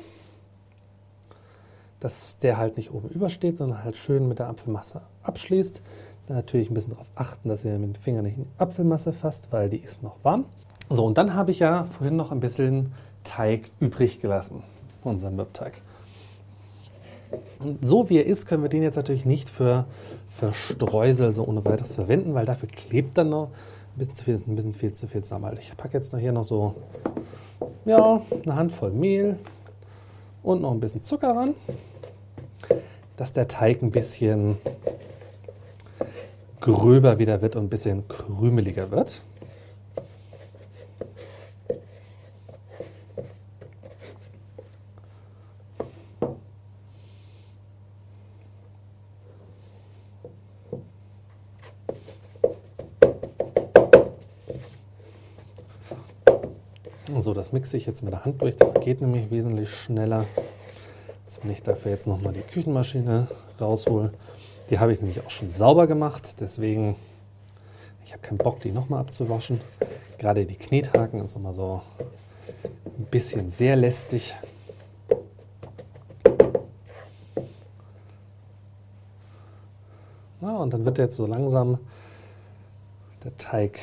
dass 2.00 2.38
der 2.38 2.58
halt 2.58 2.78
nicht 2.78 2.92
oben 2.92 3.10
übersteht, 3.10 3.58
sondern 3.58 3.84
halt 3.84 3.98
schön 3.98 4.28
mit 4.28 4.38
der 4.38 4.50
Apfelmasse 4.50 5.02
abschließt. 5.24 5.82
Natürlich 6.30 6.70
ein 6.70 6.74
bisschen 6.74 6.94
darauf 6.94 7.08
achten, 7.16 7.50
dass 7.50 7.66
ihr 7.66 7.78
mit 7.78 7.96
dem 7.96 8.02
Finger 8.02 8.22
nicht 8.22 8.38
in 8.38 8.44
die 8.44 8.50
Apfelmasse 8.60 9.12
fasst, 9.12 9.50
weil 9.52 9.70
die 9.70 9.78
ist 9.78 10.04
noch 10.04 10.16
warm. 10.24 10.46
So, 10.90 11.06
und 11.06 11.18
dann 11.18 11.34
habe 11.34 11.52
ich 11.52 11.60
ja 11.60 11.84
vorhin 11.86 12.16
noch 12.16 12.32
ein 12.32 12.40
bisschen 12.40 12.94
Teig 13.24 13.72
übrig 13.80 14.22
gelassen, 14.22 14.64
unseren 15.04 15.36
Mürbteig. 15.36 15.82
Und 17.60 17.86
so 17.86 18.10
wie 18.10 18.18
er 18.18 18.26
ist, 18.26 18.46
können 18.46 18.64
wir 18.64 18.70
den 18.70 18.84
jetzt 18.84 18.96
natürlich 18.96 19.26
nicht 19.26 19.50
für 19.50 19.86
für 20.34 20.52
Streusel 20.52 21.32
so 21.32 21.46
ohne 21.46 21.64
weiteres 21.64 21.94
verwenden, 21.94 22.34
weil 22.34 22.46
dafür 22.46 22.68
klebt 22.68 23.18
dann 23.18 23.30
noch 23.30 23.50
ein 23.50 24.00
bisschen 24.00 24.16
zu 24.16 24.24
viel, 24.24 24.34
ist 24.34 24.48
ein 24.48 24.56
bisschen 24.56 24.74
viel 24.74 24.92
zu 24.92 25.08
viel 25.08 25.22
zusammen. 25.22 25.56
Ich 25.60 25.78
packe 25.78 25.94
jetzt 25.94 26.12
noch 26.12 26.20
hier 26.20 26.32
noch 26.32 26.44
so, 26.44 26.74
ja, 27.86 28.22
eine 28.44 28.56
Handvoll 28.56 28.92
Mehl 28.92 29.38
und 30.42 30.62
noch 30.62 30.72
ein 30.72 30.80
bisschen 30.80 31.04
Zucker 31.04 31.36
ran, 31.36 31.54
dass 33.16 33.32
der 33.32 33.48
Teig 33.48 33.84
ein 33.84 33.92
bisschen 33.92 34.58
gröber 36.64 37.20
wieder 37.20 37.42
wird 37.42 37.58
und 37.58 37.66
ein 37.66 37.70
bisschen 37.70 38.08
krümeliger 38.08 38.90
wird. 38.90 39.22
So, 57.20 57.34
das 57.34 57.54
mixe 57.54 57.78
ich 57.78 57.86
jetzt 57.86 58.04
mit 58.04 58.12
der 58.12 58.26
Hand 58.26 58.42
durch. 58.42 58.56
Das 58.58 58.74
geht 58.74 59.00
nämlich 59.02 59.32
wesentlich 59.32 59.70
schneller, 59.70 60.26
als 61.26 61.40
wenn 61.42 61.52
ich 61.52 61.62
dafür 61.62 61.92
jetzt 61.92 62.08
nochmal 62.08 62.34
die 62.34 62.42
Küchenmaschine 62.42 63.28
raushole. 63.60 64.12
Die 64.70 64.80
habe 64.80 64.92
ich 64.94 65.02
nämlich 65.02 65.26
auch 65.26 65.30
schon 65.30 65.52
sauber 65.52 65.88
gemacht. 65.88 66.36
Deswegen, 66.40 66.96
ich 68.06 68.14
habe 68.14 68.22
keinen 68.22 68.38
Bock, 68.38 68.62
die 68.62 68.72
nochmal 68.72 69.02
abzuwaschen. 69.02 69.60
Gerade 70.18 70.46
die 70.46 70.56
Knethaken 70.56 71.24
ist 71.24 71.36
immer 71.36 71.54
so 71.54 71.82
ein 72.98 73.06
bisschen 73.12 73.50
sehr 73.50 73.76
lästig. 73.76 74.36
Ja, 80.42 80.58
und 80.58 80.74
dann 80.74 80.86
wird 80.86 80.98
jetzt 80.98 81.16
so 81.16 81.26
langsam 81.26 81.80
der 83.24 83.36
Teig 83.38 83.80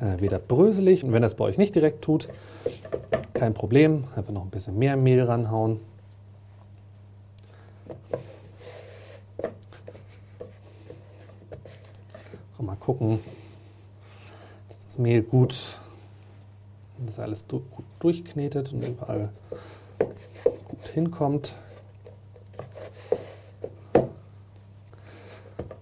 äh, 0.00 0.20
wieder 0.20 0.38
bröselig. 0.38 1.04
Und 1.04 1.12
wenn 1.12 1.22
das 1.22 1.34
bei 1.34 1.44
euch 1.44 1.58
nicht 1.58 1.74
direkt 1.74 2.02
tut, 2.02 2.28
kein 3.34 3.52
Problem. 3.52 4.04
Einfach 4.16 4.32
noch 4.32 4.42
ein 4.42 4.50
bisschen 4.50 4.78
mehr 4.78 4.96
Mehl 4.96 5.22
ranhauen. 5.22 5.80
Auch 12.56 12.62
mal 12.62 12.76
gucken, 12.76 13.20
dass 14.68 14.84
das 14.86 14.98
Mehl 14.98 15.22
gut, 15.22 15.78
dass 17.04 17.18
alles 17.18 17.46
gut 17.46 17.62
durchknetet 17.98 18.72
und 18.72 18.82
überall 18.82 19.30
gut 19.98 20.88
hinkommt. 20.88 21.54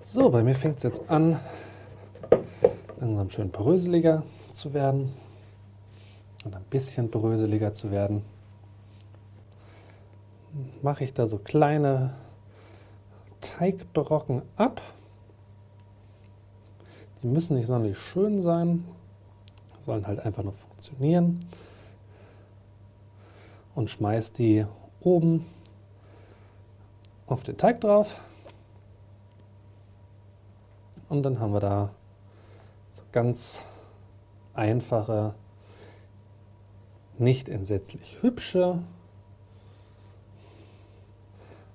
So, 0.04 0.30
bei 0.30 0.42
mir 0.42 0.54
fängt 0.54 0.78
es 0.78 0.82
jetzt 0.82 1.10
an, 1.10 1.38
langsam 3.00 3.30
schön 3.30 3.50
bröseliger 3.50 4.22
zu 4.52 4.74
werden 4.74 5.12
und 6.44 6.54
ein 6.54 6.64
bisschen 6.70 7.10
bröseliger 7.10 7.72
zu 7.72 7.90
werden. 7.90 8.22
Mache 10.82 11.04
ich 11.04 11.14
da 11.14 11.26
so 11.26 11.38
kleine 11.38 12.14
Teigbrocken 13.40 14.42
ab. 14.56 14.80
Die 17.24 17.30
müssen 17.30 17.56
nicht 17.56 17.68
sonderlich 17.68 17.96
schön 17.96 18.42
sein, 18.42 18.84
sollen 19.80 20.06
halt 20.06 20.20
einfach 20.20 20.42
nur 20.42 20.52
funktionieren. 20.52 21.48
Und 23.74 23.88
schmeiß 23.88 24.32
die 24.32 24.66
oben 25.00 25.46
auf 27.26 27.42
den 27.42 27.56
Teig 27.56 27.80
drauf. 27.80 28.20
Und 31.08 31.22
dann 31.22 31.40
haben 31.40 31.54
wir 31.54 31.60
da 31.60 31.94
ganz 33.10 33.64
einfache, 34.52 35.34
nicht 37.16 37.48
entsetzlich 37.48 38.20
hübsche, 38.20 38.80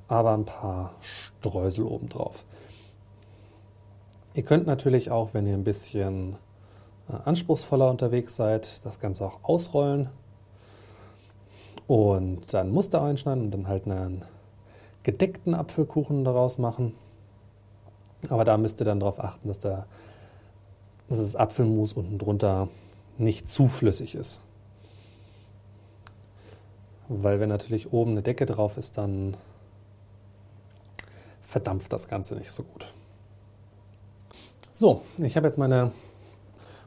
aber 0.07 0.35
ein 0.35 0.45
paar 0.45 0.93
Streusel 1.01 1.85
obendrauf. 1.85 2.43
Ihr 4.39 4.45
könnt 4.45 4.67
natürlich 4.67 5.11
auch, 5.11 5.33
wenn 5.33 5.45
ihr 5.45 5.53
ein 5.53 5.65
bisschen 5.65 6.37
äh, 7.09 7.13
anspruchsvoller 7.25 7.89
unterwegs 7.89 8.37
seid, 8.37 8.85
das 8.85 9.01
Ganze 9.01 9.25
auch 9.25 9.39
ausrollen 9.43 10.07
und 11.87 12.53
dann 12.53 12.71
Muster 12.71 13.03
einschneiden 13.03 13.43
und 13.43 13.51
dann 13.51 13.67
halt 13.67 13.85
einen 13.85 14.23
gedeckten 15.03 15.53
Apfelkuchen 15.53 16.23
daraus 16.23 16.57
machen. 16.57 16.95
Aber 18.29 18.45
da 18.45 18.57
müsst 18.57 18.79
ihr 18.79 18.85
dann 18.85 19.01
darauf 19.01 19.19
achten, 19.19 19.49
dass 19.49 19.59
der 19.59 19.87
dass 21.09 21.17
das 21.19 21.35
Apfelmus 21.35 21.91
unten 21.91 22.17
drunter 22.17 22.69
nicht 23.17 23.49
zu 23.49 23.67
flüssig 23.67 24.15
ist. 24.15 24.39
Weil 27.09 27.41
wenn 27.41 27.49
natürlich 27.49 27.91
oben 27.91 28.11
eine 28.11 28.21
Decke 28.21 28.45
drauf 28.45 28.77
ist, 28.77 28.97
dann 28.97 29.35
verdampft 31.41 31.91
das 31.91 32.07
Ganze 32.07 32.35
nicht 32.35 32.51
so 32.53 32.63
gut. 32.63 32.93
So, 34.79 35.01
ich 35.17 35.35
habe 35.35 35.45
jetzt 35.45 35.57
meine, 35.57 35.91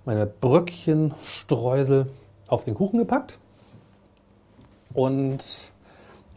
meine 0.07 0.25
Bröckchenstreusel 0.25 2.07
auf 2.47 2.65
den 2.65 2.73
Kuchen 2.73 2.99
gepackt. 2.99 3.39
Und 4.95 5.45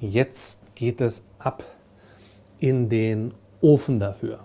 jetzt 0.01 0.59
geht 0.75 0.99
es 0.99 1.25
ab 1.39 1.63
in 2.59 2.89
den 2.89 3.33
Ofen 3.61 4.01
dafür. 4.01 4.41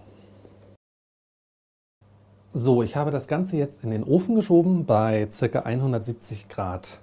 So, 2.52 2.80
ich 2.84 2.94
habe 2.94 3.10
das 3.10 3.26
Ganze 3.26 3.56
jetzt 3.56 3.82
in 3.82 3.90
den 3.90 4.04
Ofen 4.04 4.36
geschoben 4.36 4.86
bei 4.86 5.26
ca. 5.26 5.58
170 5.58 6.48
Grad 6.48 7.00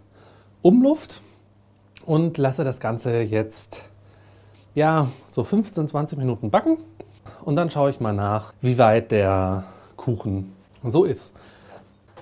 Umluft 0.62 1.22
und 2.06 2.38
lasse 2.38 2.64
das 2.64 2.80
Ganze 2.80 3.24
jetzt 3.24 3.90
ja 4.74 5.12
so 5.28 5.44
15, 5.44 5.86
20 5.86 6.18
Minuten 6.18 6.50
backen 6.50 6.78
und 7.44 7.58
dann 7.58 7.70
schaue 7.70 7.90
ich 7.90 8.00
mal 8.00 8.14
nach, 8.14 8.54
wie 8.62 8.78
weit 8.78 9.12
der 9.12 9.66
Kuchen 9.98 10.54
so 10.84 11.04
ist. 11.04 11.34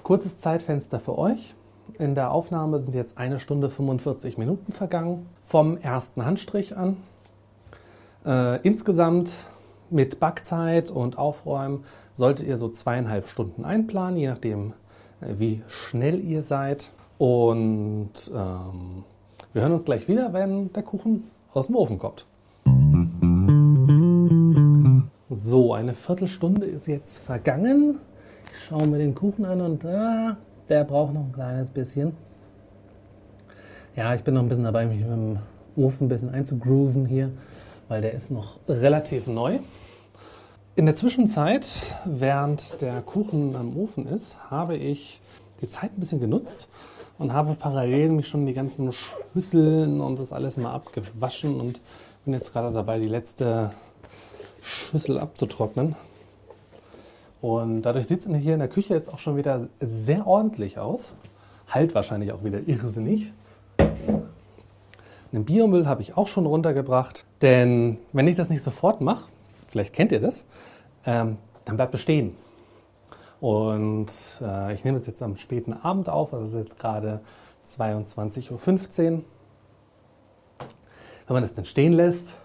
Kurzes 0.03 0.39
Zeitfenster 0.39 0.99
für 0.99 1.17
euch. 1.17 1.53
In 1.99 2.15
der 2.15 2.31
Aufnahme 2.31 2.79
sind 2.79 2.95
jetzt 2.95 3.17
eine 3.17 3.39
Stunde 3.39 3.69
45 3.69 4.37
Minuten 4.37 4.71
vergangen 4.71 5.27
vom 5.43 5.77
ersten 5.77 6.25
Handstrich 6.25 6.75
an. 6.75 6.97
Äh, 8.25 8.61
insgesamt 8.61 9.31
mit 9.89 10.19
Backzeit 10.19 10.89
und 10.89 11.17
Aufräumen 11.17 11.83
solltet 12.13 12.47
ihr 12.47 12.57
so 12.57 12.69
zweieinhalb 12.69 13.27
Stunden 13.27 13.65
einplanen, 13.65 14.17
je 14.17 14.27
nachdem, 14.27 14.73
äh, 15.21 15.35
wie 15.37 15.61
schnell 15.67 16.19
ihr 16.19 16.41
seid. 16.41 16.91
Und 17.17 18.31
ähm, 18.33 19.03
wir 19.53 19.61
hören 19.61 19.73
uns 19.73 19.85
gleich 19.85 20.07
wieder, 20.07 20.33
wenn 20.33 20.73
der 20.73 20.83
Kuchen 20.83 21.29
aus 21.53 21.67
dem 21.67 21.75
Ofen 21.75 21.99
kommt. 21.99 22.25
So, 25.37 25.73
eine 25.73 25.93
Viertelstunde 25.93 26.65
ist 26.65 26.87
jetzt 26.87 27.17
vergangen. 27.17 27.99
Ich 28.53 28.67
schaue 28.67 28.87
mir 28.87 28.99
den 28.99 29.13
Kuchen 29.13 29.43
an 29.43 29.59
und 29.59 29.83
ah, 29.85 30.37
der 30.69 30.85
braucht 30.85 31.13
noch 31.13 31.25
ein 31.25 31.33
kleines 31.33 31.69
bisschen. 31.69 32.13
Ja, 33.97 34.15
ich 34.15 34.23
bin 34.23 34.35
noch 34.35 34.41
ein 34.41 34.47
bisschen 34.47 34.63
dabei, 34.63 34.85
mich 34.85 35.01
mit 35.01 35.09
dem 35.09 35.39
Ofen 35.75 36.05
ein 36.05 36.09
bisschen 36.09 36.29
einzugrooven 36.29 37.05
hier, 37.05 37.31
weil 37.89 38.01
der 38.01 38.13
ist 38.13 38.31
noch 38.31 38.59
relativ 38.69 39.27
neu. 39.27 39.59
In 40.77 40.85
der 40.85 40.95
Zwischenzeit, 40.95 41.81
während 42.05 42.81
der 42.81 43.01
Kuchen 43.01 43.57
am 43.57 43.75
Ofen 43.77 44.07
ist, 44.07 44.37
habe 44.49 44.77
ich 44.77 45.19
die 45.61 45.67
Zeit 45.67 45.91
ein 45.97 45.99
bisschen 45.99 46.21
genutzt 46.21 46.69
und 47.17 47.33
habe 47.33 47.55
parallel 47.55 48.07
mich 48.09 48.29
schon 48.29 48.45
die 48.45 48.53
ganzen 48.53 48.93
Schüsseln 48.93 49.99
und 49.99 50.17
das 50.17 50.31
alles 50.31 50.55
mal 50.55 50.71
abgewaschen 50.71 51.59
und 51.59 51.81
bin 52.23 52.33
jetzt 52.33 52.53
gerade 52.53 52.73
dabei, 52.73 52.99
die 52.99 53.09
letzte 53.09 53.71
Schüssel 54.65 55.19
abzutrocknen. 55.19 55.95
Und 57.41 57.83
dadurch 57.83 58.07
sieht 58.07 58.25
es 58.25 58.35
hier 58.37 58.53
in 58.53 58.59
der 58.59 58.67
Küche 58.67 58.93
jetzt 58.93 59.13
auch 59.13 59.19
schon 59.19 59.37
wieder 59.37 59.67
sehr 59.79 60.25
ordentlich 60.25 60.79
aus. 60.79 61.13
Halt 61.67 61.93
wahrscheinlich 61.93 62.31
auch 62.31 62.43
wieder 62.43 62.67
irrsinnig. 62.67 63.31
Den 65.31 65.45
Biomüll 65.45 65.85
habe 65.85 66.01
ich 66.01 66.17
auch 66.17 66.27
schon 66.27 66.45
runtergebracht, 66.45 67.25
denn 67.41 67.97
wenn 68.13 68.27
ich 68.27 68.35
das 68.35 68.49
nicht 68.49 68.63
sofort 68.63 69.01
mache, 69.01 69.29
vielleicht 69.67 69.93
kennt 69.93 70.11
ihr 70.11 70.21
das, 70.21 70.45
ähm, 71.05 71.37
dann 71.65 71.75
bleibt 71.75 71.93
es 71.93 72.01
stehen. 72.01 72.35
Und 73.41 74.07
äh, 74.41 74.73
ich 74.73 74.85
nehme 74.85 74.97
es 74.97 75.05
jetzt 75.07 75.21
am 75.21 75.35
späten 75.35 75.73
Abend 75.73 76.09
auf, 76.09 76.33
also 76.33 76.45
es 76.45 76.53
ist 76.53 76.59
jetzt 76.59 76.79
gerade 76.79 77.19
22.15 77.67 78.49
Uhr. 78.51 79.21
Wenn 81.27 81.33
man 81.33 81.43
es 81.43 81.53
dann 81.53 81.65
stehen 81.65 81.93
lässt, 81.93 82.37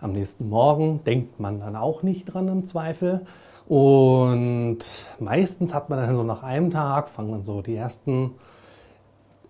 am 0.00 0.12
nächsten 0.12 0.48
Morgen 0.48 1.02
denkt 1.04 1.40
man 1.40 1.60
dann 1.60 1.76
auch 1.76 2.02
nicht 2.02 2.26
dran 2.26 2.48
im 2.48 2.66
Zweifel. 2.66 3.26
Und 3.66 4.78
meistens 5.18 5.74
hat 5.74 5.90
man 5.90 5.98
dann 5.98 6.14
so 6.14 6.22
nach 6.22 6.42
einem 6.42 6.70
Tag, 6.70 7.08
fangen 7.08 7.32
dann 7.32 7.42
so 7.42 7.60
die 7.60 7.74
ersten 7.74 8.32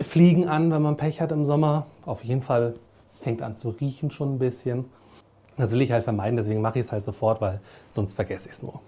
Fliegen 0.01 0.49
an, 0.49 0.70
wenn 0.72 0.82
man 0.82 0.96
Pech 0.96 1.20
hat 1.20 1.32
im 1.32 1.44
Sommer. 1.44 1.86
Auf 2.05 2.24
jeden 2.24 2.42
Fall, 2.42 2.74
es 3.09 3.18
fängt 3.18 3.42
an 3.42 3.57
zu 3.57 3.70
riechen 3.70 4.11
schon 4.11 4.34
ein 4.34 4.38
bisschen. 4.38 4.86
Das 5.57 5.72
will 5.72 5.82
ich 5.82 5.92
halt 5.92 6.05
vermeiden, 6.05 6.36
deswegen 6.36 6.61
mache 6.61 6.78
ich 6.78 6.86
es 6.86 6.92
halt 6.92 7.05
sofort, 7.05 7.40
weil 7.40 7.61
sonst 7.90 8.14
vergesse 8.14 8.49
ich 8.49 8.55
es 8.55 8.62
nur. 8.62 8.80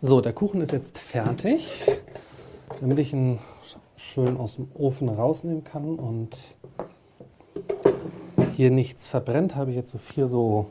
So, 0.00 0.20
der 0.20 0.32
Kuchen 0.34 0.60
ist 0.60 0.72
jetzt 0.72 0.98
fertig, 0.98 1.84
damit 2.80 2.98
ich 2.98 3.12
ihn 3.12 3.38
schön 3.96 4.36
aus 4.36 4.56
dem 4.56 4.68
Ofen 4.74 5.08
rausnehmen 5.08 5.64
kann 5.64 5.96
und 5.96 6.36
hier 8.56 8.70
nichts 8.70 9.06
verbrennt, 9.06 9.54
habe 9.54 9.70
ich 9.70 9.76
jetzt 9.76 9.90
so 9.90 9.98
vier 9.98 10.26
so 10.26 10.70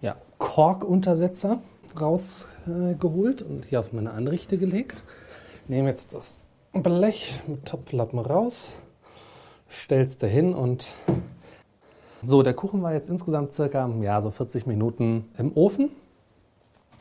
ja, 0.00 0.16
Korkuntersetzer 0.38 1.60
rausgeholt 2.00 3.42
und 3.42 3.66
hier 3.66 3.80
auf 3.80 3.92
meine 3.92 4.12
Anrichte 4.12 4.56
gelegt. 4.56 5.02
Nehme 5.68 5.90
jetzt 5.90 6.14
das 6.14 6.38
Blech 6.72 7.40
mit 7.46 7.66
Topflappen 7.66 8.18
raus, 8.18 8.72
stell's 9.68 10.16
dahin 10.16 10.54
und 10.54 10.86
so, 12.22 12.42
der 12.42 12.54
Kuchen 12.54 12.82
war 12.82 12.94
jetzt 12.94 13.10
insgesamt 13.10 13.52
circa 13.52 13.88
ja, 14.00 14.22
so 14.22 14.30
40 14.30 14.66
Minuten 14.66 15.30
im 15.36 15.54
Ofen 15.56 15.90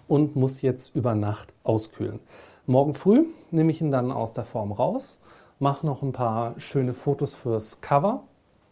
und 0.09 0.35
muss 0.35 0.61
jetzt 0.61 0.95
über 0.95 1.15
Nacht 1.15 1.53
auskühlen. 1.63 2.19
Morgen 2.65 2.93
früh 2.93 3.25
nehme 3.51 3.71
ich 3.71 3.79
ihn 3.79 3.91
dann 3.91 4.11
aus 4.11 4.33
der 4.33 4.43
Form 4.43 4.73
raus, 4.73 5.19
mache 5.59 5.85
noch 5.85 6.01
ein 6.01 6.11
paar 6.11 6.59
schöne 6.59 6.93
Fotos 6.93 7.35
fürs 7.35 7.79
Cover 7.79 8.23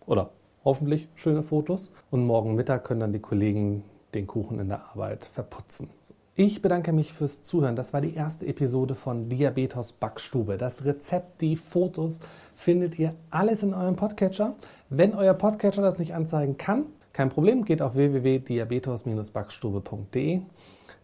oder 0.06 0.32
hoffentlich 0.66 1.08
schöne 1.16 1.44
Fotos 1.44 1.92
und 2.12 2.26
morgen 2.26 2.56
Mittag 2.56 2.84
können 2.84 3.00
dann 3.00 3.14
die 3.14 3.20
Kollegen 3.20 3.84
den 4.14 4.28
Kuchen 4.28 4.60
in 4.60 4.68
der 4.68 4.90
Arbeit 4.90 5.26
verputzen. 5.26 5.90
Ich 6.38 6.62
bedanke 6.62 6.92
mich 6.92 7.14
fürs 7.14 7.44
Zuhören. 7.44 7.78
Das 7.78 7.94
war 7.94 8.02
die 8.02 8.14
erste 8.14 8.46
Episode 8.46 8.94
von 8.94 9.30
Diabetes 9.30 9.94
Backstube. 9.94 10.58
Das 10.58 10.84
Rezept, 10.84 11.42
die 11.42 11.56
Fotos 11.56 12.20
findet 12.56 13.00
ihr 13.00 13.16
alles 13.30 13.64
in 13.64 13.74
eurem 13.74 13.96
Podcatcher. 13.96 14.54
Wenn 14.90 15.14
euer 15.14 15.34
Podcatcher 15.34 15.82
das 15.82 15.98
nicht 15.98 16.14
anzeigen 16.14 16.58
kann, 16.58 16.88
kein 17.14 17.30
Problem, 17.30 17.64
geht 17.64 17.82
auf 17.82 17.96
www.diabetes-backstube.de. 17.96 20.42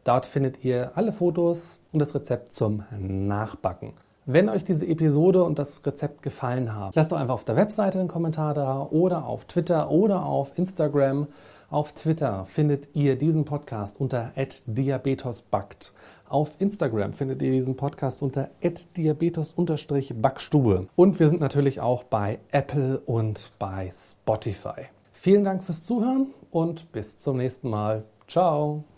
Dort 0.03 0.25
findet 0.25 0.65
ihr 0.65 0.91
alle 0.95 1.13
Fotos 1.13 1.81
und 1.93 1.99
das 1.99 2.13
Rezept 2.13 2.53
zum 2.53 2.83
Nachbacken. 2.99 3.93
Wenn 4.33 4.47
euch 4.47 4.63
diese 4.63 4.87
Episode 4.87 5.43
und 5.43 5.59
das 5.59 5.85
Rezept 5.85 6.21
gefallen 6.21 6.73
haben, 6.73 6.93
lasst 6.95 7.11
doch 7.11 7.17
einfach 7.17 7.33
auf 7.33 7.43
der 7.43 7.57
Webseite 7.57 7.99
einen 7.99 8.07
Kommentar 8.07 8.53
da 8.53 8.87
oder 8.89 9.25
auf 9.25 9.43
Twitter 9.43 9.91
oder 9.91 10.25
auf 10.25 10.57
Instagram. 10.57 11.27
Auf 11.69 11.91
Twitter 11.91 12.45
findet 12.45 12.87
ihr 12.93 13.17
diesen 13.17 13.43
Podcast 13.43 13.99
unter 13.99 14.31
diabetosbackt. 14.67 15.91
Auf 16.29 16.55
Instagram 16.59 17.11
findet 17.11 17.41
ihr 17.41 17.51
diesen 17.51 17.75
Podcast 17.75 18.21
unter 18.21 18.49
diabetos-backstube. 18.95 20.87
Und 20.95 21.19
wir 21.19 21.27
sind 21.27 21.41
natürlich 21.41 21.81
auch 21.81 22.03
bei 22.03 22.39
Apple 22.51 23.01
und 23.05 23.51
bei 23.59 23.89
Spotify. 23.91 24.85
Vielen 25.11 25.43
Dank 25.43 25.61
fürs 25.61 25.83
Zuhören 25.83 26.27
und 26.51 26.89
bis 26.93 27.19
zum 27.19 27.35
nächsten 27.35 27.69
Mal. 27.69 28.05
Ciao. 28.29 28.85